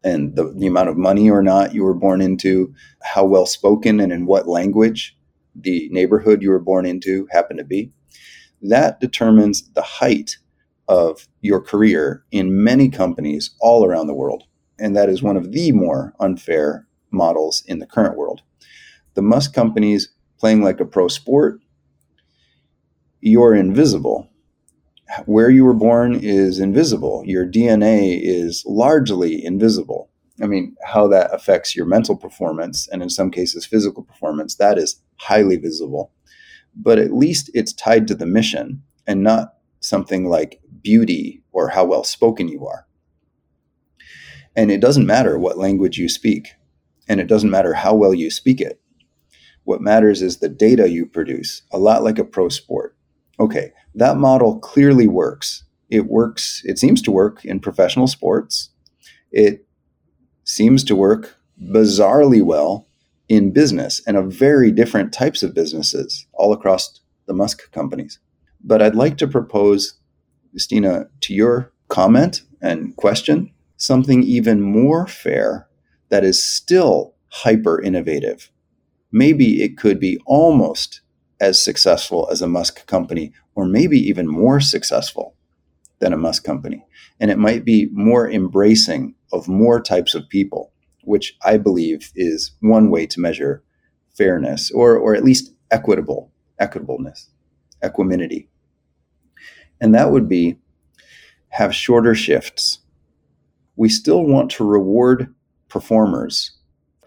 and 0.03 0.35
the, 0.35 0.53
the 0.55 0.67
amount 0.67 0.87
of 0.87 0.97
money 0.97 1.29
or 1.29 1.41
not 1.41 1.73
you 1.73 1.83
were 1.83 1.95
born 1.95 2.21
into, 2.21 2.73
how 3.01 3.25
well 3.25 3.47
spoken 3.47 3.99
and 3.99 4.13
in 4.13 4.27
what 4.27 4.47
language 4.47 5.17
the 5.55 5.89
neighborhood 5.91 6.41
you 6.41 6.51
were 6.51 6.59
born 6.59 6.85
into 6.85 7.27
happened 7.31 7.57
to 7.57 7.65
be. 7.65 7.91
That 8.61 8.99
determines 8.99 9.67
the 9.73 9.81
height 9.81 10.37
of 10.87 11.27
your 11.41 11.59
career 11.59 12.23
in 12.31 12.63
many 12.63 12.89
companies 12.89 13.55
all 13.59 13.85
around 13.85 14.07
the 14.07 14.13
world. 14.13 14.43
And 14.77 14.95
that 14.95 15.09
is 15.09 15.23
one 15.23 15.37
of 15.37 15.51
the 15.51 15.71
more 15.71 16.13
unfair 16.19 16.87
models 17.11 17.63
in 17.65 17.79
the 17.79 17.87
current 17.87 18.17
world. 18.17 18.41
The 19.15 19.21
Musk 19.21 19.53
companies 19.53 20.09
playing 20.37 20.61
like 20.61 20.79
a 20.79 20.85
pro 20.85 21.07
sport 21.07 21.61
you're 23.25 23.55
invisible. 23.55 24.29
Where 25.25 25.49
you 25.49 25.65
were 25.65 25.73
born 25.73 26.13
is 26.21 26.59
invisible. 26.59 27.23
Your 27.25 27.45
DNA 27.45 28.19
is 28.21 28.63
largely 28.67 29.43
invisible. 29.43 30.11
I 30.43 30.45
mean, 30.45 30.75
how 30.85 31.07
that 31.07 31.33
affects 31.33 31.75
your 31.75 31.87
mental 31.87 32.15
performance 32.15 32.87
and 32.87 33.01
in 33.01 33.09
some 33.09 33.31
cases 33.31 33.65
physical 33.65 34.03
performance, 34.03 34.55
that 34.57 34.77
is 34.77 35.01
highly 35.17 35.57
visible. 35.57 36.11
But 36.75 36.99
at 36.99 37.13
least 37.13 37.49
it's 37.55 37.73
tied 37.73 38.07
to 38.09 38.15
the 38.15 38.27
mission 38.27 38.83
and 39.07 39.23
not 39.23 39.55
something 39.79 40.29
like 40.29 40.61
beauty 40.83 41.41
or 41.51 41.69
how 41.69 41.83
well 41.83 42.03
spoken 42.03 42.47
you 42.47 42.67
are. 42.67 42.85
And 44.55 44.69
it 44.69 44.81
doesn't 44.81 45.07
matter 45.07 45.39
what 45.39 45.57
language 45.57 45.97
you 45.97 46.09
speak, 46.09 46.49
and 47.07 47.19
it 47.19 47.27
doesn't 47.27 47.49
matter 47.49 47.73
how 47.73 47.95
well 47.95 48.13
you 48.13 48.29
speak 48.29 48.61
it. 48.61 48.79
What 49.63 49.81
matters 49.81 50.21
is 50.21 50.37
the 50.37 50.49
data 50.49 50.89
you 50.89 51.07
produce, 51.07 51.63
a 51.71 51.79
lot 51.79 52.03
like 52.03 52.19
a 52.19 52.23
pro 52.23 52.49
sport. 52.49 52.95
Okay, 53.39 53.71
that 53.95 54.17
model 54.17 54.59
clearly 54.59 55.07
works. 55.07 55.63
It 55.89 56.07
works, 56.07 56.61
it 56.65 56.79
seems 56.79 57.01
to 57.03 57.11
work 57.11 57.43
in 57.45 57.59
professional 57.59 58.07
sports. 58.07 58.69
It 59.31 59.65
seems 60.43 60.83
to 60.85 60.95
work 60.95 61.35
bizarrely 61.61 62.43
well 62.43 62.87
in 63.27 63.51
business 63.51 64.01
and 64.05 64.17
of 64.17 64.31
very 64.31 64.71
different 64.71 65.13
types 65.13 65.43
of 65.43 65.53
businesses 65.53 66.27
all 66.33 66.53
across 66.53 66.99
the 67.25 67.33
Musk 67.33 67.71
companies. 67.71 68.19
But 68.63 68.81
I'd 68.81 68.95
like 68.95 69.17
to 69.17 69.27
propose, 69.27 69.95
Justina, 70.53 71.07
to 71.21 71.33
your 71.33 71.71
comment 71.87 72.41
and 72.61 72.95
question, 72.95 73.51
something 73.77 74.23
even 74.23 74.61
more 74.61 75.07
fair 75.07 75.67
that 76.09 76.23
is 76.23 76.43
still 76.43 77.13
hyper 77.29 77.81
innovative. 77.81 78.49
Maybe 79.11 79.63
it 79.63 79.77
could 79.77 79.99
be 79.99 80.19
almost 80.25 81.01
as 81.39 81.61
successful 81.61 82.27
as 82.31 82.41
a 82.41 82.47
Musk 82.47 82.85
company, 82.87 83.33
or 83.55 83.65
maybe 83.65 83.97
even 83.99 84.27
more 84.27 84.59
successful 84.59 85.35
than 85.99 86.13
a 86.13 86.17
Musk 86.17 86.43
company. 86.43 86.85
And 87.19 87.31
it 87.31 87.37
might 87.37 87.65
be 87.65 87.89
more 87.91 88.29
embracing 88.29 89.15
of 89.31 89.47
more 89.47 89.81
types 89.81 90.15
of 90.15 90.29
people, 90.29 90.71
which 91.03 91.35
I 91.43 91.57
believe 91.57 92.11
is 92.15 92.51
one 92.61 92.89
way 92.89 93.05
to 93.07 93.19
measure 93.19 93.63
fairness 94.17 94.71
or, 94.71 94.97
or 94.97 95.15
at 95.15 95.23
least 95.23 95.53
equitable, 95.71 96.31
equitableness, 96.59 97.27
equanimity. 97.83 98.49
And 99.81 99.93
that 99.93 100.11
would 100.11 100.29
be 100.29 100.57
have 101.49 101.75
shorter 101.75 102.15
shifts. 102.15 102.79
We 103.75 103.89
still 103.89 104.23
want 104.23 104.51
to 104.51 104.65
reward 104.65 105.33
performers 105.69 106.51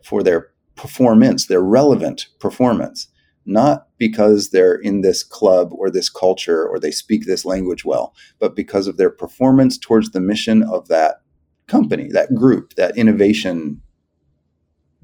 for 0.03 0.23
their 0.23 0.51
performance, 0.75 1.47
their 1.47 1.63
relevant 1.63 2.29
performance 2.41 3.09
not 3.49 3.89
because 3.97 4.51
they're 4.51 4.75
in 4.75 5.01
this 5.01 5.23
club 5.23 5.73
or 5.73 5.91
this 5.91 6.11
culture 6.11 6.67
or 6.67 6.79
they 6.79 6.91
speak 6.91 7.25
this 7.27 7.45
language 7.45 7.85
well, 7.85 8.15
but 8.39 8.55
because 8.55 8.87
of 8.87 8.99
their 8.99 9.11
performance 9.11 9.79
towards 9.79 10.11
the 10.11 10.21
mission 10.21 10.63
of 10.63 10.89
that 10.89 11.23
company, 11.67 12.09
that 12.13 12.35
group, 12.35 12.75
that 12.75 12.97
innovation 12.97 13.81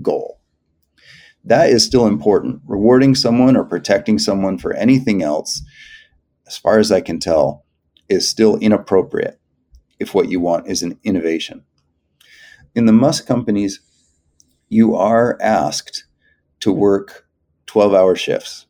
goal. 0.03 0.41
That 1.45 1.71
is 1.71 1.85
still 1.85 2.07
important. 2.07 2.61
Rewarding 2.67 3.15
someone 3.15 3.57
or 3.57 3.65
protecting 3.65 4.19
someone 4.19 4.59
for 4.59 4.75
anything 4.75 5.23
else, 5.23 5.63
as 6.47 6.57
far 6.57 6.79
as 6.79 6.93
I 6.93 7.01
can 7.01 7.19
tell, 7.19 7.65
is 8.09 8.29
still 8.29 8.57
inappropriate 8.59 9.41
if 9.99 10.15
what 10.15 10.29
you 10.29 10.41
want 10.41 10.69
is 10.69 10.83
an 10.83 10.99
innovation. 11.03 11.65
In 12.75 12.87
the 12.87 12.93
Musk 12.93 13.27
companies, 13.27 13.81
you 14.69 14.95
are 14.97 15.39
asked 15.41 16.05
to 16.61 16.73
work 16.73 17.24
12 17.75 17.93
hour 17.93 18.15
shifts. 18.15 18.67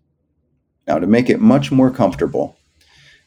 Now, 0.87 0.99
to 0.99 1.07
make 1.07 1.29
it 1.29 1.39
much 1.39 1.71
more 1.71 1.91
comfortable, 1.91 2.57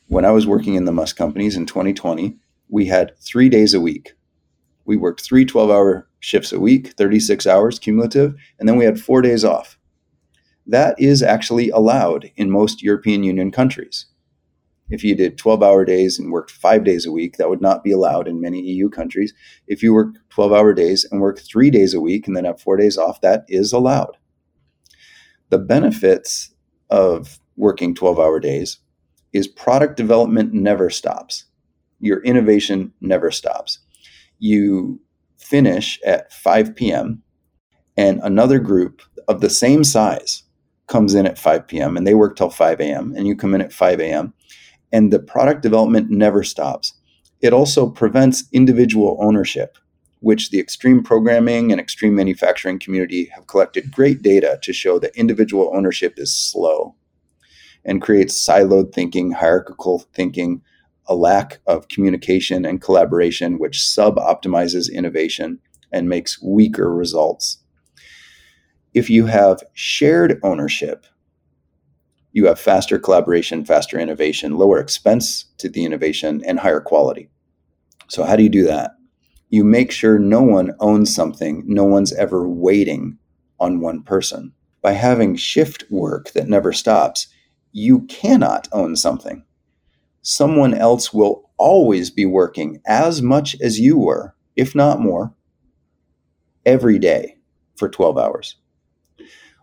when 0.08 0.26
I 0.26 0.32
was 0.32 0.48
working 0.48 0.74
in 0.74 0.86
the 0.86 0.92
Musk 0.92 1.16
companies 1.16 1.56
in 1.56 1.68
2020, 1.68 2.36
we 2.68 2.88
had 2.88 3.16
three 3.20 3.48
days 3.48 3.76
a 3.76 3.80
week. 3.80 4.14
We 4.86 4.98
worked 4.98 5.22
three 5.22 5.46
12 5.46 5.70
hour 5.70 6.10
shifts 6.20 6.52
a 6.52 6.60
week, 6.60 6.94
36 6.98 7.46
hours 7.46 7.78
cumulative, 7.78 8.34
and 8.58 8.68
then 8.68 8.76
we 8.76 8.86
had 8.86 9.00
four 9.00 9.22
days 9.22 9.46
off. 9.46 9.78
That 10.66 11.00
is 11.00 11.22
actually 11.22 11.70
allowed 11.70 12.32
in 12.36 12.50
most 12.50 12.82
European 12.82 13.22
Union 13.24 13.52
countries. 13.52 14.08
If 14.90 15.04
you 15.04 15.14
did 15.14 15.38
12 15.38 15.62
hour 15.62 15.86
days 15.86 16.18
and 16.18 16.32
worked 16.32 16.50
five 16.50 16.86
days 16.86 17.06
a 17.06 17.12
week, 17.12 17.38
that 17.38 17.52
would 17.52 17.62
not 17.62 17.84
be 17.84 17.92
allowed 17.92 18.28
in 18.28 18.42
many 18.42 18.64
EU 18.64 18.90
countries. 18.90 19.32
If 19.68 19.84
you 19.84 19.94
work 19.94 20.16
12 20.32 20.54
hour 20.54 20.74
days 20.74 21.06
and 21.06 21.22
work 21.22 21.38
three 21.38 21.70
days 21.70 21.94
a 21.94 22.02
week 22.02 22.26
and 22.26 22.36
then 22.36 22.46
have 22.46 22.60
four 22.60 22.78
days 22.78 22.98
off, 22.98 23.22
that 23.22 23.46
is 23.48 23.72
allowed. 23.72 24.18
The 25.50 25.58
benefits 25.58 26.54
of 26.90 27.40
working 27.56 27.96
12 27.96 28.20
hour 28.20 28.40
days 28.40 28.80
is 29.34 29.48
product 29.48 29.98
development 29.98 30.54
never 30.54 30.90
stops. 30.90 31.46
Your 32.00 32.22
innovation 32.24 32.94
never 33.02 33.32
stops. 33.32 33.80
You 34.40 35.00
finish 35.38 36.00
at 36.06 36.32
5 36.32 36.76
p.m., 36.76 37.24
and 37.96 38.20
another 38.24 38.60
group 38.60 39.02
of 39.28 39.42
the 39.42 39.50
same 39.50 39.84
size 39.84 40.44
comes 40.88 41.16
in 41.16 41.26
at 41.26 41.40
5 41.40 41.68
p.m. 41.68 41.98
and 41.98 42.06
they 42.06 42.14
work 42.14 42.36
till 42.36 42.50
5 42.50 42.80
a.m., 42.80 43.14
and 43.18 43.28
you 43.28 43.36
come 43.36 43.56
in 43.56 43.62
at 43.62 43.74
5 43.74 44.00
a.m 44.00 44.34
and 44.92 45.12
the 45.12 45.20
product 45.20 45.62
development 45.62 46.10
never 46.10 46.44
stops. 46.44 46.94
It 47.42 47.54
also 47.54 47.90
prevents 47.90 48.46
individual 48.52 49.18
ownership, 49.20 49.78
which 50.20 50.50
the 50.50 50.60
extreme 50.60 51.04
programming 51.04 51.72
and 51.72 51.80
extreme 51.80 52.16
manufacturing 52.16 52.80
community 52.80 53.26
have 53.34 53.48
collected 53.48 53.92
great 53.92 54.22
data 54.22 54.60
to 54.64 54.74
show 54.74 55.00
that 55.00 55.16
individual 55.16 55.72
ownership 55.76 56.14
is 56.18 56.36
slow 56.36 56.96
and 57.86 58.02
creates 58.02 58.34
siloed 58.46 58.94
thinking, 58.94 59.32
hierarchical 59.32 60.00
thinking, 60.14 60.62
a 61.08 61.16
lack 61.16 61.60
of 61.68 61.88
communication 61.88 62.66
and 62.66 62.82
collaboration, 62.82 63.60
which 63.60 63.86
sub 63.86 64.18
optimizes 64.18 64.92
innovation 64.92 65.60
and 65.92 66.10
makes 66.10 66.42
weaker 66.42 66.94
results. 66.94 67.60
If 68.94 69.10
you 69.10 69.28
have 69.28 69.64
shared 69.74 70.40
ownership, 70.44 71.06
you 72.34 72.46
have 72.48 72.60
faster 72.60 73.00
collaboration, 73.00 73.64
faster 73.64 73.98
innovation, 73.98 74.58
lower 74.58 74.80
expense 74.80 75.46
to 75.60 75.70
the 75.70 75.86
innovation, 75.86 76.44
and 76.46 76.60
higher 76.60 76.82
quality. 76.82 77.30
So, 78.10 78.24
how 78.24 78.36
do 78.36 78.44
you 78.44 78.50
do 78.50 78.64
that? 78.66 78.97
You 79.50 79.64
make 79.64 79.92
sure 79.92 80.20
no 80.20 80.42
one 80.42 80.74
owns 80.80 81.14
something, 81.14 81.64
no 81.66 81.86
one's 81.86 82.14
ever 82.14 82.48
waiting 82.48 83.18
on 83.60 83.80
one 83.80 84.04
person. 84.04 84.54
By 84.82 84.92
having 84.94 85.36
shift 85.36 85.86
work 85.90 86.32
that 86.32 86.50
never 86.50 86.74
stops, 86.74 87.28
you 87.72 88.02
cannot 88.02 88.68
own 88.72 88.96
something. 88.96 89.44
Someone 90.22 90.74
else 90.74 91.14
will 91.14 91.50
always 91.58 92.10
be 92.10 92.26
working 92.26 92.82
as 92.86 93.22
much 93.22 93.56
as 93.62 93.80
you 93.80 93.98
were, 93.98 94.36
if 94.56 94.76
not 94.76 95.00
more, 95.00 95.34
every 96.66 97.00
day 97.00 97.38
for 97.78 97.88
12 97.88 98.18
hours. 98.18 98.58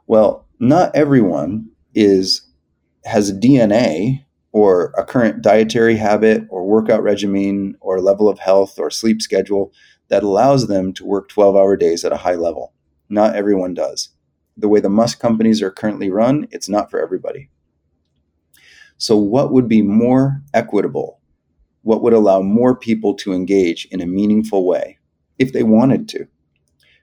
Well, 0.06 0.46
not 0.58 0.94
everyone 0.94 1.68
is 1.94 2.46
has 3.04 3.32
DNA 3.32 4.23
or 4.54 4.94
a 4.96 5.04
current 5.04 5.42
dietary 5.42 5.96
habit 5.96 6.44
or 6.48 6.64
workout 6.64 7.02
regimen 7.02 7.76
or 7.80 8.00
level 8.00 8.28
of 8.28 8.38
health 8.38 8.78
or 8.78 8.88
sleep 8.88 9.20
schedule 9.20 9.72
that 10.08 10.22
allows 10.22 10.68
them 10.68 10.92
to 10.92 11.04
work 11.04 11.28
12 11.28 11.56
hour 11.56 11.76
days 11.76 12.04
at 12.04 12.12
a 12.12 12.16
high 12.16 12.36
level. 12.36 12.72
Not 13.08 13.34
everyone 13.34 13.74
does. 13.74 14.10
The 14.56 14.68
way 14.68 14.78
the 14.78 14.88
Musk 14.88 15.18
companies 15.18 15.60
are 15.60 15.72
currently 15.72 16.08
run, 16.08 16.46
it's 16.52 16.68
not 16.68 16.88
for 16.88 17.02
everybody. 17.02 17.50
So, 18.96 19.16
what 19.16 19.52
would 19.52 19.66
be 19.66 19.82
more 19.82 20.40
equitable? 20.54 21.18
What 21.82 22.00
would 22.02 22.12
allow 22.12 22.40
more 22.40 22.76
people 22.76 23.14
to 23.14 23.32
engage 23.32 23.86
in 23.90 24.00
a 24.00 24.06
meaningful 24.06 24.68
way 24.68 24.98
if 25.36 25.52
they 25.52 25.64
wanted 25.64 26.08
to? 26.10 26.28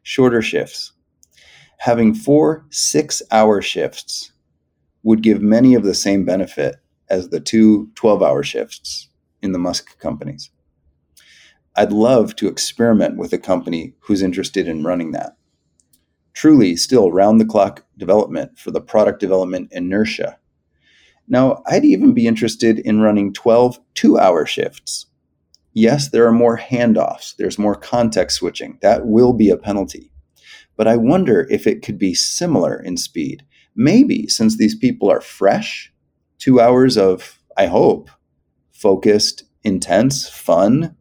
Shorter 0.04 0.41
shifts. 0.41 0.93
Having 1.80 2.14
four 2.14 2.66
six 2.70 3.22
hour 3.30 3.62
shifts 3.62 4.32
would 5.04 5.22
give 5.22 5.41
many 5.41 5.76
of 5.76 5.84
the 5.84 5.93
same 5.93 6.24
benefit 6.24 6.80
as 7.12 7.30
the 7.30 7.39
two 7.39 7.89
12 7.95 8.24
hour 8.24 8.41
shifts 8.41 9.09
in 9.43 9.51
the 9.51 9.59
Musk 9.59 9.99
companies. 9.99 10.49
I'd 11.76 11.91
love 11.91 12.36
to 12.38 12.47
experiment 12.47 13.18
with 13.18 13.34
a 13.34 13.38
company 13.38 13.93
who's 13.99 14.22
interested 14.22 14.68
in 14.68 14.84
running 14.84 15.12
that. 15.12 15.38
Truly, 16.34 16.76
still 16.76 17.12
round 17.12 17.39
the 17.39 17.45
clock 17.45 17.86
development 17.97 18.57
for 18.57 18.72
the 18.72 18.82
product 18.82 19.20
development 19.20 19.70
inertia. 19.72 20.39
Now, 21.28 21.62
I'd 21.68 21.86
even 21.86 22.14
be 22.14 22.28
interested 22.28 22.80
in 22.80 23.01
running 23.01 23.34
12 23.34 23.80
two 23.93 24.18
hour 24.18 24.45
shifts. 24.45 25.05
Yes, 25.74 26.09
there 26.09 26.26
are 26.26 26.34
more 26.34 26.57
handoffs, 26.57 27.36
there's 27.36 27.59
more 27.59 27.76
context 27.76 28.38
switching. 28.38 28.80
That 28.82 29.05
will 29.05 29.34
be 29.34 29.49
a 29.49 29.57
penalty. 29.57 30.12
But 30.76 30.88
I 30.88 30.97
wonder 30.97 31.47
if 31.49 31.68
it 31.68 31.82
could 31.84 31.99
be 31.99 32.14
similar 32.14 32.82
in 32.82 32.97
speed 32.97 33.43
maybe 33.76 34.28
since 34.28 34.57
these 34.57 34.76
people 34.76 35.09
are 35.09 35.22
fresh, 35.22 35.91
two 36.42 36.60
hours 36.60 36.98
of, 36.98 37.39
I 37.56 37.68
hope, 37.68 38.10
focused, 38.72 39.44
intense, 39.64 40.28
fun, 40.28 40.96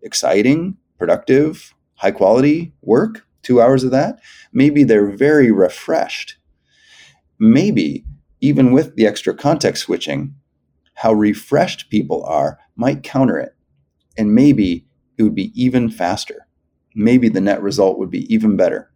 exciting, 0.00 0.78
productive, 0.98 1.74
high 1.96 2.12
quality 2.12 2.72
work, 2.80 3.26
two 3.42 3.60
hours 3.60 3.84
of 3.84 3.90
that, 3.90 4.18
maybe 4.54 4.84
they're 4.84 5.10
very 5.10 5.52
refreshed. 5.52 6.38
Maybe 7.38 8.06
even 8.40 8.72
with 8.72 8.96
the 8.96 9.06
extra 9.06 9.34
context 9.34 9.82
switching, 9.82 10.34
how 10.94 11.12
refreshed 11.12 11.90
people 11.90 12.24
are 12.24 12.58
might 12.74 13.02
counter 13.02 13.38
it. 13.38 13.54
And 14.16 14.34
maybe 14.34 14.86
it 15.18 15.22
would 15.22 15.34
be 15.34 15.52
even 15.54 15.90
faster. 15.90 16.46
Maybe 16.94 17.28
the 17.28 17.42
net 17.42 17.60
result 17.60 17.98
would 17.98 18.10
be 18.10 18.32
even 18.32 18.56
better. 18.56 18.90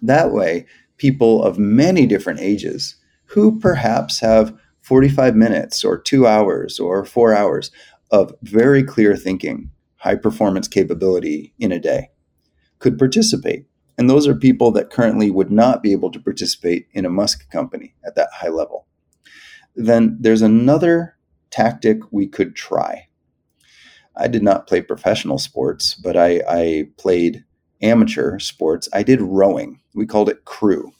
That 0.00 0.32
way, 0.32 0.64
people 0.96 1.42
of 1.42 1.58
many 1.58 2.06
different 2.06 2.40
ages 2.40 2.96
who 3.26 3.58
perhaps 3.60 4.20
have 4.20 4.58
45 4.88 5.36
minutes 5.36 5.84
or 5.84 5.98
two 5.98 6.26
hours 6.26 6.80
or 6.80 7.04
four 7.04 7.34
hours 7.34 7.70
of 8.10 8.34
very 8.40 8.82
clear 8.82 9.14
thinking, 9.16 9.70
high 9.96 10.14
performance 10.14 10.66
capability 10.66 11.52
in 11.58 11.70
a 11.70 11.78
day 11.78 12.08
could 12.78 12.98
participate. 12.98 13.66
And 13.98 14.08
those 14.08 14.26
are 14.26 14.34
people 14.34 14.70
that 14.70 14.88
currently 14.88 15.30
would 15.30 15.50
not 15.50 15.82
be 15.82 15.92
able 15.92 16.10
to 16.12 16.18
participate 16.18 16.86
in 16.92 17.04
a 17.04 17.10
Musk 17.10 17.50
company 17.50 17.96
at 18.02 18.14
that 18.14 18.30
high 18.32 18.48
level. 18.48 18.86
Then 19.76 20.16
there's 20.18 20.40
another 20.40 21.18
tactic 21.50 21.98
we 22.10 22.26
could 22.26 22.56
try. 22.56 23.08
I 24.16 24.26
did 24.26 24.42
not 24.42 24.66
play 24.66 24.80
professional 24.80 25.36
sports, 25.36 25.96
but 25.96 26.16
I, 26.16 26.40
I 26.48 26.88
played 26.96 27.44
amateur 27.82 28.38
sports, 28.38 28.88
I 28.94 29.02
did 29.02 29.20
rowing. 29.20 29.80
We 29.94 30.06
called 30.06 30.30
it 30.30 30.46
crew. 30.46 30.92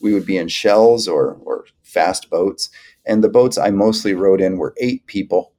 We 0.00 0.14
would 0.14 0.24
be 0.24 0.38
in 0.38 0.48
shells 0.48 1.06
or, 1.06 1.38
or 1.44 1.66
fast 1.82 2.28
boats. 2.28 2.68
And 3.06 3.22
the 3.22 3.28
boats 3.28 3.58
I 3.58 3.70
mostly 3.70 4.14
rowed 4.14 4.40
in 4.40 4.56
were 4.58 4.74
eight 4.78 5.06
people. 5.06 5.52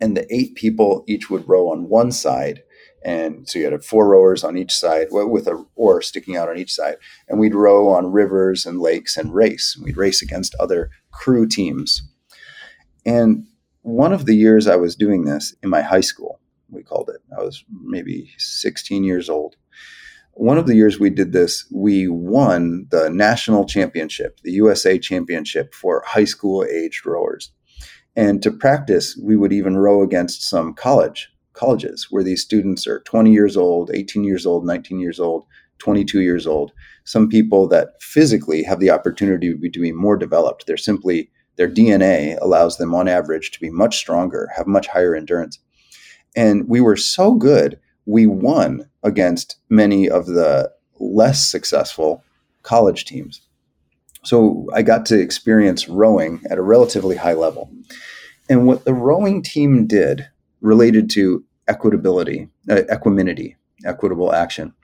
And 0.00 0.16
the 0.16 0.26
eight 0.34 0.54
people 0.54 1.04
each 1.06 1.30
would 1.30 1.48
row 1.48 1.70
on 1.70 1.88
one 1.88 2.12
side. 2.12 2.62
And 3.02 3.48
so 3.48 3.58
you 3.58 3.70
had 3.70 3.84
four 3.84 4.08
rowers 4.08 4.44
on 4.44 4.56
each 4.56 4.72
side 4.72 5.08
with 5.10 5.46
a 5.46 5.64
oar 5.74 6.02
sticking 6.02 6.36
out 6.36 6.48
on 6.48 6.58
each 6.58 6.72
side. 6.72 6.96
And 7.28 7.38
we'd 7.38 7.54
row 7.54 7.88
on 7.88 8.12
rivers 8.12 8.66
and 8.66 8.80
lakes 8.80 9.16
and 9.16 9.34
race. 9.34 9.78
We'd 9.82 9.96
race 9.96 10.20
against 10.22 10.54
other 10.60 10.90
crew 11.10 11.46
teams. 11.46 12.02
And 13.06 13.46
one 13.82 14.12
of 14.12 14.26
the 14.26 14.36
years 14.36 14.66
I 14.66 14.76
was 14.76 14.94
doing 14.94 15.24
this 15.24 15.54
in 15.62 15.70
my 15.70 15.80
high 15.80 16.02
school, 16.02 16.40
we 16.68 16.82
called 16.82 17.10
it, 17.12 17.22
I 17.36 17.42
was 17.42 17.64
maybe 17.82 18.30
16 18.38 19.04
years 19.04 19.30
old 19.30 19.56
one 20.32 20.58
of 20.58 20.66
the 20.66 20.74
years 20.74 20.98
we 20.98 21.10
did 21.10 21.32
this, 21.32 21.66
we 21.72 22.08
won 22.08 22.86
the 22.90 23.10
national 23.10 23.64
championship, 23.66 24.40
the 24.42 24.52
USA 24.52 24.98
championship 24.98 25.74
for 25.74 26.02
high 26.06 26.24
school 26.24 26.64
aged 26.64 27.04
rowers. 27.04 27.52
And 28.16 28.42
to 28.42 28.50
practice, 28.50 29.18
we 29.22 29.36
would 29.36 29.52
even 29.52 29.76
row 29.76 30.02
against 30.02 30.42
some 30.42 30.74
college 30.74 31.30
colleges 31.52 32.06
where 32.10 32.22
these 32.22 32.42
students 32.42 32.86
are 32.86 33.00
20 33.00 33.32
years 33.32 33.56
old, 33.56 33.90
18 33.92 34.24
years 34.24 34.46
old, 34.46 34.64
19 34.66 34.98
years 34.98 35.20
old, 35.20 35.44
22 35.78 36.20
years 36.20 36.46
old. 36.46 36.72
Some 37.04 37.28
people 37.28 37.68
that 37.68 38.00
physically 38.00 38.62
have 38.62 38.80
the 38.80 38.90
opportunity 38.90 39.52
to 39.52 39.80
be 39.80 39.92
more 39.92 40.16
developed. 40.16 40.66
They're 40.66 40.76
simply 40.76 41.30
their 41.56 41.68
DNA 41.68 42.38
allows 42.40 42.78
them 42.78 42.94
on 42.94 43.08
average 43.08 43.50
to 43.50 43.60
be 43.60 43.70
much 43.70 43.96
stronger, 43.98 44.48
have 44.56 44.66
much 44.66 44.86
higher 44.86 45.14
endurance. 45.14 45.58
And 46.34 46.68
we 46.68 46.80
were 46.80 46.96
so 46.96 47.34
good 47.34 47.78
we 48.10 48.26
won 48.26 48.90
against 49.04 49.56
many 49.68 50.08
of 50.08 50.26
the 50.26 50.70
less 50.98 51.48
successful 51.48 52.22
college 52.62 53.04
teams. 53.04 53.40
So 54.24 54.66
I 54.74 54.82
got 54.82 55.06
to 55.06 55.18
experience 55.18 55.88
rowing 55.88 56.42
at 56.50 56.58
a 56.58 56.62
relatively 56.62 57.16
high 57.16 57.32
level. 57.34 57.70
And 58.48 58.66
what 58.66 58.84
the 58.84 58.92
rowing 58.92 59.42
team 59.42 59.86
did 59.86 60.28
related 60.60 61.08
to 61.10 61.44
equitability, 61.68 62.48
uh, 62.68 62.82
equanimity, 62.92 63.56
equitable 63.84 64.34
action, 64.34 64.74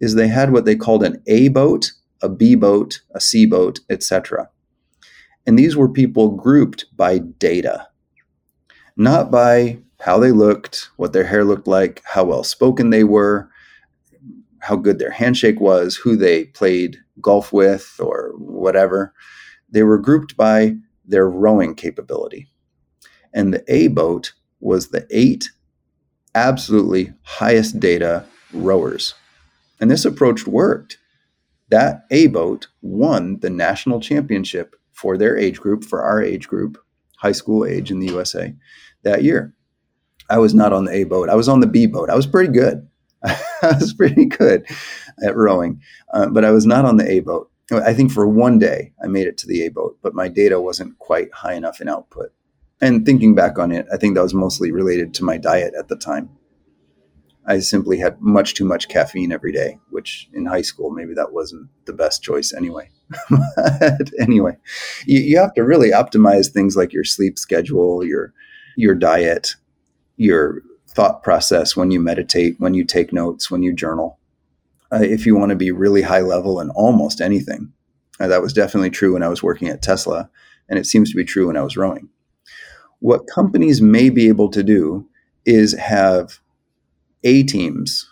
is 0.00 0.14
they 0.14 0.28
had 0.28 0.52
what 0.52 0.64
they 0.64 0.74
called 0.74 1.04
an 1.04 1.22
A 1.26 1.48
boat, 1.48 1.92
a 2.22 2.28
B 2.28 2.54
boat, 2.54 3.02
a 3.14 3.20
C 3.20 3.44
boat, 3.46 3.80
etc. 3.90 4.48
And 5.46 5.58
these 5.58 5.76
were 5.76 5.88
people 5.88 6.30
grouped 6.30 6.86
by 6.96 7.18
data, 7.18 7.88
not 8.96 9.30
by 9.30 9.78
how 10.04 10.18
they 10.18 10.32
looked, 10.32 10.90
what 10.96 11.14
their 11.14 11.24
hair 11.24 11.44
looked 11.44 11.66
like, 11.66 12.02
how 12.04 12.22
well 12.24 12.44
spoken 12.44 12.90
they 12.90 13.04
were, 13.04 13.48
how 14.58 14.76
good 14.76 14.98
their 14.98 15.10
handshake 15.10 15.58
was, 15.60 15.96
who 15.96 16.14
they 16.14 16.44
played 16.44 16.98
golf 17.22 17.54
with, 17.54 17.96
or 17.98 18.34
whatever. 18.36 19.14
They 19.70 19.82
were 19.82 19.96
grouped 19.96 20.36
by 20.36 20.74
their 21.06 21.26
rowing 21.26 21.74
capability. 21.74 22.48
And 23.32 23.54
the 23.54 23.64
A 23.66 23.88
boat 23.88 24.34
was 24.60 24.88
the 24.88 25.06
eight 25.10 25.50
absolutely 26.34 27.14
highest 27.22 27.80
data 27.80 28.26
rowers. 28.52 29.14
And 29.80 29.90
this 29.90 30.04
approach 30.04 30.46
worked. 30.46 30.98
That 31.70 32.04
A 32.10 32.26
boat 32.26 32.68
won 32.82 33.40
the 33.40 33.48
national 33.48 34.00
championship 34.00 34.76
for 34.92 35.16
their 35.16 35.38
age 35.38 35.60
group, 35.60 35.82
for 35.82 36.02
our 36.02 36.22
age 36.22 36.46
group, 36.46 36.76
high 37.16 37.32
school 37.32 37.64
age 37.64 37.90
in 37.90 38.00
the 38.00 38.08
USA 38.08 38.54
that 39.02 39.22
year. 39.22 39.53
I 40.30 40.38
was 40.38 40.54
not 40.54 40.72
on 40.72 40.84
the 40.84 40.92
A 40.92 41.04
boat. 41.04 41.28
I 41.28 41.34
was 41.34 41.48
on 41.48 41.60
the 41.60 41.66
B 41.66 41.86
boat. 41.86 42.10
I 42.10 42.16
was 42.16 42.26
pretty 42.26 42.52
good. 42.52 42.88
I 43.24 43.38
was 43.62 43.94
pretty 43.94 44.26
good 44.26 44.66
at 45.24 45.36
rowing, 45.36 45.80
uh, 46.12 46.28
but 46.28 46.44
I 46.44 46.50
was 46.50 46.66
not 46.66 46.84
on 46.84 46.96
the 46.96 47.08
A 47.10 47.20
boat. 47.20 47.50
I 47.72 47.94
think 47.94 48.12
for 48.12 48.28
one 48.28 48.58
day 48.58 48.92
I 49.02 49.06
made 49.06 49.26
it 49.26 49.38
to 49.38 49.46
the 49.46 49.64
A 49.64 49.70
boat, 49.70 49.98
but 50.02 50.14
my 50.14 50.28
data 50.28 50.60
wasn't 50.60 50.98
quite 50.98 51.32
high 51.32 51.54
enough 51.54 51.80
in 51.80 51.88
output. 51.88 52.32
And 52.80 53.06
thinking 53.06 53.34
back 53.34 53.58
on 53.58 53.72
it, 53.72 53.86
I 53.92 53.96
think 53.96 54.14
that 54.14 54.22
was 54.22 54.34
mostly 54.34 54.70
related 54.70 55.14
to 55.14 55.24
my 55.24 55.38
diet 55.38 55.72
at 55.78 55.88
the 55.88 55.96
time. 55.96 56.28
I 57.46 57.58
simply 57.60 57.98
had 57.98 58.20
much 58.20 58.54
too 58.54 58.64
much 58.64 58.88
caffeine 58.88 59.32
every 59.32 59.52
day, 59.52 59.78
which 59.90 60.28
in 60.32 60.46
high 60.46 60.62
school, 60.62 60.90
maybe 60.90 61.14
that 61.14 61.32
wasn't 61.32 61.68
the 61.84 61.92
best 61.92 62.22
choice 62.22 62.52
anyway. 62.54 62.90
but 63.30 64.10
anyway, 64.18 64.56
you, 65.06 65.20
you 65.20 65.38
have 65.38 65.54
to 65.54 65.62
really 65.62 65.90
optimize 65.90 66.50
things 66.50 66.76
like 66.76 66.92
your 66.92 67.04
sleep 67.04 67.38
schedule, 67.38 68.04
your, 68.04 68.32
your 68.76 68.94
diet, 68.94 69.56
your 70.16 70.62
thought 70.88 71.22
process 71.22 71.76
when 71.76 71.90
you 71.90 72.00
meditate, 72.00 72.56
when 72.58 72.74
you 72.74 72.84
take 72.84 73.12
notes, 73.12 73.50
when 73.50 73.62
you 73.62 73.72
journal. 73.72 74.18
Uh, 74.92 75.00
if 75.02 75.26
you 75.26 75.34
want 75.34 75.50
to 75.50 75.56
be 75.56 75.70
really 75.70 76.02
high 76.02 76.20
level 76.20 76.60
in 76.60 76.70
almost 76.70 77.20
anything, 77.20 77.72
uh, 78.20 78.28
that 78.28 78.42
was 78.42 78.52
definitely 78.52 78.90
true 78.90 79.14
when 79.14 79.22
I 79.22 79.28
was 79.28 79.42
working 79.42 79.68
at 79.68 79.82
Tesla, 79.82 80.30
and 80.68 80.78
it 80.78 80.86
seems 80.86 81.10
to 81.10 81.16
be 81.16 81.24
true 81.24 81.48
when 81.48 81.56
I 81.56 81.62
was 81.62 81.76
rowing. 81.76 82.08
What 83.00 83.26
companies 83.26 83.82
may 83.82 84.08
be 84.08 84.28
able 84.28 84.50
to 84.50 84.62
do 84.62 85.08
is 85.44 85.74
have 85.74 86.38
A 87.24 87.42
teams 87.42 88.08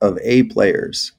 of 0.00 0.18
A 0.22 0.42
players 0.44 1.12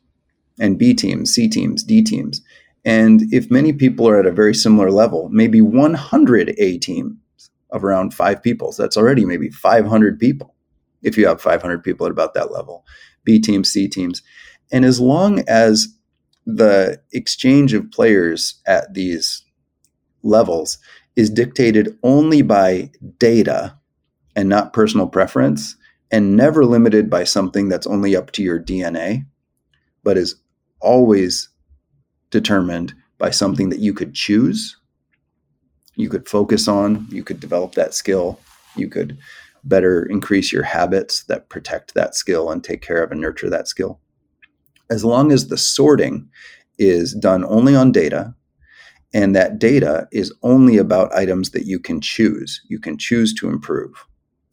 and 0.59 0.77
B 0.77 0.93
teams, 0.93 1.33
C 1.33 1.47
teams, 1.47 1.83
D 1.83 2.03
teams. 2.03 2.41
And 2.83 3.23
if 3.33 3.49
many 3.49 3.73
people 3.73 4.07
are 4.07 4.19
at 4.19 4.25
a 4.25 4.31
very 4.31 4.53
similar 4.53 4.91
level, 4.91 5.29
maybe 5.29 5.61
100 5.61 6.55
A 6.57 6.77
teams 6.77 7.15
of 7.71 7.83
around 7.83 8.13
five 8.13 8.41
people. 8.41 8.71
So 8.71 8.83
that's 8.83 8.97
already 8.97 9.25
maybe 9.25 9.49
500 9.49 10.19
people 10.19 10.55
if 11.03 11.17
you 11.17 11.27
have 11.27 11.41
500 11.41 11.83
people 11.83 12.05
at 12.05 12.11
about 12.11 12.33
that 12.33 12.51
level, 12.51 12.85
B 13.23 13.39
teams, 13.39 13.69
C 13.69 13.87
teams. 13.87 14.21
And 14.71 14.83
as 14.85 14.99
long 14.99 15.43
as 15.47 15.87
the 16.45 17.01
exchange 17.11 17.73
of 17.73 17.91
players 17.91 18.55
at 18.65 18.93
these 18.93 19.43
levels 20.23 20.77
is 21.15 21.29
dictated 21.29 21.97
only 22.03 22.41
by 22.41 22.91
data 23.17 23.77
and 24.35 24.47
not 24.47 24.71
personal 24.71 25.07
preference, 25.07 25.75
and 26.11 26.37
never 26.37 26.63
limited 26.63 27.09
by 27.09 27.23
something 27.23 27.69
that's 27.69 27.87
only 27.87 28.15
up 28.15 28.31
to 28.31 28.43
your 28.43 28.59
DNA, 28.59 29.25
but 30.03 30.17
is 30.17 30.35
always 30.79 31.49
determined 32.29 32.93
by 33.17 33.29
something 33.29 33.69
that 33.69 33.79
you 33.79 33.93
could 33.93 34.13
choose, 34.13 34.77
you 35.97 36.09
could 36.09 36.29
focus 36.29 36.67
on, 36.67 37.05
you 37.09 37.23
could 37.23 37.39
develop 37.39 37.73
that 37.73 37.93
skill, 37.93 38.39
you 38.75 38.87
could 38.87 39.17
better 39.63 40.05
increase 40.05 40.53
your 40.53 40.63
habits 40.63 41.23
that 41.23 41.49
protect 41.49 41.93
that 41.95 42.15
skill 42.15 42.51
and 42.51 42.63
take 42.63 42.81
care 42.81 43.03
of 43.03 43.11
and 43.11 43.19
nurture 43.19 43.49
that 43.49 43.67
skill. 43.67 43.99
As 44.89 45.03
long 45.03 45.31
as 45.31 45.47
the 45.47 45.57
sorting 45.57 46.29
is 46.77 47.13
done 47.13 47.43
only 47.45 47.75
on 47.75 47.91
data 47.91 48.33
and 49.13 49.35
that 49.35 49.57
data 49.57 50.07
is 50.11 50.33
only 50.43 50.77
about 50.77 51.13
items 51.13 51.49
that 51.51 51.65
you 51.65 51.79
can 51.79 51.99
choose. 51.99 52.61
You 52.69 52.79
can 52.79 52.97
choose 52.97 53.33
to 53.35 53.49
improve 53.49 54.05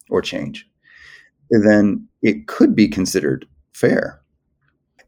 or 0.09 0.21
change. 0.21 0.67
Then 1.51 2.07
it 2.23 2.47
could 2.47 2.75
be 2.75 2.87
considered 2.87 3.45
fair. 3.73 4.19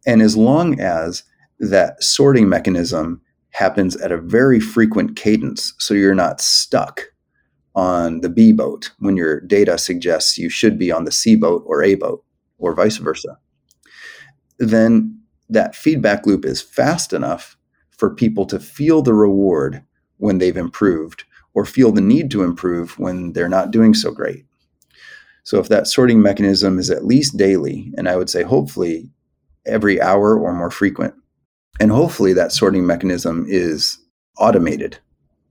And 0.06 0.22
as 0.22 0.38
long 0.38 0.80
as 0.80 1.24
that 1.60 2.04
sorting 2.04 2.48
mechanism 2.48 3.22
happens 3.58 3.96
at 3.98 4.12
a 4.12 4.22
very 4.22 4.60
frequent 4.60 5.16
cadence, 5.16 5.74
so 5.80 5.96
you're 5.96 6.14
not 6.14 6.40
stuck 6.40 7.06
on 7.74 8.22
the 8.22 8.30
B 8.30 8.52
boat 8.52 8.92
when 9.00 9.18
your 9.18 9.40
data 9.42 9.80
suggests 9.80 10.38
you 10.38 10.48
should 10.48 10.78
be 10.78 10.92
on 10.92 11.06
the 11.06 11.12
C 11.12 11.36
boat 11.36 11.64
or 11.66 11.82
A 11.82 11.96
boat, 11.96 12.24
or 12.60 12.76
vice 12.76 12.98
versa, 12.98 13.40
then 14.60 15.20
that 15.50 15.76
feedback 15.76 16.28
loop 16.28 16.46
is 16.46 16.62
fast 16.62 17.14
enough 17.14 17.58
for 17.90 18.14
people 18.14 18.46
to 18.46 18.60
feel 18.60 19.02
the 19.02 19.16
reward 19.16 19.84
when 20.18 20.38
they've 20.38 20.58
improved 20.58 21.24
or 21.56 21.66
feel 21.66 21.92
the 21.92 22.02
need 22.02 22.30
to 22.30 22.44
improve 22.44 23.00
when 23.00 23.34
they're 23.34 23.50
not 23.50 23.72
doing 23.72 23.96
so 23.96 24.12
great. 24.12 24.46
So, 25.44 25.60
if 25.60 25.68
that 25.70 25.88
sorting 25.88 26.22
mechanism 26.22 26.78
is 26.78 26.92
at 26.92 27.06
least 27.06 27.38
daily, 27.38 27.92
and 27.98 28.08
I 28.08 28.18
would 28.18 28.30
say 28.30 28.44
hopefully 28.44 29.10
every 29.66 30.00
hour 30.00 30.38
or 30.38 30.54
more 30.54 30.70
frequent, 30.70 31.16
and 31.80 31.92
hopefully 31.92 32.34
that 32.34 32.52
sorting 32.52 32.86
mechanism 32.86 33.46
is 33.48 34.00
automated. 34.38 34.98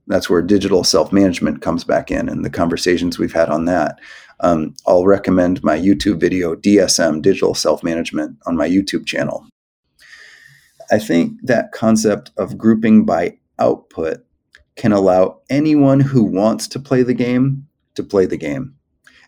That's 0.07 0.29
where 0.29 0.41
digital 0.41 0.83
self 0.83 1.11
management 1.11 1.61
comes 1.61 1.83
back 1.83 2.11
in 2.11 2.29
and 2.29 2.43
the 2.43 2.49
conversations 2.49 3.19
we've 3.19 3.33
had 3.33 3.49
on 3.49 3.65
that. 3.65 3.99
Um, 4.39 4.75
I'll 4.85 5.05
recommend 5.05 5.63
my 5.63 5.77
YouTube 5.77 6.19
video, 6.19 6.55
DSM, 6.55 7.21
Digital 7.21 7.55
Self 7.55 7.83
Management, 7.83 8.37
on 8.45 8.55
my 8.55 8.69
YouTube 8.69 9.05
channel. 9.05 9.47
I 10.91 10.99
think 10.99 11.33
that 11.43 11.71
concept 11.71 12.31
of 12.37 12.57
grouping 12.57 13.03
by 13.03 13.37
output 13.59 14.23
can 14.75 14.93
allow 14.93 15.41
anyone 15.49 15.99
who 15.99 16.23
wants 16.23 16.67
to 16.69 16.79
play 16.79 17.03
the 17.03 17.15
game 17.15 17.67
to 17.95 18.03
play 18.03 18.25
the 18.25 18.37
game. 18.37 18.75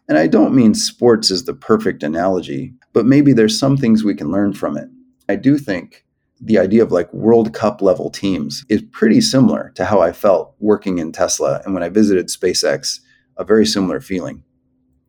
And 0.08 0.18
I 0.18 0.28
don't 0.28 0.56
mean 0.56 0.74
sports 0.74 1.32
is 1.32 1.46
the 1.46 1.54
perfect 1.54 2.04
analogy, 2.04 2.74
but 2.94 3.06
maybe 3.06 3.34
there's 3.34 3.60
some 3.60 3.78
things 3.78 4.04
we 4.04 4.16
can 4.16 4.32
learn 4.32 4.54
from 4.54 4.78
it. 4.78 4.88
I 5.28 5.36
do 5.36 5.58
think 5.58 6.06
the 6.42 6.58
idea 6.58 6.84
of 6.84 6.92
like 6.92 7.14
World 7.14 7.54
Cup 7.54 7.82
level 7.82 8.10
teams 8.10 8.66
is 8.70 8.82
pretty 8.92 9.22
similar 9.22 9.72
to 9.76 9.86
how 9.86 10.00
I 10.02 10.12
felt 10.12 10.56
working 10.60 11.00
in 11.00 11.12
Tesla. 11.12 11.62
And 11.66 11.74
when 11.74 11.84
I 11.84 11.90
visited 11.90 12.28
SpaceX, 12.28 13.00
a 13.38 13.44
very 13.44 13.66
similar 13.66 14.00
feeling. 14.00 14.44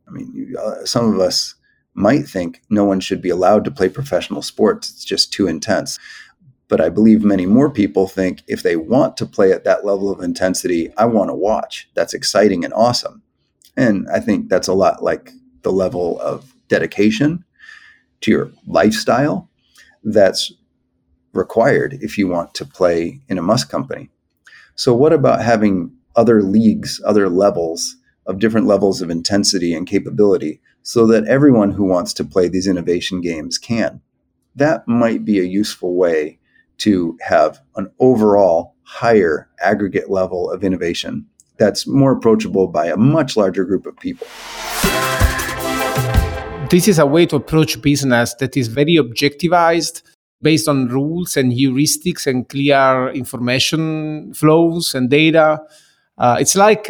I 0.07 0.11
mean, 0.11 0.53
uh, 0.59 0.85
some 0.85 1.13
of 1.13 1.19
us 1.19 1.55
might 1.93 2.27
think 2.27 2.61
no 2.69 2.83
one 2.83 2.99
should 2.99 3.21
be 3.21 3.29
allowed 3.29 3.65
to 3.65 3.71
play 3.71 3.89
professional 3.89 4.41
sports, 4.41 4.89
it's 4.89 5.05
just 5.05 5.31
too 5.31 5.47
intense. 5.47 5.99
But 6.67 6.79
I 6.79 6.89
believe 6.89 7.21
many 7.21 7.45
more 7.45 7.69
people 7.69 8.07
think 8.07 8.43
if 8.47 8.63
they 8.63 8.77
want 8.77 9.17
to 9.17 9.25
play 9.25 9.51
at 9.51 9.65
that 9.65 9.85
level 9.85 10.09
of 10.09 10.21
intensity, 10.21 10.93
I 10.97 11.05
want 11.05 11.29
to 11.29 11.35
watch. 11.35 11.89
That's 11.95 12.13
exciting 12.13 12.63
and 12.63 12.73
awesome. 12.73 13.21
And 13.75 14.07
I 14.09 14.21
think 14.21 14.47
that's 14.47 14.69
a 14.69 14.73
lot 14.73 15.03
like 15.03 15.31
the 15.63 15.71
level 15.71 16.19
of 16.21 16.55
dedication 16.69 17.43
to 18.21 18.31
your 18.31 18.51
lifestyle 18.65 19.49
that's 20.03 20.51
required 21.33 21.97
if 22.01 22.17
you 22.17 22.27
want 22.27 22.53
to 22.55 22.65
play 22.65 23.19
in 23.27 23.37
a 23.37 23.41
Musk 23.41 23.69
company. 23.69 24.09
So, 24.75 24.93
what 24.93 25.13
about 25.13 25.41
having 25.41 25.91
other 26.15 26.41
leagues, 26.41 27.01
other 27.05 27.29
levels 27.29 27.95
of 28.25 28.39
different 28.39 28.67
levels 28.67 29.01
of 29.01 29.09
intensity 29.09 29.73
and 29.73 29.87
capability 29.87 30.61
so 30.83 31.05
that 31.07 31.27
everyone 31.27 31.71
who 31.71 31.83
wants 31.83 32.13
to 32.13 32.25
play 32.25 32.47
these 32.47 32.67
innovation 32.67 33.21
games 33.21 33.57
can? 33.57 34.01
That 34.55 34.87
might 34.87 35.23
be 35.23 35.39
a 35.39 35.43
useful 35.43 35.95
way 35.95 36.39
to 36.79 37.17
have 37.21 37.61
an 37.75 37.91
overall 37.99 38.75
higher 38.83 39.49
aggregate 39.61 40.09
level 40.09 40.49
of 40.49 40.63
innovation 40.63 41.25
that's 41.57 41.85
more 41.85 42.11
approachable 42.11 42.67
by 42.67 42.87
a 42.87 42.97
much 42.97 43.37
larger 43.37 43.63
group 43.63 43.85
of 43.85 43.95
people. 43.99 44.27
This 46.71 46.87
is 46.87 46.99
a 46.99 47.05
way 47.05 47.25
to 47.27 47.35
approach 47.35 47.81
business 47.81 48.33
that 48.35 48.57
is 48.57 48.67
very 48.67 48.95
objectivized 48.95 50.01
based 50.41 50.67
on 50.67 50.87
rules 50.87 51.37
and 51.37 51.51
heuristics 51.51 52.27
and 52.27 52.47
clear 52.49 53.09
information 53.11 54.33
flows 54.33 54.95
and 54.95 55.09
data 55.09 55.59
uh, 56.21 56.37
it's 56.39 56.55
like 56.55 56.85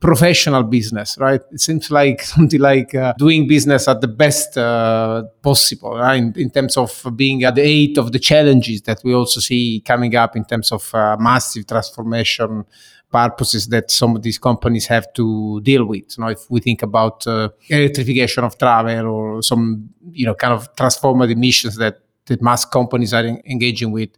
professional 0.00 0.62
business, 0.62 1.18
right? 1.18 1.42
It 1.52 1.60
seems 1.60 1.90
like 1.90 2.22
something 2.34 2.58
like 2.58 2.94
uh, 2.94 3.12
doing 3.18 3.46
business 3.46 3.86
at 3.88 4.00
the 4.00 4.08
best 4.08 4.56
uh, 4.56 5.24
possible, 5.42 5.98
right? 5.98 6.16
In, 6.16 6.32
in, 6.34 6.50
terms 6.50 6.78
of 6.78 7.04
being 7.14 7.44
at 7.44 7.56
the 7.56 7.62
height 7.62 7.98
of 7.98 8.10
the 8.10 8.18
challenges 8.18 8.80
that 8.82 9.02
we 9.04 9.12
also 9.12 9.40
see 9.40 9.82
coming 9.84 10.16
up 10.16 10.34
in 10.34 10.46
terms 10.46 10.72
of 10.72 10.94
uh, 10.94 11.16
massive 11.20 11.66
transformation 11.66 12.64
purposes 13.12 13.66
that 13.68 13.90
some 13.90 14.16
of 14.16 14.22
these 14.22 14.38
companies 14.38 14.86
have 14.86 15.12
to 15.12 15.60
deal 15.60 15.84
with. 15.84 16.16
You 16.16 16.24
know, 16.24 16.30
if 16.30 16.50
we 16.50 16.60
think 16.60 16.82
about 16.82 17.26
uh, 17.26 17.50
electrification 17.68 18.44
of 18.44 18.56
travel 18.56 19.08
or 19.08 19.42
some, 19.42 19.90
you 20.10 20.24
know, 20.24 20.34
kind 20.34 20.54
of 20.54 20.74
transformative 20.74 21.36
missions 21.36 21.76
that 21.76 21.98
that 22.26 22.42
Musk 22.42 22.70
companies 22.70 23.12
are 23.14 23.24
in, 23.24 23.42
engaging 23.46 23.92
with, 23.92 24.10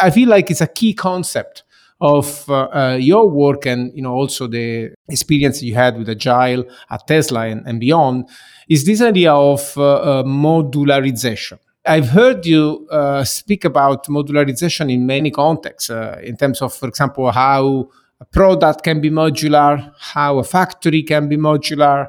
I 0.00 0.10
feel 0.10 0.28
like 0.28 0.50
it's 0.50 0.60
a 0.60 0.66
key 0.66 0.94
concept 0.94 1.62
of 2.00 2.48
uh, 2.50 2.68
uh, 2.74 2.98
your 3.00 3.28
work 3.28 3.66
and 3.66 3.92
you 3.94 4.02
know 4.02 4.12
also 4.12 4.46
the 4.46 4.92
experience 5.08 5.62
you 5.62 5.74
had 5.74 5.96
with 5.96 6.08
agile 6.08 6.64
at 6.90 7.06
tesla 7.06 7.46
and, 7.46 7.66
and 7.66 7.80
beyond 7.80 8.28
is 8.68 8.84
this 8.84 9.00
idea 9.00 9.32
of 9.32 9.76
uh, 9.76 9.94
uh 9.94 10.22
modularization. 10.22 11.58
I've 11.86 12.08
heard 12.08 12.46
you 12.46 12.88
uh, 12.90 13.24
speak 13.24 13.64
about 13.64 14.06
modularization 14.06 14.90
in 14.90 15.06
many 15.06 15.30
contexts 15.30 15.90
uh, 15.90 16.18
in 16.22 16.36
terms 16.36 16.62
of 16.62 16.74
for 16.74 16.88
example 16.88 17.30
how 17.30 17.90
a 18.20 18.24
product 18.24 18.82
can 18.82 19.00
be 19.00 19.10
modular 19.10 19.92
how 19.98 20.38
a 20.38 20.44
factory 20.44 21.02
can 21.02 21.28
be 21.28 21.36
modular 21.36 22.08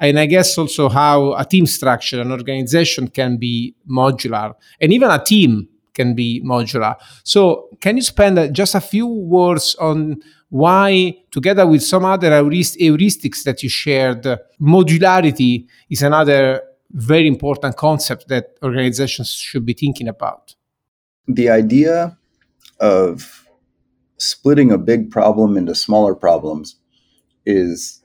and 0.00 0.18
I 0.18 0.26
guess 0.26 0.56
also 0.56 0.88
how 0.88 1.34
a 1.34 1.44
team 1.44 1.66
structure, 1.66 2.20
an 2.20 2.32
organization 2.32 3.08
can 3.08 3.36
be 3.36 3.74
modular, 3.88 4.54
and 4.80 4.92
even 4.92 5.10
a 5.10 5.22
team 5.22 5.68
can 5.92 6.14
be 6.14 6.42
modular. 6.42 6.96
So, 7.22 7.68
can 7.80 7.96
you 7.96 8.02
spend 8.02 8.38
uh, 8.38 8.48
just 8.48 8.74
a 8.74 8.80
few 8.80 9.06
words 9.06 9.76
on 9.78 10.22
why, 10.48 11.16
together 11.30 11.66
with 11.66 11.82
some 11.82 12.04
other 12.04 12.30
heuristics 12.30 13.44
that 13.44 13.62
you 13.62 13.68
shared, 13.68 14.22
modularity 14.60 15.66
is 15.90 16.02
another 16.02 16.62
very 16.90 17.28
important 17.28 17.76
concept 17.76 18.28
that 18.28 18.56
organizations 18.62 19.30
should 19.30 19.64
be 19.64 19.74
thinking 19.74 20.08
about? 20.08 20.54
The 21.28 21.50
idea 21.50 22.16
of 22.80 23.46
splitting 24.16 24.72
a 24.72 24.78
big 24.78 25.10
problem 25.10 25.56
into 25.56 25.74
smaller 25.74 26.14
problems 26.14 26.76
is 27.46 27.99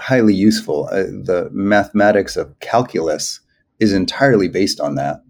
highly 0.00 0.34
useful. 0.34 0.88
Uh, 0.90 1.02
the 1.02 1.48
mathematics 1.52 2.36
of 2.36 2.58
calculus 2.60 3.40
is 3.78 3.92
entirely 3.92 4.48
based 4.48 4.80
on 4.80 4.94
that 4.96 5.22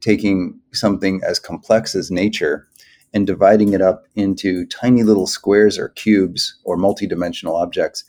taking 0.00 0.58
something 0.72 1.20
as 1.24 1.38
complex 1.38 1.94
as 1.94 2.10
nature 2.10 2.66
and 3.12 3.26
dividing 3.26 3.72
it 3.72 3.82
up 3.82 4.04
into 4.14 4.66
tiny 4.66 5.02
little 5.02 5.26
squares 5.26 5.78
or 5.78 5.90
cubes 5.90 6.58
or 6.64 6.76
multidimensional 6.76 7.60
objects 7.60 8.04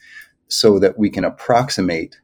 so 0.47 0.79
that 0.79 0.97
we 0.97 1.09
can 1.09 1.25
approximate 1.25 2.19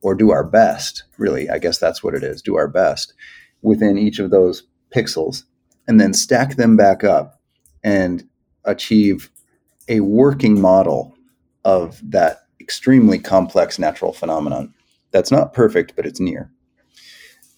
or 0.00 0.14
do 0.14 0.30
our 0.30 0.44
best, 0.44 1.04
really, 1.16 1.48
I 1.50 1.58
guess 1.58 1.78
that's 1.78 2.02
what 2.02 2.14
it 2.14 2.22
is, 2.22 2.42
do 2.42 2.56
our 2.56 2.68
best 2.68 3.14
within 3.62 3.98
each 3.98 4.18
of 4.18 4.30
those 4.30 4.62
pixels 4.94 5.44
and 5.86 6.00
then 6.00 6.12
stack 6.12 6.56
them 6.56 6.76
back 6.76 7.02
up 7.02 7.40
and 7.82 8.24
achieve 8.64 9.30
a 9.88 10.00
working 10.00 10.60
model 10.60 11.16
of 11.64 12.00
that 12.10 12.47
extremely 12.68 13.18
complex 13.18 13.78
natural 13.78 14.12
phenomenon. 14.12 14.74
That's 15.10 15.32
not 15.32 15.54
perfect, 15.54 15.96
but 15.96 16.04
it's 16.04 16.20
near. 16.20 16.52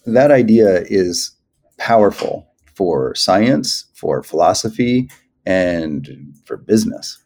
That 0.07 0.31
idea 0.31 0.83
is 0.83 1.33
powerful 1.79 2.49
for 2.75 3.13
science, 3.17 3.87
for 3.93 4.23
philosophy, 4.23 5.11
and 5.45 6.33
for 6.45 6.57
business. 6.57 7.21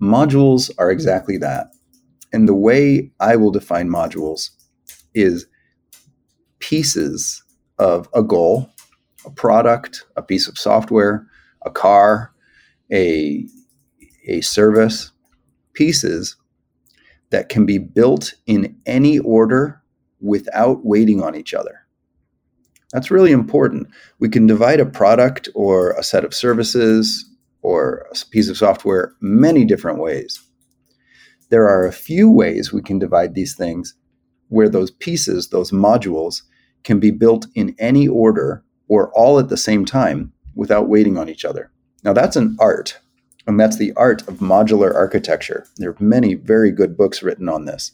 Modules 0.00 0.70
are 0.78 0.88
exactly 0.88 1.36
that. 1.38 1.72
And 2.32 2.48
the 2.48 2.54
way 2.54 3.10
I 3.18 3.34
will 3.34 3.50
define 3.50 3.88
modules 3.88 4.50
is 5.14 5.48
pieces 6.60 7.42
of 7.80 8.08
a 8.14 8.22
goal, 8.22 8.70
a 9.24 9.30
product, 9.30 10.04
a 10.16 10.22
piece 10.22 10.46
of 10.46 10.58
software, 10.58 11.26
a 11.62 11.72
car, 11.72 12.32
a, 12.92 13.48
a 14.28 14.42
service, 14.42 15.10
pieces 15.76 16.36
that 17.30 17.48
can 17.48 17.64
be 17.66 17.78
built 17.78 18.34
in 18.46 18.76
any 18.86 19.18
order 19.20 19.80
without 20.20 20.84
waiting 20.84 21.22
on 21.22 21.36
each 21.36 21.54
other. 21.54 21.86
That's 22.92 23.10
really 23.10 23.32
important. 23.32 23.88
We 24.18 24.28
can 24.28 24.46
divide 24.46 24.80
a 24.80 24.86
product 24.86 25.48
or 25.54 25.92
a 25.92 26.02
set 26.02 26.24
of 26.24 26.34
services 26.34 27.28
or 27.62 28.06
a 28.10 28.30
piece 28.30 28.48
of 28.48 28.56
software 28.56 29.12
many 29.20 29.64
different 29.64 29.98
ways. 29.98 30.40
There 31.50 31.68
are 31.68 31.86
a 31.86 31.92
few 31.92 32.30
ways 32.30 32.72
we 32.72 32.82
can 32.82 32.98
divide 32.98 33.34
these 33.34 33.54
things 33.54 33.94
where 34.48 34.68
those 34.68 34.90
pieces, 34.90 35.48
those 35.48 35.72
modules, 35.72 36.42
can 36.84 37.00
be 37.00 37.10
built 37.10 37.46
in 37.54 37.74
any 37.78 38.06
order 38.06 38.64
or 38.88 39.10
all 39.14 39.38
at 39.38 39.48
the 39.48 39.56
same 39.56 39.84
time 39.84 40.32
without 40.54 40.88
waiting 40.88 41.18
on 41.18 41.28
each 41.28 41.44
other. 41.44 41.70
Now, 42.04 42.12
that's 42.12 42.36
an 42.36 42.56
art, 42.60 43.00
and 43.46 43.58
that's 43.60 43.76
the 43.76 43.92
art 43.94 44.22
of 44.28 44.38
modular 44.38 44.94
architecture. 44.94 45.66
There 45.76 45.90
are 45.90 45.96
many 46.00 46.34
very 46.34 46.70
good 46.70 46.96
books 46.96 47.22
written 47.22 47.48
on 47.48 47.64
this. 47.64 47.92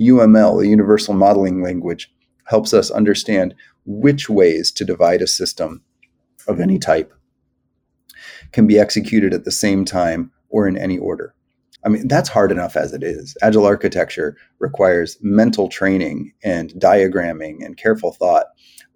UML, 0.00 0.60
the 0.60 0.68
Universal 0.68 1.14
Modeling 1.14 1.62
Language, 1.62 2.12
helps 2.44 2.72
us 2.72 2.90
understand 2.90 3.54
which 3.84 4.28
ways 4.28 4.70
to 4.72 4.84
divide 4.84 5.22
a 5.22 5.26
system 5.26 5.82
of 6.46 6.60
any 6.60 6.78
type 6.78 7.12
can 8.52 8.66
be 8.66 8.78
executed 8.78 9.34
at 9.34 9.44
the 9.44 9.50
same 9.50 9.84
time 9.84 10.32
or 10.48 10.66
in 10.66 10.76
any 10.76 10.98
order. 10.98 11.34
I 11.84 11.88
mean, 11.90 12.08
that's 12.08 12.28
hard 12.28 12.50
enough 12.50 12.76
as 12.76 12.92
it 12.92 13.02
is. 13.02 13.36
Agile 13.42 13.66
architecture 13.66 14.36
requires 14.58 15.16
mental 15.20 15.68
training 15.68 16.32
and 16.42 16.70
diagramming 16.70 17.64
and 17.64 17.76
careful 17.76 18.12
thought, 18.12 18.46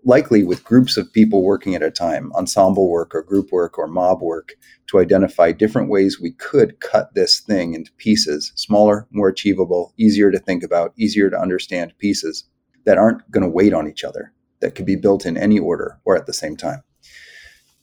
likely 0.04 0.42
with 0.42 0.64
groups 0.64 0.96
of 0.96 1.12
people 1.12 1.42
working 1.42 1.74
at 1.74 1.82
a 1.82 1.90
time, 1.90 2.32
ensemble 2.34 2.88
work 2.88 3.14
or 3.14 3.22
group 3.22 3.52
work 3.52 3.78
or 3.78 3.86
mob 3.86 4.20
work, 4.20 4.54
to 4.88 4.98
identify 4.98 5.52
different 5.52 5.88
ways 5.88 6.20
we 6.20 6.32
could 6.32 6.80
cut 6.80 7.14
this 7.14 7.40
thing 7.40 7.74
into 7.74 7.92
pieces, 7.98 8.52
smaller, 8.56 9.06
more 9.10 9.28
achievable, 9.28 9.94
easier 9.96 10.30
to 10.30 10.38
think 10.38 10.62
about, 10.62 10.92
easier 10.96 11.30
to 11.30 11.38
understand 11.38 11.96
pieces 11.98 12.44
that 12.84 12.98
aren't 12.98 13.30
going 13.30 13.42
to 13.42 13.48
wait 13.48 13.72
on 13.72 13.88
each 13.88 14.04
other, 14.04 14.32
that 14.60 14.74
could 14.74 14.86
be 14.86 14.96
built 14.96 15.24
in 15.24 15.36
any 15.36 15.58
order 15.58 16.00
or 16.04 16.16
at 16.16 16.26
the 16.26 16.32
same 16.32 16.56
time. 16.56 16.82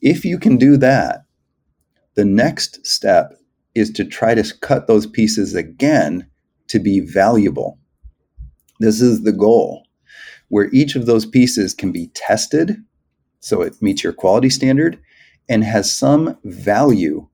If 0.01 0.25
you 0.25 0.37
can 0.37 0.57
do 0.57 0.77
that, 0.77 1.23
the 2.15 2.25
next 2.25 2.85
step 2.85 3.33
is 3.75 3.91
to 3.91 4.03
try 4.03 4.35
to 4.35 4.57
cut 4.59 4.87
those 4.87 5.05
pieces 5.05 5.55
again 5.55 6.29
to 6.67 6.79
be 6.79 6.99
valuable. 6.99 7.79
This 8.79 9.01
is 9.01 9.23
the 9.23 9.31
goal, 9.31 9.85
where 10.49 10.69
each 10.71 10.95
of 10.95 11.05
those 11.05 11.25
pieces 11.25 11.73
can 11.73 11.91
be 11.91 12.07
tested 12.13 12.77
so 13.39 13.61
it 13.61 13.81
meets 13.81 14.03
your 14.03 14.13
quality 14.13 14.49
standard 14.49 14.99
and 15.47 15.63
has 15.63 15.95
some 15.95 16.37
value 16.43 17.27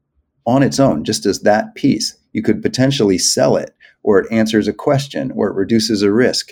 on 0.45 0.61
its 0.61 0.79
own, 0.79 1.03
just 1.03 1.25
as 1.25 1.41
that 1.41 1.73
piece. 1.75 2.15
You 2.33 2.43
could 2.43 2.61
potentially 2.61 3.17
sell 3.17 3.57
it, 3.57 3.75
or 4.03 4.19
it 4.19 4.31
answers 4.31 4.67
a 4.67 4.73
question, 4.73 5.31
or 5.35 5.49
it 5.49 5.55
reduces 5.55 6.03
a 6.03 6.11
risk 6.11 6.51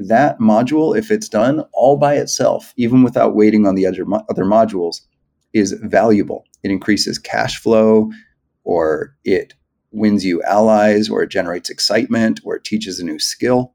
that 0.00 0.38
module, 0.38 0.96
if 0.96 1.10
it's 1.10 1.28
done 1.28 1.60
all 1.72 1.96
by 1.96 2.14
itself, 2.14 2.72
even 2.76 3.02
without 3.02 3.36
waiting 3.36 3.66
on 3.66 3.74
the 3.74 3.86
other, 3.86 4.04
other 4.30 4.44
modules, 4.44 5.02
is 5.52 5.72
valuable. 5.72 6.44
It 6.62 6.70
increases 6.70 7.18
cash 7.18 7.60
flow, 7.60 8.10
or 8.64 9.14
it 9.24 9.54
wins 9.92 10.24
you 10.24 10.42
allies, 10.42 11.10
or 11.10 11.22
it 11.22 11.30
generates 11.30 11.68
excitement, 11.68 12.40
or 12.44 12.56
it 12.56 12.64
teaches 12.64 12.98
a 12.98 13.04
new 13.04 13.18
skill. 13.18 13.74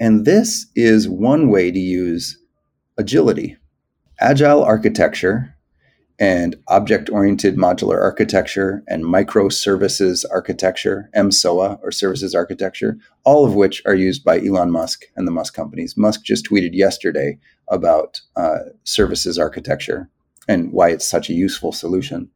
And 0.00 0.24
this 0.24 0.66
is 0.74 1.08
one 1.08 1.48
way 1.48 1.70
to 1.70 1.78
use 1.78 2.38
agility. 2.98 3.56
Agile 4.20 4.62
architecture 4.62 5.54
and 6.18 6.56
object 6.68 7.10
oriented 7.10 7.56
modular 7.56 8.00
architecture 8.00 8.84
and 8.86 9.04
microservices 9.04 10.24
architecture, 10.30 11.10
MSOA 11.16 11.78
or 11.82 11.90
services 11.90 12.34
architecture, 12.34 12.96
all 13.24 13.44
of 13.44 13.54
which 13.54 13.82
are 13.84 13.94
used 13.94 14.24
by 14.24 14.38
Elon 14.38 14.70
Musk 14.70 15.02
and 15.16 15.26
the 15.26 15.32
Musk 15.32 15.54
companies. 15.54 15.96
Musk 15.96 16.22
just 16.22 16.48
tweeted 16.48 16.70
yesterday 16.72 17.38
about 17.68 18.20
uh, 18.36 18.58
services 18.84 19.38
architecture 19.38 20.08
and 20.46 20.72
why 20.72 20.90
it's 20.90 21.06
such 21.06 21.28
a 21.28 21.34
useful 21.34 21.72
solution. 21.72 22.30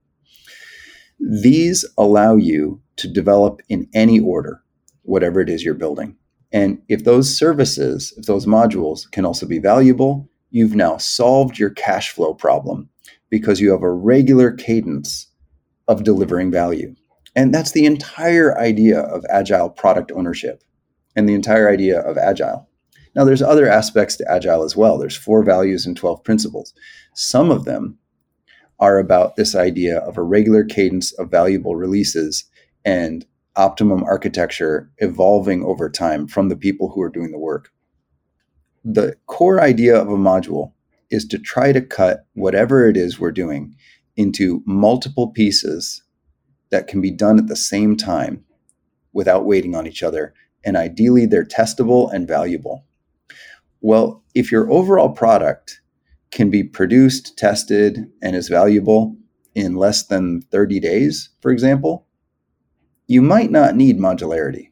These 1.20 1.84
allow 1.96 2.36
you 2.36 2.80
to 2.96 3.08
develop 3.08 3.60
in 3.68 3.88
any 3.94 4.18
order, 4.18 4.62
whatever 5.02 5.40
it 5.40 5.48
is 5.48 5.64
you're 5.64 5.74
building. 5.74 6.17
And 6.52 6.80
if 6.88 7.04
those 7.04 7.36
services, 7.36 8.12
if 8.16 8.26
those 8.26 8.46
modules 8.46 9.10
can 9.10 9.24
also 9.24 9.46
be 9.46 9.58
valuable, 9.58 10.28
you've 10.50 10.74
now 10.74 10.96
solved 10.96 11.58
your 11.58 11.70
cash 11.70 12.10
flow 12.10 12.32
problem 12.32 12.88
because 13.30 13.60
you 13.60 13.70
have 13.70 13.82
a 13.82 13.92
regular 13.92 14.52
cadence 14.52 15.26
of 15.88 16.04
delivering 16.04 16.50
value. 16.50 16.94
And 17.36 17.54
that's 17.54 17.72
the 17.72 17.86
entire 17.86 18.58
idea 18.58 19.00
of 19.00 19.24
agile 19.28 19.68
product 19.68 20.10
ownership 20.14 20.62
and 21.14 21.28
the 21.28 21.34
entire 21.34 21.68
idea 21.68 22.00
of 22.00 22.16
agile. 22.16 22.68
Now, 23.14 23.24
there's 23.24 23.42
other 23.42 23.68
aspects 23.68 24.16
to 24.16 24.30
agile 24.30 24.62
as 24.62 24.76
well. 24.76 24.98
There's 24.98 25.16
four 25.16 25.42
values 25.42 25.86
and 25.86 25.96
12 25.96 26.22
principles. 26.24 26.72
Some 27.14 27.50
of 27.50 27.64
them 27.64 27.98
are 28.80 28.98
about 28.98 29.36
this 29.36 29.54
idea 29.54 29.98
of 29.98 30.16
a 30.16 30.22
regular 30.22 30.64
cadence 30.64 31.12
of 31.12 31.30
valuable 31.30 31.74
releases 31.74 32.44
and 32.84 33.26
optimum 33.58 34.04
architecture 34.04 34.90
evolving 34.98 35.62
over 35.64 35.90
time 35.90 36.26
from 36.26 36.48
the 36.48 36.56
people 36.56 36.88
who 36.88 37.02
are 37.02 37.10
doing 37.10 37.32
the 37.32 37.38
work. 37.38 37.70
The 38.84 39.16
core 39.26 39.60
idea 39.60 40.00
of 40.00 40.08
a 40.08 40.16
module 40.16 40.72
is 41.10 41.26
to 41.26 41.38
try 41.38 41.72
to 41.72 41.82
cut 41.82 42.24
whatever 42.34 42.88
it 42.88 42.96
is 42.96 43.18
we're 43.18 43.32
doing 43.32 43.74
into 44.16 44.62
multiple 44.64 45.28
pieces 45.28 46.02
that 46.70 46.86
can 46.86 47.00
be 47.00 47.10
done 47.10 47.38
at 47.38 47.48
the 47.48 47.56
same 47.56 47.96
time 47.96 48.44
without 49.12 49.44
waiting 49.44 49.74
on 49.74 49.86
each 49.86 50.02
other. 50.02 50.32
And 50.64 50.76
ideally, 50.76 51.26
they're 51.26 51.44
testable 51.44 52.12
and 52.12 52.28
valuable. 52.28 52.84
Well, 53.80 54.22
if 54.34 54.52
your 54.52 54.70
overall 54.70 55.10
product 55.10 55.80
can 56.30 56.50
be 56.50 56.62
produced, 56.62 57.36
tested, 57.38 58.10
and 58.22 58.36
is 58.36 58.48
valuable, 58.48 59.16
in 59.54 59.74
less 59.74 60.04
than 60.06 60.42
30 60.42 60.78
days, 60.78 61.30
for 61.40 61.50
example, 61.50 62.06
you 63.08 63.22
might 63.22 63.50
not 63.50 63.74
need 63.74 63.98
modularity. 63.98 64.70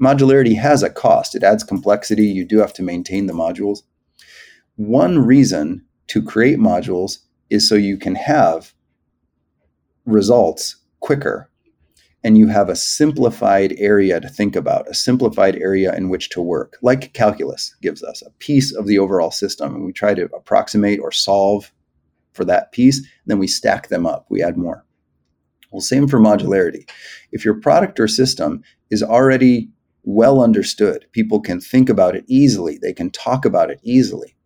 Modularity 0.00 0.56
has 0.56 0.82
a 0.82 0.90
cost, 0.90 1.34
it 1.34 1.42
adds 1.42 1.64
complexity. 1.64 2.26
You 2.26 2.44
do 2.44 2.58
have 2.58 2.72
to 2.74 2.82
maintain 2.82 3.26
the 3.26 3.32
modules. 3.32 3.80
One 4.76 5.18
reason 5.18 5.84
to 6.08 6.22
create 6.22 6.58
modules 6.58 7.18
is 7.50 7.68
so 7.68 7.74
you 7.74 7.98
can 7.98 8.14
have 8.14 8.72
results 10.04 10.76
quicker 11.00 11.50
and 12.22 12.38
you 12.38 12.46
have 12.46 12.68
a 12.68 12.76
simplified 12.76 13.74
area 13.78 14.20
to 14.20 14.28
think 14.28 14.54
about, 14.54 14.88
a 14.88 14.94
simplified 14.94 15.56
area 15.56 15.94
in 15.94 16.08
which 16.08 16.30
to 16.30 16.40
work, 16.40 16.76
like 16.82 17.12
calculus 17.12 17.74
gives 17.82 18.04
us 18.04 18.22
a 18.22 18.30
piece 18.38 18.74
of 18.74 18.86
the 18.86 18.98
overall 18.98 19.30
system. 19.30 19.74
And 19.74 19.84
we 19.84 19.92
try 19.92 20.14
to 20.14 20.28
approximate 20.34 21.00
or 21.00 21.10
solve 21.10 21.72
for 22.32 22.44
that 22.44 22.70
piece, 22.70 23.04
then 23.26 23.38
we 23.38 23.46
stack 23.46 23.88
them 23.88 24.06
up, 24.06 24.26
we 24.28 24.42
add 24.42 24.56
more. 24.56 24.85
Well, 25.70 25.80
same 25.80 26.08
for 26.08 26.20
modularity. 26.20 26.88
If 27.32 27.44
your 27.44 27.54
product 27.54 27.98
or 28.00 28.08
system 28.08 28.62
is 28.90 29.02
already 29.02 29.70
well 30.04 30.40
understood, 30.40 31.06
people 31.12 31.40
can 31.40 31.60
think 31.60 31.88
about 31.88 32.14
it 32.14 32.24
easily, 32.28 32.78
they 32.80 32.92
can 32.92 33.10
talk 33.10 33.44
about 33.44 33.70
it 33.70 33.80
easily, 33.82 34.36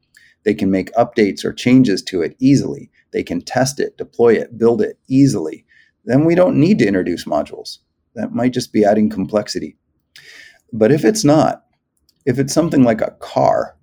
they 0.45 0.55
can 0.55 0.71
make 0.71 0.93
updates 0.95 1.45
or 1.45 1.53
changes 1.53 2.03
to 2.05 2.23
it 2.23 2.35
easily, 2.39 2.91
they 3.13 3.23
can 3.23 3.43
test 3.43 3.79
it, 3.79 3.99
deploy 3.99 4.35
it, 4.35 4.57
build 4.57 4.81
it 4.81 4.99
easily, 5.09 5.67
then 6.05 6.25
we 6.25 6.35
don't 6.35 6.59
need 6.59 6.79
to 6.79 6.87
introduce 6.87 7.27
modules. 7.27 7.79
That 8.15 8.33
might 8.33 8.53
just 8.53 8.73
be 8.73 8.85
adding 8.85 9.11
complexity. 9.11 9.77
But 10.73 10.91
if 10.93 11.05
it's 11.05 11.25
not, 11.25 11.65
if 12.27 12.39
it's 12.39 12.55
something 12.55 12.83
like 12.83 13.01
a 13.01 13.17
car, 13.21 13.77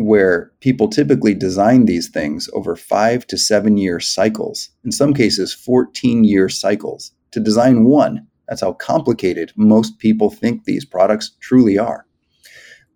where 0.00 0.50
people 0.60 0.88
typically 0.88 1.34
design 1.34 1.84
these 1.84 2.08
things 2.08 2.48
over 2.54 2.74
five 2.74 3.26
to 3.26 3.36
seven 3.36 3.76
year 3.76 4.00
cycles, 4.00 4.70
in 4.82 4.90
some 4.90 5.12
cases, 5.12 5.52
14 5.52 6.24
year 6.24 6.48
cycles 6.48 7.12
to 7.32 7.38
design 7.38 7.84
one. 7.84 8.26
That's 8.48 8.62
how 8.62 8.72
complicated 8.72 9.52
most 9.56 9.98
people 9.98 10.30
think 10.30 10.64
these 10.64 10.86
products 10.86 11.36
truly 11.40 11.78
are. 11.78 12.06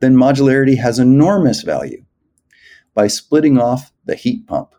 Then 0.00 0.16
modularity 0.16 0.78
has 0.78 0.98
enormous 0.98 1.62
value. 1.62 2.02
By 2.94 3.08
splitting 3.08 3.58
off 3.58 3.92
the 4.06 4.14
heat 4.14 4.46
pump, 4.46 4.70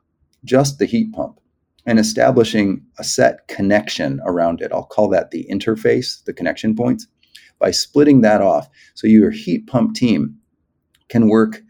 just 0.44 0.80
the 0.80 0.86
heat 0.86 1.14
pump, 1.14 1.40
and 1.86 2.00
establishing 2.00 2.84
a 2.98 3.04
set 3.04 3.48
connection 3.48 4.20
around 4.26 4.62
it, 4.62 4.72
I'll 4.72 4.84
call 4.84 5.10
that 5.10 5.30
the 5.30 5.46
interface, 5.50 6.24
the 6.24 6.34
connection 6.34 6.76
points. 6.76 7.06
By 7.60 7.70
splitting 7.70 8.22
that 8.22 8.42
off, 8.42 8.68
so 8.96 9.06
your 9.06 9.30
heat 9.30 9.68
pump 9.68 9.96
team 9.96 10.38
can 11.08 11.30
work 11.30 11.62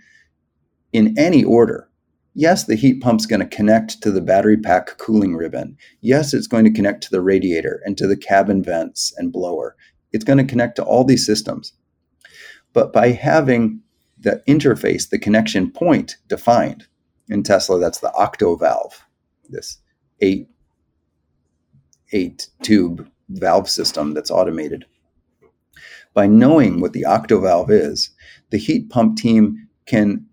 in 0.96 1.18
any 1.18 1.44
order. 1.44 1.90
Yes, 2.34 2.66
the 2.66 2.76
heat 2.76 3.02
pump's 3.02 3.26
going 3.26 3.40
to 3.40 3.56
connect 3.56 4.02
to 4.02 4.12
the 4.12 4.22
battery 4.22 4.58
pack 4.58 4.98
cooling 4.98 5.36
ribbon. 5.36 5.78
Yes, 6.02 6.34
it's 6.34 6.48
going 6.48 6.66
to 6.66 6.72
connect 6.72 7.04
to 7.04 7.12
the 7.12 7.22
radiator 7.22 7.82
and 7.86 7.98
to 7.98 8.08
the 8.08 8.18
cabin 8.18 8.64
vents 8.64 9.14
and 9.18 9.32
blower. 9.32 9.76
It's 10.12 10.26
going 10.26 10.38
to 10.38 10.44
connect 10.44 10.76
to 10.78 10.84
all 10.84 11.04
these 11.04 11.26
systems. 11.26 11.74
But 12.74 12.92
by 12.92 13.10
having 13.10 13.82
the 14.20 14.42
interface, 14.48 15.10
the 15.10 15.20
connection 15.20 15.72
point 15.72 16.18
defined, 16.28 16.88
in 17.30 17.44
Tesla, 17.44 17.80
that's 17.80 18.00
the 18.00 18.14
octo 18.14 18.56
valve, 18.56 19.04
this 19.50 19.80
eight, 20.22 20.48
eight 22.12 22.48
tube 22.62 23.10
valve 23.30 23.70
system 23.70 24.14
that's 24.14 24.32
automated. 24.32 24.86
By 26.14 26.28
knowing 26.28 26.80
what 26.80 26.94
the 26.94 27.06
octo 27.06 27.42
valve 27.42 27.72
is, 27.72 28.12
the 28.52 28.58
heat 28.58 28.90
pump 28.90 29.18
team 29.18 29.68
can 29.86 30.26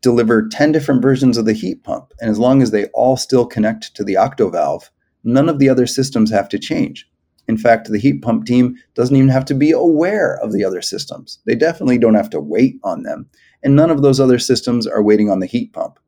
deliver 0.00 0.48
10 0.48 0.72
different 0.72 1.02
versions 1.02 1.36
of 1.36 1.44
the 1.44 1.52
heat 1.52 1.82
pump. 1.84 2.12
And 2.20 2.30
as 2.30 2.38
long 2.38 2.62
as 2.62 2.70
they 2.70 2.86
all 2.86 3.16
still 3.16 3.46
connect 3.46 3.94
to 3.96 4.04
the 4.04 4.16
octo 4.16 4.50
valve, 4.50 4.90
none 5.24 5.48
of 5.48 5.58
the 5.58 5.68
other 5.68 5.86
systems 5.86 6.30
have 6.30 6.48
to 6.50 6.58
change. 6.58 7.08
In 7.48 7.56
fact, 7.56 7.90
the 7.90 7.98
heat 7.98 8.22
pump 8.22 8.46
team 8.46 8.76
doesn't 8.94 9.16
even 9.16 9.28
have 9.28 9.44
to 9.46 9.54
be 9.54 9.72
aware 9.72 10.36
of 10.36 10.52
the 10.52 10.64
other 10.64 10.80
systems. 10.80 11.38
They 11.44 11.54
definitely 11.54 11.98
don't 11.98 12.14
have 12.14 12.30
to 12.30 12.40
wait 12.40 12.78
on 12.84 13.02
them. 13.02 13.28
And 13.62 13.74
none 13.74 13.90
of 13.90 14.02
those 14.02 14.20
other 14.20 14.38
systems 14.38 14.86
are 14.86 15.02
waiting 15.02 15.28
on 15.30 15.40
the 15.40 15.46
heat 15.46 15.72
pump. 15.72 15.98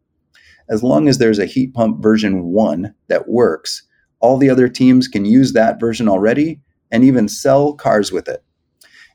As 0.68 0.82
long 0.82 1.08
as 1.08 1.18
there's 1.18 1.38
a 1.38 1.46
heat 1.46 1.74
pump 1.74 2.02
version 2.02 2.44
1 2.46 2.94
that 3.08 3.28
works, 3.28 3.82
all 4.20 4.38
the 4.38 4.48
other 4.48 4.68
teams 4.68 5.08
can 5.08 5.24
use 5.24 5.52
that 5.52 5.78
version 5.78 6.08
already 6.08 6.60
and 6.90 7.04
even 7.04 7.28
sell 7.28 7.74
cars 7.74 8.12
with 8.12 8.28
it. 8.28 8.42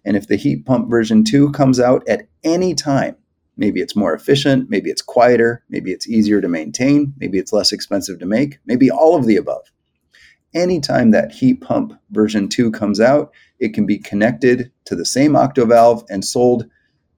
And 0.05 0.15
if 0.15 0.27
the 0.27 0.35
heat 0.35 0.65
pump 0.65 0.89
version 0.89 1.23
2 1.23 1.51
comes 1.51 1.79
out 1.79 2.07
at 2.07 2.27
any 2.43 2.75
time, 2.75 3.15
Maybe 3.59 3.81
it's 3.81 3.95
more 3.95 4.13
efficient, 4.13 4.69
maybe 4.69 4.89
it's 4.89 5.01
quieter, 5.01 5.65
maybe 5.69 5.91
it's 5.91 6.07
easier 6.07 6.39
to 6.39 6.47
maintain, 6.47 7.13
maybe 7.17 7.37
it's 7.37 7.51
less 7.51 7.73
expensive 7.73 8.17
to 8.19 8.25
make, 8.25 8.57
maybe 8.65 8.89
all 8.89 9.17
of 9.17 9.25
the 9.25 9.35
above. 9.35 9.69
Anytime 10.53 11.11
that 11.11 11.33
heat 11.33 11.59
pump 11.59 11.91
version 12.11 12.47
2 12.47 12.71
comes 12.71 13.01
out, 13.01 13.33
it 13.59 13.73
can 13.73 13.85
be 13.85 13.97
connected 13.97 14.71
to 14.85 14.95
the 14.95 15.05
same 15.05 15.33
octovalve 15.33 16.05
and 16.09 16.23
sold 16.23 16.67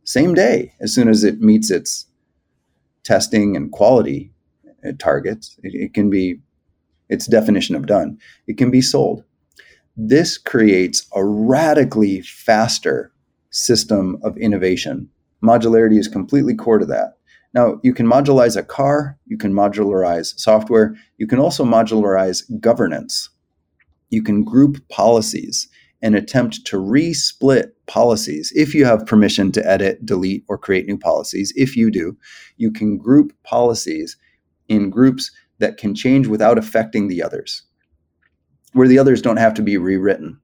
same 0.03 0.33
day 0.33 0.73
as 0.81 0.95
soon 0.95 1.09
as 1.09 1.23
it 1.23 1.41
meets 1.41 1.69
its 1.69 2.07
testing 3.03 3.55
and 3.55 3.71
quality 3.71 4.33
uh, 4.83 4.93
targets. 4.97 5.59
It, 5.61 5.75
it 5.75 5.93
can 5.93 6.09
be 6.09 6.39
its 7.07 7.27
definition 7.27 7.75
of 7.75 7.85
done. 7.85 8.17
It 8.47 8.57
can 8.57 8.71
be 8.71 8.81
sold. 8.81 9.23
This 9.95 10.39
creates 10.39 11.05
a 11.13 11.23
radically 11.23 12.21
faster 12.21 13.11
system 13.51 14.19
of 14.23 14.35
innovation 14.37 15.07
modularity 15.43 15.97
is 15.97 16.07
completely 16.07 16.55
core 16.55 16.79
to 16.79 16.85
that. 16.85 17.13
Now, 17.53 17.79
you 17.83 17.93
can 17.93 18.07
modularize 18.07 18.55
a 18.55 18.63
car, 18.63 19.17
you 19.25 19.37
can 19.37 19.53
modularize 19.53 20.39
software, 20.39 20.95
you 21.17 21.27
can 21.27 21.39
also 21.39 21.65
modularize 21.65 22.43
governance. 22.61 23.29
You 24.09 24.23
can 24.23 24.43
group 24.43 24.87
policies 24.89 25.67
and 26.01 26.15
attempt 26.15 26.65
to 26.65 26.77
resplit 26.77 27.71
policies. 27.87 28.51
If 28.55 28.73
you 28.73 28.85
have 28.85 29.05
permission 29.05 29.51
to 29.53 29.69
edit, 29.69 30.05
delete, 30.05 30.43
or 30.47 30.57
create 30.57 30.87
new 30.87 30.97
policies, 30.97 31.53
if 31.55 31.75
you 31.75 31.91
do, 31.91 32.17
you 32.57 32.71
can 32.71 32.97
group 32.97 33.33
policies 33.43 34.17
in 34.67 34.89
groups 34.89 35.31
that 35.59 35.77
can 35.77 35.93
change 35.93 36.27
without 36.27 36.57
affecting 36.57 37.07
the 37.07 37.21
others, 37.21 37.63
where 38.73 38.87
the 38.87 38.97
others 38.97 39.21
don't 39.21 39.37
have 39.37 39.53
to 39.55 39.61
be 39.61 39.77
rewritten. 39.77 40.39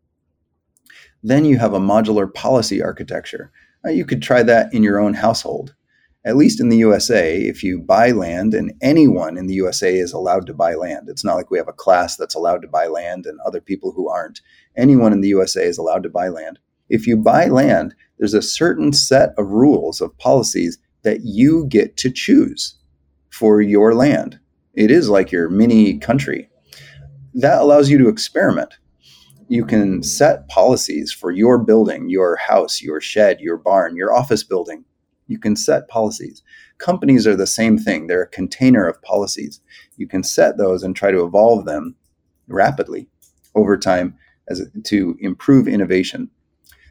Then 1.24 1.46
you 1.46 1.58
have 1.58 1.74
a 1.74 1.80
modular 1.80 2.32
policy 2.32 2.82
architecture 2.82 3.52
you 3.90 4.06
could 4.06 4.22
try 4.22 4.44
that 4.44 4.74
in 4.74 4.84
your 4.84 5.00
own 5.00 5.14
household. 5.14 5.76
At 6.26 6.36
least 6.36 6.60
in 6.60 6.70
the 6.70 6.78
USA, 6.78 7.38
if 7.38 7.64
you 7.64 7.80
buy 7.80 8.12
land, 8.12 8.54
and 8.54 8.74
anyone 8.82 9.38
in 9.38 9.48
the 9.48 9.54
USA 9.54 9.98
is 9.98 10.12
allowed 10.12 10.46
to 10.48 10.54
buy 10.54 10.76
land, 10.76 11.08
it's 11.08 11.24
not 11.24 11.36
like 11.36 11.50
we 11.50 11.58
have 11.58 11.70
a 11.70 11.74
class 11.74 12.18
that's 12.18 12.36
allowed 12.36 12.62
to 12.64 12.68
buy 12.68 12.88
land 12.88 13.26
and 13.26 13.40
other 13.46 13.62
people 13.62 13.94
who 13.94 14.10
aren't. 14.10 14.42
Anyone 14.76 15.14
in 15.14 15.22
the 15.22 15.30
USA 15.30 15.64
is 15.64 15.78
allowed 15.78 16.04
to 16.04 16.10
buy 16.10 16.28
land. 16.28 16.60
If 16.90 17.08
you 17.08 17.16
buy 17.16 17.48
land, 17.48 17.96
there's 18.18 18.34
a 18.34 18.42
certain 18.42 18.92
set 18.92 19.30
of 19.38 19.48
rules, 19.48 20.02
of 20.02 20.18
policies 20.18 20.78
that 21.04 21.22
you 21.24 21.66
get 21.68 21.96
to 21.98 22.12
choose 22.12 22.76
for 23.30 23.62
your 23.62 23.94
land. 23.94 24.40
It 24.74 24.92
is 24.92 25.10
like 25.10 25.32
your 25.32 25.50
mini 25.50 25.98
country. 25.98 26.50
That 27.36 27.62
allows 27.62 27.90
you 27.90 27.98
to 28.00 28.10
experiment 28.10 28.78
you 29.48 29.66
can 29.66 30.04
set 30.04 30.48
policies 30.48 31.12
for 31.12 31.32
your 31.32 31.58
building, 31.58 32.10
your 32.10 32.36
house, 32.36 32.82
your 32.82 33.00
shed, 33.00 33.40
your 33.40 33.58
barn, 33.58 33.96
your 33.96 34.14
office 34.14 34.44
building. 34.44 34.84
You 35.28 35.40
can 35.40 35.56
set 35.56 35.88
policies. 35.88 36.42
Companies 36.78 37.26
are 37.28 37.36
the 37.36 37.48
same 37.48 37.78
thing, 37.78 38.08
they're 38.08 38.24
a 38.24 38.28
container 38.28 38.88
of 38.88 39.02
policies. 39.02 39.60
You 39.98 40.08
can 40.08 40.24
set 40.24 40.58
those 40.58 40.84
and 40.84 40.96
try 40.96 41.12
to 41.12 41.24
evolve 41.24 41.66
them 41.66 41.96
rapidly 42.48 43.08
over 43.56 43.78
time 43.78 44.16
as 44.48 44.62
to 44.86 45.18
improve 45.20 45.68
innovation. 45.68 46.30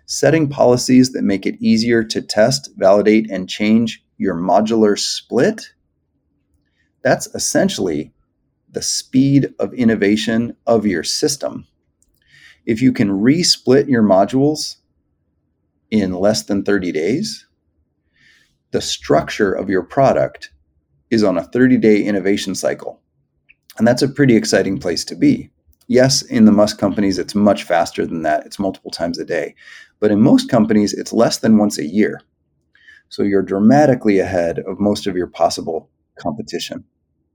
Setting 0.06 0.48
policies 0.48 1.12
that 1.12 1.22
make 1.22 1.46
it 1.46 1.60
easier 1.60 2.04
to 2.04 2.20
test, 2.20 2.70
validate, 2.76 3.30
and 3.30 3.48
change 3.48 4.04
your 4.18 4.34
modular 4.34 4.98
split 4.98 5.72
that's 7.06 7.28
essentially 7.36 8.12
the 8.68 8.82
speed 8.82 9.54
of 9.60 9.72
innovation 9.74 10.56
of 10.66 10.84
your 10.84 11.04
system 11.04 11.64
if 12.66 12.82
you 12.82 12.92
can 12.92 13.08
resplit 13.08 13.88
your 13.88 14.02
modules 14.02 14.76
in 15.90 16.12
less 16.12 16.42
than 16.42 16.64
30 16.64 16.92
days, 16.92 17.46
the 18.72 18.80
structure 18.80 19.52
of 19.52 19.70
your 19.70 19.82
product 19.82 20.50
is 21.10 21.22
on 21.22 21.38
a 21.38 21.44
30 21.44 21.78
day 21.78 22.02
innovation 22.02 22.54
cycle. 22.54 23.00
And 23.78 23.86
that's 23.86 24.02
a 24.02 24.08
pretty 24.08 24.36
exciting 24.36 24.78
place 24.78 25.04
to 25.04 25.14
be. 25.14 25.50
Yes, 25.88 26.22
in 26.22 26.46
the 26.46 26.52
Musk 26.52 26.78
companies, 26.78 27.18
it's 27.18 27.34
much 27.34 27.62
faster 27.62 28.04
than 28.04 28.22
that. 28.22 28.44
It's 28.44 28.58
multiple 28.58 28.90
times 28.90 29.18
a 29.18 29.24
day. 29.24 29.54
But 30.00 30.10
in 30.10 30.20
most 30.20 30.50
companies, 30.50 30.92
it's 30.92 31.12
less 31.12 31.38
than 31.38 31.58
once 31.58 31.78
a 31.78 31.86
year. 31.86 32.20
So 33.08 33.22
you're 33.22 33.42
dramatically 33.42 34.18
ahead 34.18 34.58
of 34.58 34.80
most 34.80 35.06
of 35.06 35.16
your 35.16 35.28
possible 35.28 35.88
competition. 36.18 36.84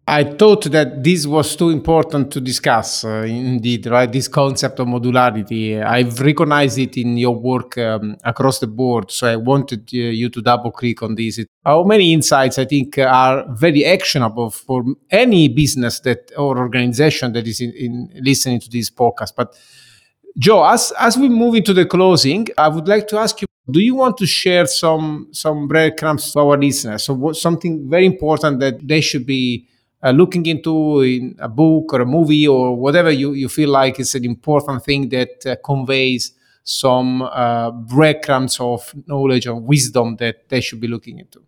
I 0.08 0.24
thought 0.24 0.64
that 0.72 1.04
this 1.04 1.28
was 1.28 1.56
too 1.56 1.70
important 1.70 2.32
to 2.32 2.42
discuss, 2.42 3.06
uh, 3.06 3.24
indeed, 3.28 3.86
right? 3.86 4.12
This 4.12 4.28
concept 4.28 4.80
of 4.80 4.88
modularity. 4.88 5.82
I've 5.82 6.20
recognized 6.20 6.80
it 6.80 6.98
in 6.98 7.18
your 7.18 7.36
work 7.36 7.78
um, 7.78 8.18
across 8.24 8.60
the 8.60 8.68
board. 8.68 9.12
So 9.12 9.28
I 9.28 9.36
wanted 9.36 9.90
uh, 9.94 9.98
you 9.98 10.30
to 10.30 10.42
double 10.42 10.72
click 10.72 11.04
on 11.04 11.16
this. 11.16 11.38
It, 11.38 11.48
how 11.64 11.84
many 11.84 12.14
insights 12.14 12.58
I 12.58 12.66
think 12.66 12.98
are 12.98 13.46
very 13.54 13.86
actionable 13.86 14.50
for 14.50 14.84
any 15.12 15.48
business 15.48 16.00
that 16.02 16.32
or 16.36 16.58
organization 16.58 17.34
that 17.34 17.48
is 17.48 17.62
in, 17.62 17.72
in 17.72 18.10
listening 18.22 18.60
to 18.62 18.70
this 18.70 18.90
podcast. 18.90 19.34
But 19.38 19.56
Joe, 20.38 20.66
as, 20.66 20.92
as 21.00 21.16
we 21.16 21.30
move 21.30 21.56
into 21.56 21.74
the 21.74 21.86
closing, 21.86 22.48
I 22.58 22.70
would 22.70 22.88
like 22.88 23.08
to 23.10 23.18
ask 23.18 23.40
you 23.42 23.48
do 23.70 23.80
you 23.80 23.96
want 23.96 24.18
to 24.18 24.26
share 24.26 24.66
some 24.66 25.30
some 25.32 25.68
breadcrumbs 25.68 26.34
to 26.34 26.40
our 26.40 26.58
listeners? 26.58 27.04
So, 27.04 27.14
what, 27.14 27.36
something 27.36 27.88
very 27.90 28.08
important 28.08 28.60
that 28.60 28.86
they 28.86 29.02
should 29.02 29.26
be 29.26 29.68
uh, 30.04 30.12
looking 30.12 30.46
into 30.46 31.02
in 31.02 31.36
a 31.40 31.48
book 31.48 31.94
or 31.94 32.02
a 32.02 32.06
movie 32.06 32.48
or 32.48 32.76
whatever 32.76 33.12
you, 33.12 33.34
you 33.34 33.50
feel 33.50 33.70
like 33.70 34.00
is 34.00 34.16
an 34.16 34.26
important 34.26 34.84
thing 34.84 35.10
that 35.10 35.46
uh, 35.46 35.56
conveys 35.64 36.34
some 36.64 37.22
uh, 37.22 37.72
breadcrumbs 37.72 38.60
of 38.60 38.94
knowledge 39.08 39.48
or 39.48 39.56
wisdom 39.56 40.16
that 40.18 40.48
they 40.50 40.62
should 40.62 40.80
be 40.80 40.88
looking 40.88 41.20
into. 41.20 41.44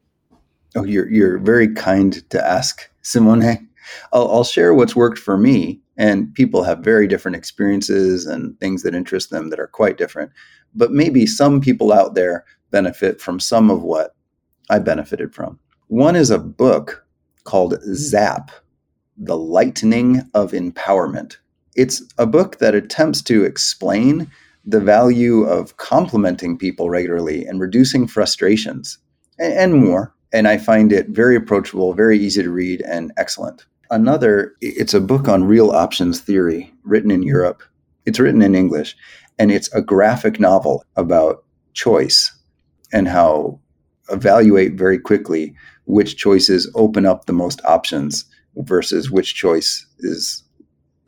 Oh, 0.76 0.84
you're 0.84 1.10
you're 1.10 1.38
very 1.38 1.72
kind 1.74 2.28
to 2.32 2.44
ask, 2.46 2.90
Simone. 3.02 3.70
I'll, 4.12 4.32
I'll 4.32 4.44
share 4.44 4.74
what's 4.74 4.96
worked 4.96 5.20
for 5.20 5.38
me, 5.38 5.80
and 5.98 6.34
people 6.34 6.64
have 6.64 6.80
very 6.80 7.08
different 7.08 7.38
experiences 7.38 8.26
and 8.26 8.60
things 8.60 8.82
that 8.84 8.96
interest 8.96 9.30
them 9.30 9.50
that 9.50 9.60
are 9.60 9.68
quite 9.68 9.98
different. 9.98 10.32
But 10.74 10.92
maybe 10.92 11.28
some 11.28 11.62
people 11.62 11.94
out 11.94 12.16
there 12.16 12.46
benefit 12.72 13.22
from 13.22 13.40
some 13.40 13.70
of 13.70 13.84
what 13.84 14.16
I 14.70 14.80
benefited 14.80 15.36
from. 15.36 15.60
One 15.88 16.16
is 16.16 16.32
a 16.32 16.40
book 16.40 17.03
called 17.44 17.80
Zap 17.94 18.52
The 19.18 19.38
Lightning 19.38 20.22
of 20.34 20.52
Empowerment. 20.52 21.38
It's 21.76 22.04
a 22.18 22.26
book 22.26 22.60
that 22.60 22.76
attempts 22.76 23.22
to 23.24 23.44
explain 23.44 24.30
the 24.66 24.80
value 24.80 25.44
of 25.44 25.78
complimenting 25.78 26.58
people 26.58 26.90
regularly 26.90 27.46
and 27.46 27.60
reducing 27.60 28.08
frustrations 28.08 28.98
and, 29.40 29.74
more. 29.74 30.14
And 30.32 30.48
I 30.48 30.58
find 30.58 30.92
it 30.92 31.10
very 31.10 31.36
approachable, 31.36 31.94
very 31.94 32.18
easy 32.18 32.44
to 32.44 32.52
read, 32.52 32.82
and 32.82 33.12
excellent. 33.18 33.66
Another, 33.92 34.56
it's 34.62 34.94
a 34.94 35.02
book 35.02 35.28
on 35.28 35.44
real 35.44 35.72
options 35.72 36.22
theory 36.22 36.74
written 36.84 37.12
in 37.12 37.24
Europe. 37.24 37.62
It's 38.06 38.20
written 38.20 38.42
in 38.42 38.56
English, 38.56 38.96
and 39.38 39.52
it's 39.52 39.72
a 39.74 39.82
graphic 39.82 40.40
novel 40.40 40.86
about 40.96 41.44
choice 41.74 42.32
and 42.92 43.08
how 43.08 43.60
evaluate 44.10 44.74
very 44.74 45.00
quickly 45.00 45.56
which 45.86 46.18
choices 46.18 46.72
open 46.76 47.06
up 47.06 47.26
the 47.26 47.34
most 47.34 47.64
options 47.66 48.26
versus 48.58 49.12
which 49.12 49.36
choice 49.36 49.86
is 50.00 50.44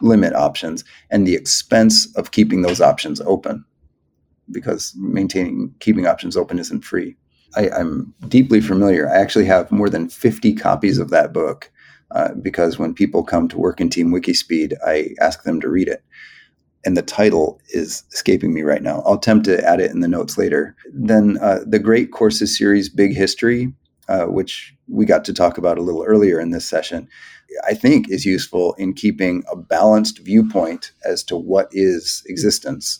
limit 0.01 0.33
options 0.33 0.83
and 1.09 1.25
the 1.25 1.35
expense 1.35 2.13
of 2.15 2.31
keeping 2.31 2.61
those 2.61 2.81
options 2.81 3.21
open. 3.21 3.63
Because 4.51 4.93
maintaining 4.97 5.73
keeping 5.79 6.05
options 6.05 6.37
open 6.37 6.59
isn't 6.59 6.83
free. 6.83 7.15
I, 7.55 7.69
am 7.79 8.13
deeply 8.27 8.61
familiar. 8.61 9.09
I 9.09 9.17
actually 9.17 9.45
have 9.45 9.71
more 9.71 9.89
than 9.89 10.09
50 10.09 10.53
copies 10.53 10.99
of 10.99 11.09
that 11.09 11.33
book 11.33 11.71
uh, 12.11 12.33
because 12.41 12.77
when 12.77 12.93
people 12.93 13.23
come 13.23 13.47
to 13.47 13.57
work 13.57 13.81
in 13.81 13.89
team 13.89 14.11
wikispeed 14.11 14.73
i 14.85 15.09
ask 15.19 15.43
them 15.43 15.59
to 15.61 15.69
read 15.69 15.87
it. 15.87 16.03
And 16.85 16.95
the 16.95 17.01
title 17.01 17.59
is 17.69 18.03
escaping 18.13 18.53
me 18.53 18.61
right 18.61 18.83
now. 18.83 19.01
I'll 19.05 19.15
attempt 19.15 19.45
to 19.45 19.63
add 19.67 19.79
it 19.79 19.89
in 19.89 20.01
the 20.01 20.07
notes 20.07 20.37
later. 20.37 20.75
Then 20.93 21.39
uh, 21.41 21.61
the 21.65 21.79
great 21.79 22.11
courses 22.11 22.55
series 22.55 22.89
big 22.89 23.15
history 23.15 23.73
uh, 24.07 24.25
which 24.25 24.75
we 24.87 25.05
got 25.05 25.25
to 25.25 25.33
talk 25.33 25.57
about 25.57 25.77
a 25.77 25.81
little 25.81 26.03
earlier 26.03 26.39
in 26.39 26.51
this 26.51 26.67
session, 26.67 27.07
I 27.67 27.73
think 27.73 28.09
is 28.09 28.25
useful 28.25 28.73
in 28.75 28.93
keeping 28.93 29.43
a 29.51 29.55
balanced 29.55 30.19
viewpoint 30.19 30.91
as 31.03 31.23
to 31.25 31.37
what 31.37 31.69
is 31.71 32.23
existence 32.27 32.99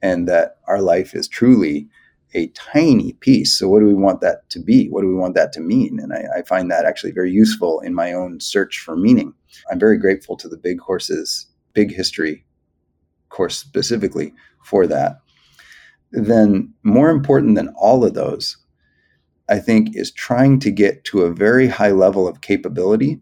and 0.00 0.28
that 0.28 0.56
our 0.66 0.80
life 0.80 1.14
is 1.14 1.28
truly 1.28 1.88
a 2.34 2.48
tiny 2.48 3.12
piece. 3.14 3.56
So, 3.58 3.68
what 3.68 3.80
do 3.80 3.86
we 3.86 3.94
want 3.94 4.20
that 4.20 4.48
to 4.50 4.60
be? 4.60 4.88
What 4.88 5.02
do 5.02 5.08
we 5.08 5.14
want 5.14 5.34
that 5.34 5.52
to 5.52 5.60
mean? 5.60 5.98
And 6.00 6.12
I, 6.12 6.38
I 6.38 6.42
find 6.42 6.70
that 6.70 6.84
actually 6.84 7.12
very 7.12 7.30
useful 7.30 7.80
in 7.80 7.94
my 7.94 8.12
own 8.12 8.40
search 8.40 8.78
for 8.78 8.96
meaning. 8.96 9.34
I'm 9.70 9.78
very 9.78 9.98
grateful 9.98 10.36
to 10.38 10.48
the 10.48 10.56
Big 10.56 10.78
Courses, 10.78 11.46
Big 11.74 11.94
History 11.94 12.44
course 13.28 13.56
specifically 13.56 14.32
for 14.64 14.86
that. 14.86 15.20
Then, 16.10 16.74
more 16.82 17.10
important 17.10 17.54
than 17.54 17.74
all 17.76 18.04
of 18.04 18.14
those 18.14 18.56
I 19.48 19.58
think, 19.58 19.96
is 19.96 20.10
trying 20.10 20.58
to 20.60 20.70
get 20.70 21.04
to 21.04 21.22
a 21.22 21.32
very 21.32 21.68
high 21.68 21.90
level 21.90 22.26
of 22.28 22.40
capability 22.40 23.20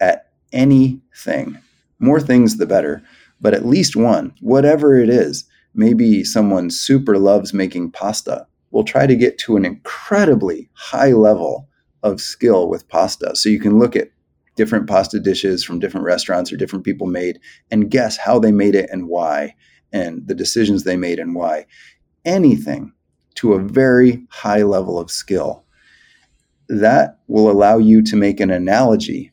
at 0.00 0.30
anything. 0.52 1.58
More 1.98 2.20
things, 2.20 2.56
the 2.56 2.66
better, 2.66 3.02
but 3.40 3.54
at 3.54 3.66
least 3.66 3.96
one, 3.96 4.34
whatever 4.40 4.96
it 4.96 5.08
is. 5.08 5.44
Maybe 5.74 6.24
someone 6.24 6.70
super 6.70 7.18
loves 7.18 7.52
making 7.52 7.92
pasta. 7.92 8.46
We'll 8.70 8.84
try 8.84 9.06
to 9.06 9.16
get 9.16 9.38
to 9.38 9.56
an 9.56 9.64
incredibly 9.64 10.68
high 10.74 11.12
level 11.12 11.68
of 12.02 12.20
skill 12.20 12.68
with 12.68 12.88
pasta. 12.88 13.34
So 13.34 13.48
you 13.48 13.60
can 13.60 13.78
look 13.78 13.96
at 13.96 14.10
different 14.56 14.88
pasta 14.88 15.20
dishes 15.20 15.64
from 15.64 15.78
different 15.78 16.04
restaurants 16.04 16.52
or 16.52 16.56
different 16.56 16.84
people 16.84 17.06
made 17.06 17.38
and 17.70 17.90
guess 17.90 18.16
how 18.16 18.38
they 18.38 18.52
made 18.52 18.74
it 18.74 18.90
and 18.90 19.08
why, 19.08 19.54
and 19.92 20.26
the 20.26 20.34
decisions 20.34 20.84
they 20.84 20.96
made 20.96 21.18
and 21.18 21.34
why. 21.34 21.66
Anything 22.24 22.92
to 23.38 23.52
a 23.52 23.62
very 23.62 24.20
high 24.30 24.62
level 24.62 24.98
of 24.98 25.12
skill. 25.12 25.64
That 26.68 27.18
will 27.28 27.50
allow 27.50 27.78
you 27.78 28.02
to 28.02 28.16
make 28.16 28.40
an 28.40 28.50
analogy 28.50 29.32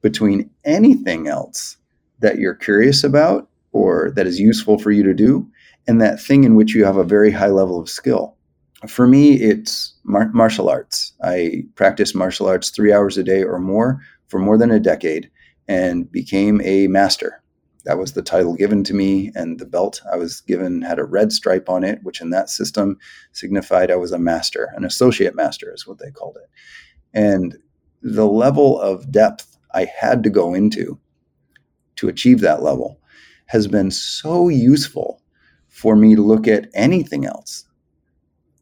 between 0.00 0.48
anything 0.64 1.26
else 1.26 1.76
that 2.20 2.38
you're 2.38 2.54
curious 2.54 3.02
about 3.02 3.48
or 3.72 4.12
that 4.14 4.28
is 4.28 4.38
useful 4.38 4.78
for 4.78 4.92
you 4.92 5.02
to 5.02 5.12
do 5.12 5.44
and 5.88 6.00
that 6.00 6.22
thing 6.22 6.44
in 6.44 6.54
which 6.54 6.72
you 6.72 6.84
have 6.84 6.96
a 6.96 7.04
very 7.04 7.32
high 7.32 7.48
level 7.48 7.80
of 7.80 7.90
skill. 7.90 8.36
For 8.86 9.08
me, 9.08 9.32
it's 9.32 9.94
mar- 10.04 10.30
martial 10.32 10.68
arts. 10.68 11.12
I 11.24 11.64
practiced 11.74 12.14
martial 12.14 12.46
arts 12.46 12.70
three 12.70 12.92
hours 12.92 13.18
a 13.18 13.24
day 13.24 13.42
or 13.42 13.58
more 13.58 14.00
for 14.28 14.38
more 14.38 14.56
than 14.56 14.70
a 14.70 14.78
decade 14.78 15.28
and 15.66 16.10
became 16.12 16.60
a 16.62 16.86
master 16.86 17.41
that 17.84 17.98
was 17.98 18.12
the 18.12 18.22
title 18.22 18.54
given 18.54 18.84
to 18.84 18.94
me, 18.94 19.32
and 19.34 19.58
the 19.58 19.66
belt 19.66 20.00
I 20.12 20.16
was 20.16 20.40
given 20.42 20.82
had 20.82 20.98
a 20.98 21.04
red 21.04 21.32
stripe 21.32 21.68
on 21.68 21.84
it, 21.84 21.98
which 22.02 22.20
in 22.20 22.30
that 22.30 22.50
system 22.50 22.98
signified 23.32 23.90
I 23.90 23.96
was 23.96 24.12
a 24.12 24.18
master, 24.18 24.72
an 24.76 24.84
associate 24.84 25.34
master 25.34 25.72
is 25.74 25.86
what 25.86 25.98
they 25.98 26.10
called 26.10 26.36
it. 26.36 26.48
And 27.12 27.56
the 28.02 28.26
level 28.26 28.80
of 28.80 29.10
depth 29.10 29.58
I 29.74 29.84
had 29.84 30.22
to 30.22 30.30
go 30.30 30.54
into 30.54 30.98
to 31.96 32.08
achieve 32.08 32.40
that 32.40 32.62
level 32.62 33.00
has 33.46 33.66
been 33.68 33.90
so 33.90 34.48
useful 34.48 35.22
for 35.68 35.96
me 35.96 36.14
to 36.14 36.22
look 36.22 36.46
at 36.46 36.68
anything 36.74 37.26
else 37.26 37.64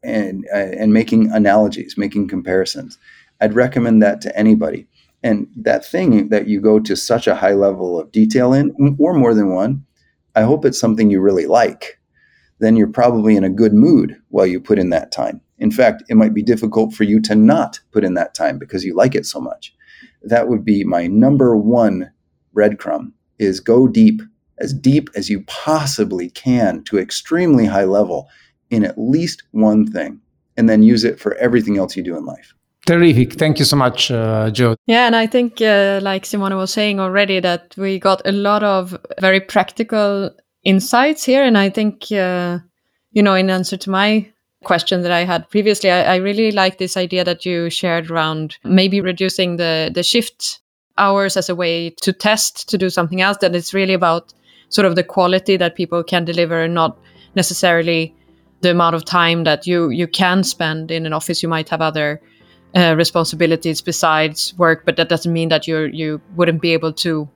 and 0.03 0.45
uh, 0.53 0.57
and 0.57 0.93
making 0.93 1.31
analogies, 1.31 1.97
making 1.97 2.27
comparisons. 2.27 2.97
I'd 3.39 3.53
recommend 3.53 4.01
that 4.01 4.21
to 4.21 4.37
anybody. 4.37 4.87
And 5.23 5.47
that 5.55 5.85
thing 5.85 6.29
that 6.29 6.47
you 6.47 6.59
go 6.59 6.79
to 6.79 6.95
such 6.95 7.27
a 7.27 7.35
high 7.35 7.53
level 7.53 7.99
of 7.99 8.11
detail 8.11 8.53
in, 8.53 8.95
or 8.99 9.13
more 9.13 9.33
than 9.33 9.53
one, 9.53 9.85
I 10.35 10.41
hope 10.41 10.65
it's 10.65 10.79
something 10.79 11.09
you 11.09 11.21
really 11.21 11.45
like. 11.45 11.99
Then 12.59 12.75
you're 12.75 12.87
probably 12.87 13.35
in 13.35 13.43
a 13.43 13.49
good 13.49 13.73
mood 13.73 14.15
while 14.29 14.45
you 14.45 14.59
put 14.59 14.79
in 14.79 14.89
that 14.91 15.11
time. 15.11 15.41
In 15.57 15.71
fact, 15.71 16.03
it 16.09 16.15
might 16.15 16.33
be 16.33 16.41
difficult 16.41 16.93
for 16.93 17.03
you 17.03 17.19
to 17.21 17.35
not 17.35 17.79
put 17.91 18.03
in 18.03 18.15
that 18.15 18.33
time 18.33 18.57
because 18.57 18.83
you 18.83 18.95
like 18.95 19.13
it 19.13 19.25
so 19.25 19.39
much. 19.39 19.75
That 20.23 20.47
would 20.47 20.65
be 20.65 20.83
my 20.83 21.07
number 21.07 21.55
one 21.55 22.11
breadcrumb 22.55 23.11
is 23.37 23.59
go 23.59 23.87
deep, 23.87 24.21
as 24.59 24.73
deep 24.73 25.09
as 25.15 25.29
you 25.29 25.41
possibly 25.41 26.29
can 26.29 26.83
to 26.85 26.99
extremely 26.99 27.65
high 27.65 27.85
level 27.85 28.27
in 28.69 28.83
at 28.83 28.97
least 28.97 29.43
one 29.51 29.85
thing, 29.85 30.21
and 30.57 30.69
then 30.69 30.83
use 30.83 31.03
it 31.03 31.19
for 31.19 31.35
everything 31.35 31.77
else 31.77 31.95
you 31.95 32.03
do 32.03 32.17
in 32.17 32.25
life. 32.25 32.53
Terrific. 32.91 33.35
Thank 33.35 33.57
you 33.57 33.63
so 33.63 33.77
much, 33.77 34.11
uh, 34.11 34.49
Joe. 34.51 34.75
Yeah, 34.85 35.07
and 35.07 35.15
I 35.15 35.25
think, 35.25 35.61
uh, 35.61 36.01
like 36.03 36.25
Simone 36.25 36.57
was 36.57 36.73
saying 36.73 36.99
already, 36.99 37.39
that 37.39 37.73
we 37.77 37.97
got 37.97 38.21
a 38.25 38.33
lot 38.33 38.63
of 38.63 38.97
very 39.21 39.39
practical 39.39 40.29
insights 40.65 41.23
here. 41.23 41.41
And 41.41 41.57
I 41.57 41.69
think, 41.69 42.11
uh, 42.11 42.59
you 43.13 43.23
know, 43.23 43.33
in 43.33 43.49
answer 43.49 43.77
to 43.77 43.89
my 43.89 44.29
question 44.65 45.03
that 45.03 45.11
I 45.13 45.23
had 45.23 45.49
previously, 45.49 45.89
I, 45.89 46.15
I 46.15 46.15
really 46.17 46.51
like 46.51 46.79
this 46.79 46.97
idea 46.97 47.23
that 47.23 47.45
you 47.45 47.69
shared 47.69 48.11
around 48.11 48.57
maybe 48.65 48.99
reducing 48.99 49.55
the, 49.55 49.89
the 49.93 50.03
shift 50.03 50.59
hours 50.97 51.37
as 51.37 51.47
a 51.47 51.55
way 51.55 51.91
to 52.01 52.11
test 52.11 52.67
to 52.67 52.77
do 52.77 52.89
something 52.89 53.21
else. 53.21 53.37
That 53.37 53.55
it's 53.55 53.73
really 53.73 53.93
about 53.93 54.33
sort 54.67 54.85
of 54.85 54.97
the 54.97 55.03
quality 55.05 55.55
that 55.55 55.75
people 55.75 56.03
can 56.03 56.25
deliver, 56.25 56.59
and 56.59 56.73
not 56.73 56.99
necessarily 57.35 58.13
the 58.59 58.71
amount 58.71 58.95
of 58.95 59.05
time 59.05 59.45
that 59.45 59.65
you 59.65 59.91
you 59.91 60.07
can 60.07 60.43
spend 60.43 60.91
in 60.91 61.05
an 61.05 61.13
office. 61.13 61.41
You 61.41 61.47
might 61.47 61.69
have 61.69 61.79
other 61.81 62.21
uh, 62.75 62.95
responsibilities 62.97 63.81
besides 63.81 64.53
work, 64.57 64.85
but 64.85 64.95
that 64.95 65.09
doesn't 65.09 65.33
mean 65.33 65.49
that 65.49 65.67
you 65.67 65.89
you 65.93 66.21
wouldn't 66.35 66.61
be 66.61 66.73
able 66.73 66.93
to 66.93 67.27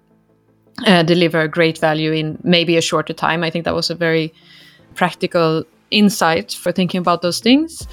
uh, 0.85 1.03
deliver 1.03 1.47
great 1.47 1.77
value 1.77 2.11
in 2.11 2.37
maybe 2.43 2.77
a 2.77 2.81
shorter 2.81 3.13
time. 3.13 3.43
I 3.43 3.49
think 3.49 3.65
that 3.65 3.75
was 3.75 3.89
a 3.89 3.95
very 3.95 4.33
practical 4.95 5.63
insight 5.91 6.53
for 6.53 6.71
thinking 6.71 6.99
about 6.99 7.21
those 7.21 7.39
things. 7.39 7.87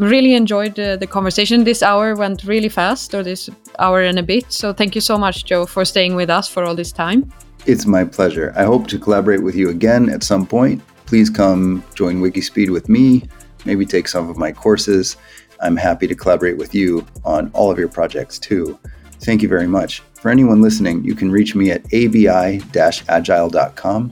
really 0.00 0.34
enjoyed 0.34 0.80
uh, 0.80 0.96
the 0.96 1.06
conversation. 1.06 1.64
This 1.64 1.82
hour 1.82 2.16
went 2.16 2.44
really 2.44 2.70
fast, 2.70 3.14
or 3.14 3.22
this 3.22 3.50
hour 3.78 4.00
and 4.02 4.18
a 4.18 4.22
bit. 4.22 4.50
So 4.50 4.72
thank 4.72 4.94
you 4.94 5.00
so 5.00 5.18
much, 5.18 5.44
Joe, 5.44 5.66
for 5.66 5.84
staying 5.84 6.14
with 6.14 6.30
us 6.30 6.48
for 6.48 6.64
all 6.64 6.74
this 6.74 6.90
time. 6.90 7.30
It's 7.66 7.86
my 7.86 8.04
pleasure. 8.04 8.52
I 8.56 8.64
hope 8.64 8.86
to 8.88 8.98
collaborate 8.98 9.42
with 9.42 9.54
you 9.54 9.68
again 9.68 10.08
at 10.08 10.22
some 10.22 10.46
point. 10.46 10.82
Please 11.04 11.28
come 11.28 11.84
join 11.94 12.20
Wikispeed 12.20 12.70
with 12.70 12.88
me, 12.88 13.28
maybe 13.66 13.84
take 13.84 14.08
some 14.08 14.30
of 14.30 14.38
my 14.38 14.52
courses. 14.52 15.16
I'm 15.62 15.76
happy 15.76 16.06
to 16.06 16.14
collaborate 16.14 16.56
with 16.56 16.74
you 16.74 17.06
on 17.24 17.50
all 17.54 17.70
of 17.70 17.78
your 17.78 17.88
projects 17.88 18.38
too. 18.38 18.78
Thank 19.20 19.42
you 19.42 19.48
very 19.48 19.66
much. 19.66 20.02
For 20.14 20.30
anyone 20.30 20.62
listening, 20.62 21.04
you 21.04 21.14
can 21.14 21.30
reach 21.30 21.54
me 21.54 21.70
at 21.70 21.84
abi-agile.com. 21.92 22.52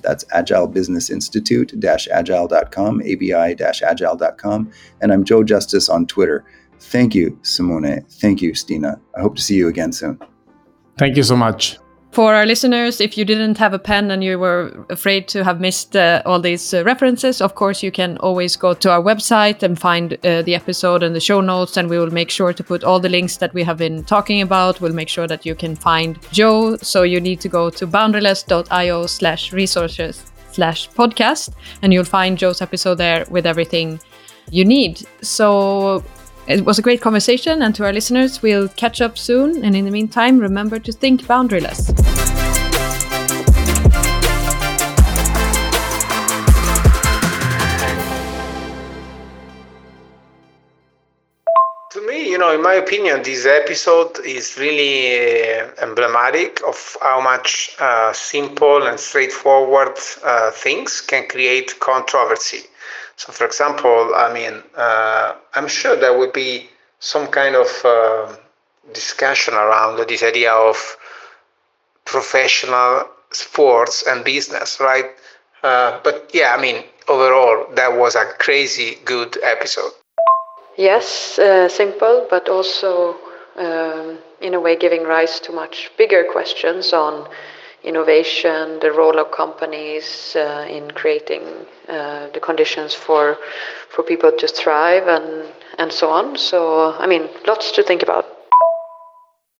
That's 0.03 0.25
Agile 0.33 0.67
Business 0.67 1.11
Institute-agile.com, 1.11 3.03
abi-agile.com. 3.03 4.73
And 5.01 5.13
I'm 5.13 5.25
Joe 5.25 5.43
Justice 5.43 5.89
on 5.89 6.07
Twitter. 6.07 6.45
Thank 6.81 7.15
you, 7.15 7.39
Simone. 7.43 8.03
Thank 8.09 8.41
you, 8.43 8.55
Stina. 8.55 9.01
I 9.17 9.21
hope 9.21 9.37
to 9.37 9.43
see 9.43 9.57
you 9.57 9.69
again 9.69 9.93
soon. 9.93 10.19
Thank 10.97 11.17
you 11.17 11.23
so 11.23 11.37
much. 11.37 11.79
For 12.11 12.35
our 12.35 12.47
listeners, 12.47 13.01
if 13.01 13.17
you 13.17 13.25
didn't 13.25 13.59
have 13.59 13.75
a 13.75 13.79
pen 13.79 14.11
and 14.11 14.25
you 14.25 14.39
were 14.39 14.85
afraid 14.89 15.29
to 15.29 15.45
have 15.45 15.61
missed 15.61 15.95
uh, 15.95 16.23
all 16.25 16.41
these 16.41 16.75
uh, 16.75 16.83
references, 16.83 17.41
of 17.41 17.55
course, 17.55 17.83
you 17.83 17.93
can 17.93 18.17
always 18.19 18.57
go 18.57 18.75
to 18.75 18.91
our 18.91 19.01
website 19.01 19.63
and 19.63 19.79
find 19.79 20.15
uh, 20.25 20.43
the 20.43 20.55
episode 20.55 21.03
and 21.03 21.15
the 21.15 21.21
show 21.21 21.41
notes, 21.41 21.77
and 21.77 21.89
we 21.89 21.99
will 21.99 22.11
make 22.11 22.31
sure 22.31 22.53
to 22.53 22.65
put 22.65 22.83
all 22.83 22.99
the 22.99 23.09
links 23.09 23.37
that 23.37 23.55
we 23.55 23.63
have 23.63 23.77
been 23.77 24.03
talking 24.05 24.41
about. 24.41 24.81
We'll 24.81 24.95
make 24.95 25.09
sure 25.09 25.29
that 25.29 25.47
you 25.47 25.55
can 25.55 25.77
find 25.77 26.19
Joe. 26.33 26.77
So 26.79 27.03
you 27.03 27.21
need 27.21 27.41
to 27.43 27.49
go 27.49 27.71
to 27.71 27.87
boundaryless.io 27.87 29.07
slash 29.07 29.53
resources 29.53 30.25
slash 30.51 30.91
podcast, 30.91 31.51
and 31.83 31.93
you'll 31.93 32.05
find 32.05 32.37
Joe's 32.37 32.63
episode 32.63 32.97
there 32.97 33.27
with 33.31 33.47
everything 33.47 34.01
you 34.51 34.65
need. 34.65 35.07
So 35.21 36.03
it 36.49 36.65
was 36.65 36.79
a 36.79 36.83
great 36.83 37.03
conversation, 37.03 37.61
and 37.61 37.75
to 37.75 37.85
our 37.85 37.93
listeners, 37.93 38.41
we'll 38.41 38.69
catch 38.69 39.03
up 39.03 39.19
soon. 39.19 39.63
And 39.63 39.77
in 39.77 39.85
the 39.85 39.91
meantime, 39.91 40.39
remember 40.39 40.79
to 40.79 40.93
think 40.93 41.23
boundaryless. 41.23 41.95
To 51.93 52.07
me, 52.07 52.31
you 52.31 52.39
know, 52.39 52.55
in 52.55 52.63
my 52.63 52.75
opinion, 52.75 53.23
this 53.23 53.45
episode 53.45 54.19
is 54.25 54.57
really 54.57 55.59
uh, 55.59 55.69
emblematic 55.83 56.61
of 56.67 56.97
how 57.03 57.21
much 57.21 57.77
uh, 57.79 58.13
simple 58.15 58.87
and 58.87 58.99
straightforward 58.99 59.99
uh, 60.25 60.51
things 60.53 61.03
can 61.03 61.29
create 61.29 61.79
controversy. 61.81 62.68
So, 63.19 63.33
for 63.33 63.47
example, 63.47 64.15
I 64.15 64.33
mean, 64.33 64.63
uh, 64.77 65.35
I'm 65.55 65.67
sure 65.67 65.97
there 65.97 66.17
will 66.17 66.31
be 66.31 66.71
some 67.01 67.27
kind 67.27 67.57
of 67.57 67.69
uh, 67.85 68.37
discussion 68.95 69.55
around 69.55 69.99
this 70.09 70.23
idea 70.23 70.53
of 70.53 70.77
professional 72.05 73.09
sports 73.33 74.05
and 74.07 74.25
business, 74.25 74.79
right? 74.79 75.07
Uh, 75.65 75.99
but 76.05 76.31
yeah, 76.33 76.55
I 76.57 76.63
mean, 76.63 76.85
overall, 77.09 77.67
that 77.75 77.93
was 77.93 78.15
a 78.15 78.25
crazy 78.39 78.99
good 79.05 79.37
episode. 79.43 79.91
Yes, 80.77 81.41
uh, 81.41 81.69
simple, 81.69 82.29
but 82.31 82.49
also 82.49 83.17
um, 83.57 84.19
in 84.41 84.55
a 84.55 84.61
way 84.61 84.77
giving 84.77 85.03
rise 85.03 85.41
to 85.41 85.53
much 85.53 85.91
bigger 85.99 86.25
questions 86.31 86.93
on 86.93 87.29
innovation, 87.85 88.79
the 88.81 88.93
role 88.93 89.19
of 89.19 89.31
companies 89.31 90.35
uh, 90.37 90.67
in 90.69 90.91
creating 90.91 91.43
uh, 91.89 92.29
the 92.31 92.41
conditions 92.41 92.95
for 92.95 93.39
for 93.89 94.03
people 94.03 94.33
to 94.33 94.49
thrive 94.49 95.09
and 95.09 95.47
and 95.79 95.93
so 95.93 96.11
on. 96.11 96.37
So 96.37 96.93
I 96.99 97.07
mean, 97.07 97.29
lots 97.47 97.73
to 97.73 97.83
think 97.83 98.03
about. 98.03 98.38